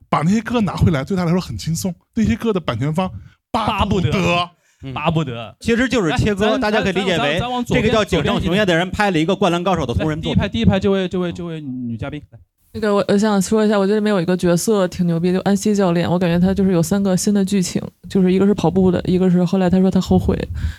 [0.10, 1.94] 把那些歌拿回来，对他来说很轻松。
[2.16, 3.12] 那些歌的版权方
[3.52, 4.50] 巴不得得。
[4.94, 10.50] 巴不得，其实就是切割，大家可以理解为这个叫井上雄彦的人拍了一个《灌篮高手》的同人作品第一排。
[10.50, 12.40] 第一排这位这位这位女嘉宾，来
[12.76, 17.80] 那个我我想说一下，我觉得里面有一个角色挺牛逼，就安西教练，我感觉他就是有三个新的剧情，
[18.10, 20.36] 就是一个是跑步的，一个是后来他说他后悔，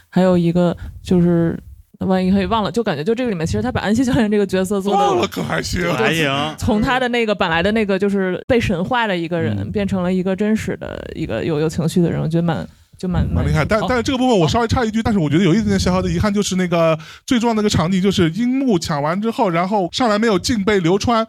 [0.08, 1.56] 还有一个就是
[2.00, 6.28] 万一可以忘了，就感觉就这个里面其实他把安西教练这个角色做的忘了可还行，还行。
[6.58, 12.66] 从他的那个本来的那个就是被神化的一个人，嗯变成了一个真实的一个有有情绪的人，我觉得蛮
[12.98, 21.24] 就蛮蛮厉害，但但是这个部分我稍微插一句，但是我觉得有一点点小小的遗憾，就是那个最重要的一个场景，就是樱木抢完之后，然后上来没有进被流川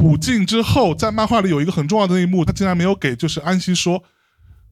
[0.00, 4.02] 补进之后，在漫画里有一个很重要的那一幕，他竟然没有给就是安西说。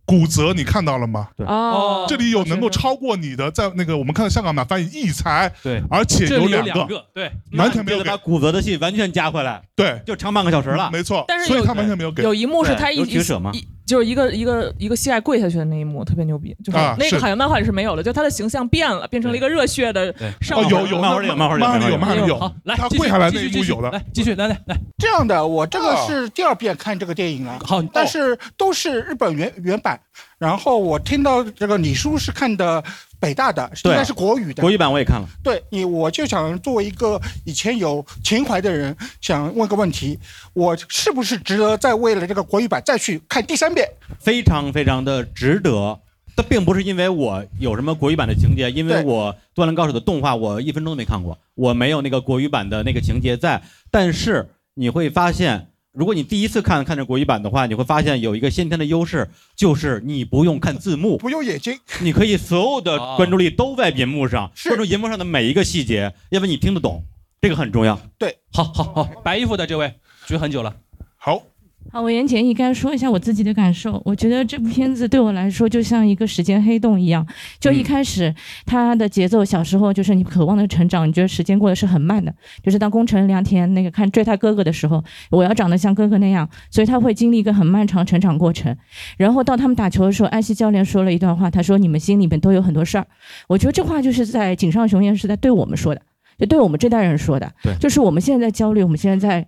[0.06, 1.28] 骨折你看到了吗？
[1.36, 1.46] 对。
[1.46, 2.06] 哦。
[2.08, 7.30] 这里有能够超过你的，在那个我们看到香港版翻译异才，对，而且有两两个对。
[7.52, 10.90] 完全没有给把骨折的戏完全加回来，对，就长半个小时了。
[10.90, 13.50] 没错，但是所以他完全没有给，有一幕是他一对有取舍吗？
[13.52, 20.66] 一就是一个一个一个膝盖跪下去的那一幕特别牛逼，就是啊是那个好像漫画里是没有的，就他的形象变了，变成了一个热血的少年。
[20.66, 21.98] 哦有有漫画里有漫画里有漫画里有。
[21.98, 23.90] 漫画里有好，来他跪下来那一幕有的。
[23.90, 29.98] 来继续来来来，这样的，我这个是第二遍看这个电影了，好，但是都是日本原原版。
[30.38, 32.82] 然后我听到这个李叔是看的
[33.18, 34.62] 北大的，应对该是国语的。
[34.62, 35.28] 国语版我也看了。
[35.42, 40.18] 对你，我就想作为一个以前有情怀的人，想问个问题：
[40.52, 43.88] 我是不是值得再为了这个国语版再去看第三遍？
[44.20, 45.98] 非常非常的值得。
[46.36, 53.60] 这并不是因为我有什么国语版的情节，因为我《灌篮高手》的动画我一分钟都没看过，我没有那个国语版的那个情节在。
[53.90, 55.66] 但是你会发现，
[55.98, 67.04] 如果你第一次看看这国语版的话，你会发现有一个先天的优势，就是你不用看字幕，不用眼睛，你可以所有的关注力都在银幕上，关注银幕上的每一个细节，要不你听得懂，
[67.40, 68.00] 这个很重要。
[68.16, 69.92] 对，好好好，白衣服的这位
[70.24, 70.72] 举很久了，
[71.16, 71.42] 好，
[71.90, 74.00] 好，我言简意赅说一下我自己的感受。
[74.04, 77.26] 我觉得这部片子对我来说就像一个时间黑洞一样。
[77.58, 78.34] 就一开始
[78.66, 82.32] 它的节奏，小时候就是你渴望的成长，你觉得时间过得是很慢的。
[82.62, 88.76] 就是当宫城良田那个看追他哥哥的时候，我要长得像哥哥那样，所以他会经历一个很漫长成长过程。
[89.16, 93.06] 然后到他们打球的时候，安西教练说了一段话，他说：“你们心里面都有很多事儿。”
[93.48, 96.02] 我觉得这话就是在井上雄彦是在对我们说的，
[96.38, 97.50] 就对我们这代人说的。
[97.62, 99.46] 对就是我们现在在焦虑，我们现在在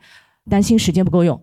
[0.49, 1.39] 担心时间不够用。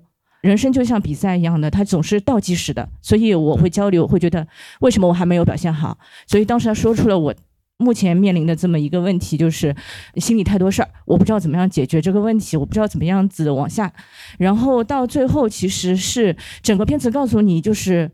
[0.47, 4.47] 人生就像比赛一样的，它总是倒计时的，所以我会焦虑，我会觉得
[4.79, 5.97] 为什么我还没有表现好？
[6.25, 7.35] 所以当时他说出了我
[7.77, 9.75] 目前面临的这么一个问题，就是
[10.15, 13.91] 心里太多事儿，我不知道怎么样解决这个问题，我不知道怎么样子往下。
[14.39, 18.09] 然后到最后，其实是整个片子告诉你，就是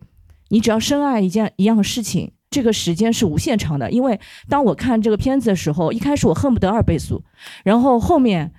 [0.50, 2.32] 你只要深爱一件一样事情。
[2.50, 7.24] 这个时间是无限长的，因为当我看这个片子的时候，一开始我恨不得二倍速，
[7.64, 8.54] 然后后面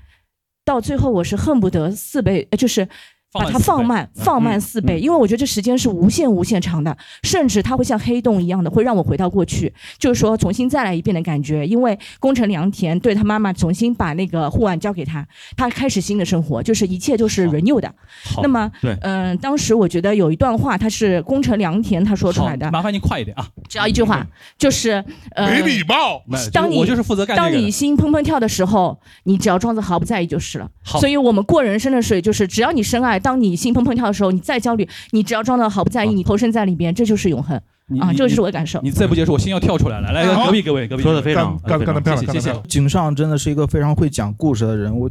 [0.65, 2.89] 到最后我是恨不得四倍，呃 就是
[3.35, 11.66] 把它放慢，放慢四倍，因为我觉得这时间是无限无限长的，甚至它会像黑洞一样的，会让我回到过去，就是说重新再来一遍的感觉。
[11.66, 17.93] 因为宫城良田对他妈妈重新把那个护腕交给他，他开始新的生活，就是一切都是 renew 的。
[18.40, 24.24] 那么，对嗯、当时我觉得有一段话，他是宫城良田他说出来的，麻烦您快一点啊，只要一句话，
[24.56, 25.05] 就是
[25.35, 30.70] 呃，没礼貌当你我就是负责干这个的当你心砰砰跳的时候，你只要装作毫不在意就是了。
[30.85, 37.57] 好所以我们过人生的水就是，只要你深爱，当你心砰砰跳的时候，你再焦虑，你只要装的毫不在意，你投身在里边，这就是永恒
[37.99, 38.13] 啊！
[38.13, 38.79] 这就是我的感受。
[38.83, 40.13] 你再不接受，我心要跳出来了。
[40.13, 42.55] 来，好隔壁各位，隔壁说的非常干干得漂亮，谢谢。
[42.69, 44.95] 井上真的是一个非常会讲故事的人。
[44.95, 45.11] 我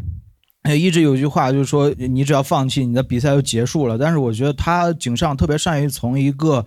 [0.61, 3.97] 哎一直有句话就是说，你只要放弃，你的比赛就结束了。
[3.97, 6.63] 但是我觉得他井上特别善于从一个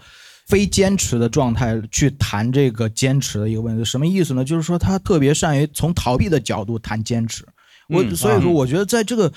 [0.49, 3.85] 非坚持的状态去谈这个坚持的一个问题。
[3.85, 4.45] 什么意思呢？
[4.45, 7.45] 就是说他特别善于从逃避的角度谈坚持。
[7.89, 9.33] 我嗯所以说，啊我觉得在这个。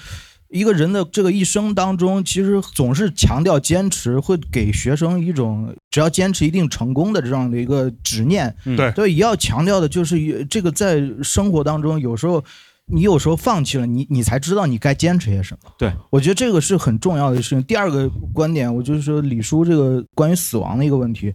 [0.50, 8.54] 一个人的这个一生当中，其实总是强调坚持，会给学生一种只要坚持一定成功的这样的一个执念。
[8.66, 12.44] 嗯对所以也要强调的就是这个在生活当中，有时候
[12.88, 15.72] 你有时候放弃了，你你才知道你该坚持些什么。
[15.78, 17.64] 对，我觉得这个是很重要的事情。
[17.64, 21.28] 第二个观点，我就是说李叔这个关于死亡的一个问题，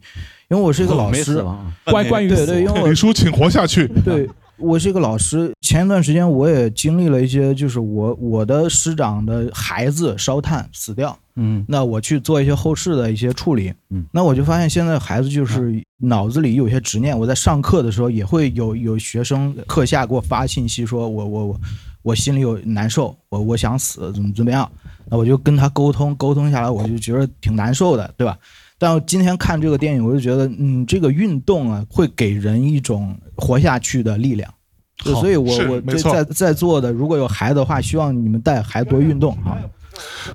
[0.50, 1.40] 因为我是一个老师
[1.84, 3.86] 关关于对对，因为李叔请活下去。
[4.04, 21.60] 对， 我是一个老师，前一段时间我也经历了一些，就是我我的师长的孩子烧炭死掉，嗯，那我去做一些后事的一些处理，嗯，那我就发现现在孩子就是脑子里有些执念，我在上课的时候也会有有学生课下给我发信息说我我我
[22.02, 24.70] 我心里有难受，我我想死怎么怎么样，
[25.10, 28.38] 那我就跟他沟通沟通下来，我就觉得挺难受的，对吧？
[28.84, 34.52] 但我今天看这个电影，我就觉得，嗯，这个运动啊，会给人一种活下去的力量。
[34.98, 39.56] 好所以我是我没错这在在座的，如果有孩子的话，希望你们带孩子多运动啊。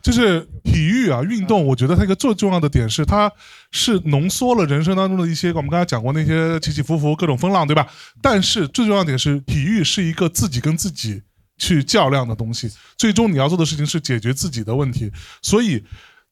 [0.02, 3.32] 就是体育啊，运动，我觉得它一个最重要的点是，它
[3.70, 7.86] 是浓缩了人生当中的一些我们刚才讲过那些起起伏伏、各种风浪，对吧？
[8.20, 11.22] 但是最重要的点是，体育是一个自己跟自己
[11.58, 15.12] 去较量的东西，最终你要做的事情是解决自己的问题。
[15.42, 15.84] 所以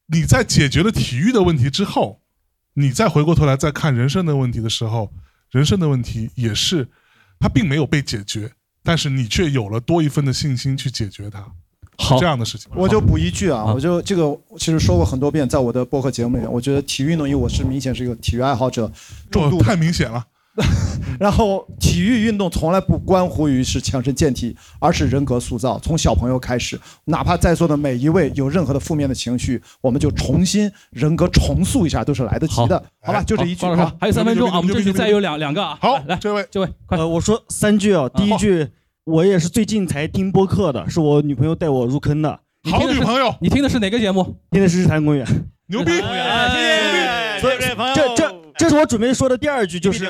[0.08, 2.22] 你在解决了体育的问题之后，
[2.74, 5.12] 你再回过头来再看人生的问题的时候，
[5.52, 6.88] 人生的问题也是
[7.40, 8.52] 它并没有被解决，
[8.84, 11.46] 但是你却有了多一分的信心去解决它。
[12.00, 18.92] 好这样的事情，我就补一句啊，我就这个其实说过很多遍，在我的播客节目里面，我觉得体育运动，因为我是明显是一个体育爱好者，
[19.32, 20.24] 重度太明显了。
[21.20, 25.80] 然后体育运动从来不关乎于是强身健体，而是人格塑造。
[25.80, 32.84] 从小朋友开始，哪怕在座的每一位有任何的负面的情绪，我们就重新人格重塑一下，都是来得及的。
[33.02, 35.78] 好吧，就这一句啊还有三分钟啊， 我们这里再有两两个啊。
[35.82, 38.68] 好，来这位这位，快，呃，我说三句啊，第一句，
[39.06, 42.40] 我也是最近才听播客的，是我女朋友带我入坑的。
[42.70, 44.38] 好女朋友，你听的是哪个节目？
[44.52, 45.26] 听的是日坛公园。
[45.70, 45.92] 牛逼！
[47.42, 47.58] 所以
[47.94, 48.27] 这这
[48.58, 50.06] 这是我准备说的第二句，就是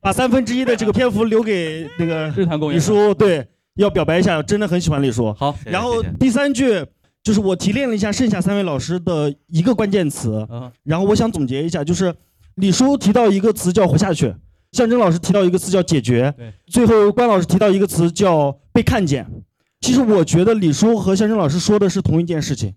[0.00, 2.28] 把三分之一的这个篇幅留给那个
[2.70, 3.46] 李叔，对，
[3.76, 5.32] 要表白一下，真的很喜欢李叔。
[5.34, 6.84] 好，然后第三句
[7.22, 10.46] 就是我提炼了一下剩下三位老师的一个关键词，
[10.82, 12.14] 然后我想总结一下，就是
[12.56, 14.34] 李叔提到一个词叫活下去，
[14.72, 16.34] 象征老师提到一个词叫解决，
[16.66, 19.26] 最后关老师提到一个词叫被看见。
[19.80, 22.74] 其实我觉得李叔和象征老师说的是同一件事情，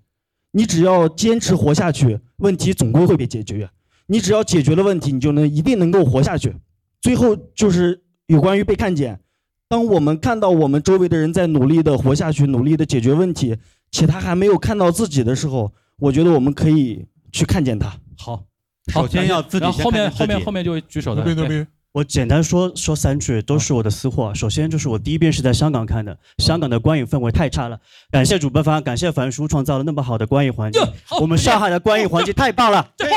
[0.52, 3.69] 你只要坚持活下去，问题总归会被解决。
[4.10, 6.56] 你只要解决了问题，你就能一定能够活下去。
[6.99, 9.19] 最后就是有关于被看见。
[9.68, 13.56] 当我们看到我们周围的人在努力的活下去，努力的解决问题，
[13.91, 17.94] 且他还没有看到自己的时候，我觉得我们可以去看见他。
[18.18, 18.44] 好，
[18.88, 21.23] 首先要自己然后后面后面后面就会举手的。
[21.91, 24.34] 我简单说说三句，都是我的私货。
[24.34, 27.80] 首先就是我第一遍是在香港看的，香港的观影氛围太差了。
[28.11, 30.81] 感谢主办方，感谢樊叔创造了那么好的观影环境。
[31.19, 32.91] 我们上海的观影环境 太棒了。
[32.95, 33.07] 这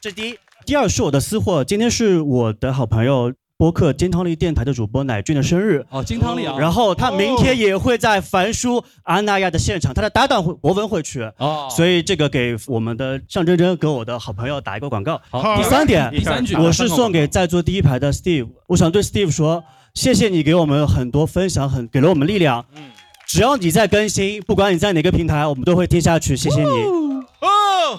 [0.00, 1.62] 这第一，第二是我的私货。
[1.62, 5.84] 今天是我的好朋友播客金汤力电台的主播乃俊的生日。
[5.90, 6.56] 哦，金汤力啊。
[6.58, 11.30] 然后他明天也会在凡叔阿那亚的现场，他的搭档会博文会去。
[11.36, 11.68] 哦。
[11.70, 15.20] 所以这个给我们的向真真跟我的好朋友打一个广告。
[15.28, 19.62] 好第三点，第三句我是送给在座第一排的 Steve，我想对 Steve 说，
[19.92, 22.64] 谢谢你给我们很多分享，很给了我们力量。
[22.74, 22.84] 嗯
[23.26, 26.36] 只要你在更新，不管你在哪个平台，我们都会听下去。
[26.36, 26.66] 谢谢你。
[26.66, 27.96] 哦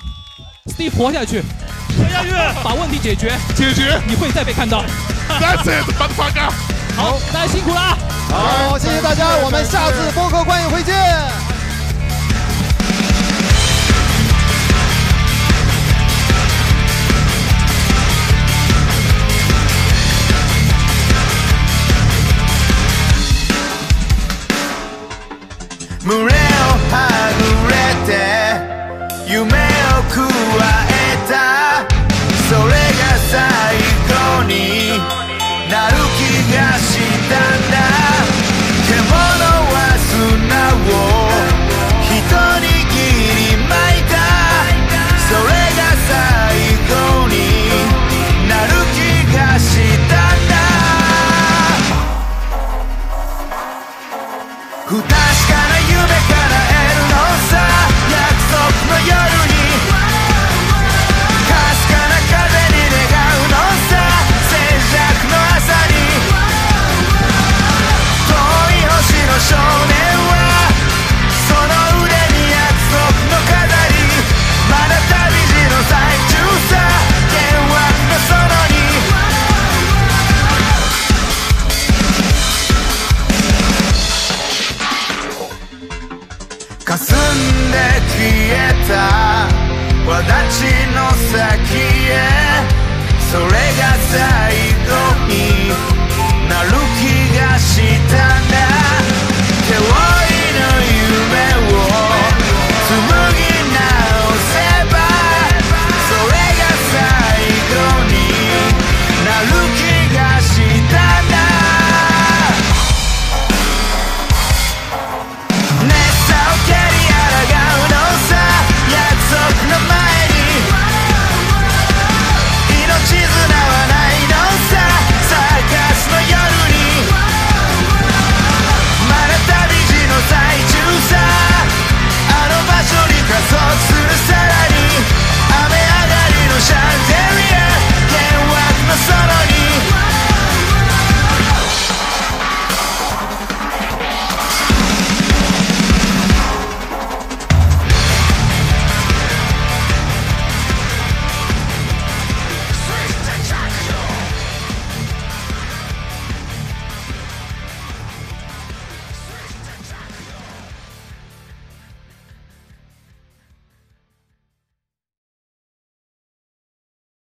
[0.66, 1.42] ，Steve 活下去，
[2.02, 2.32] 活下去，
[2.64, 4.84] 把问题解决，解决，你会再被看到。
[5.30, 6.50] That's it，把它发干。
[6.96, 7.98] 好，大家辛苦了啊。
[8.30, 10.96] 好，谢谢大家，我们下次播客观影会见。
[26.12, 26.28] 「胸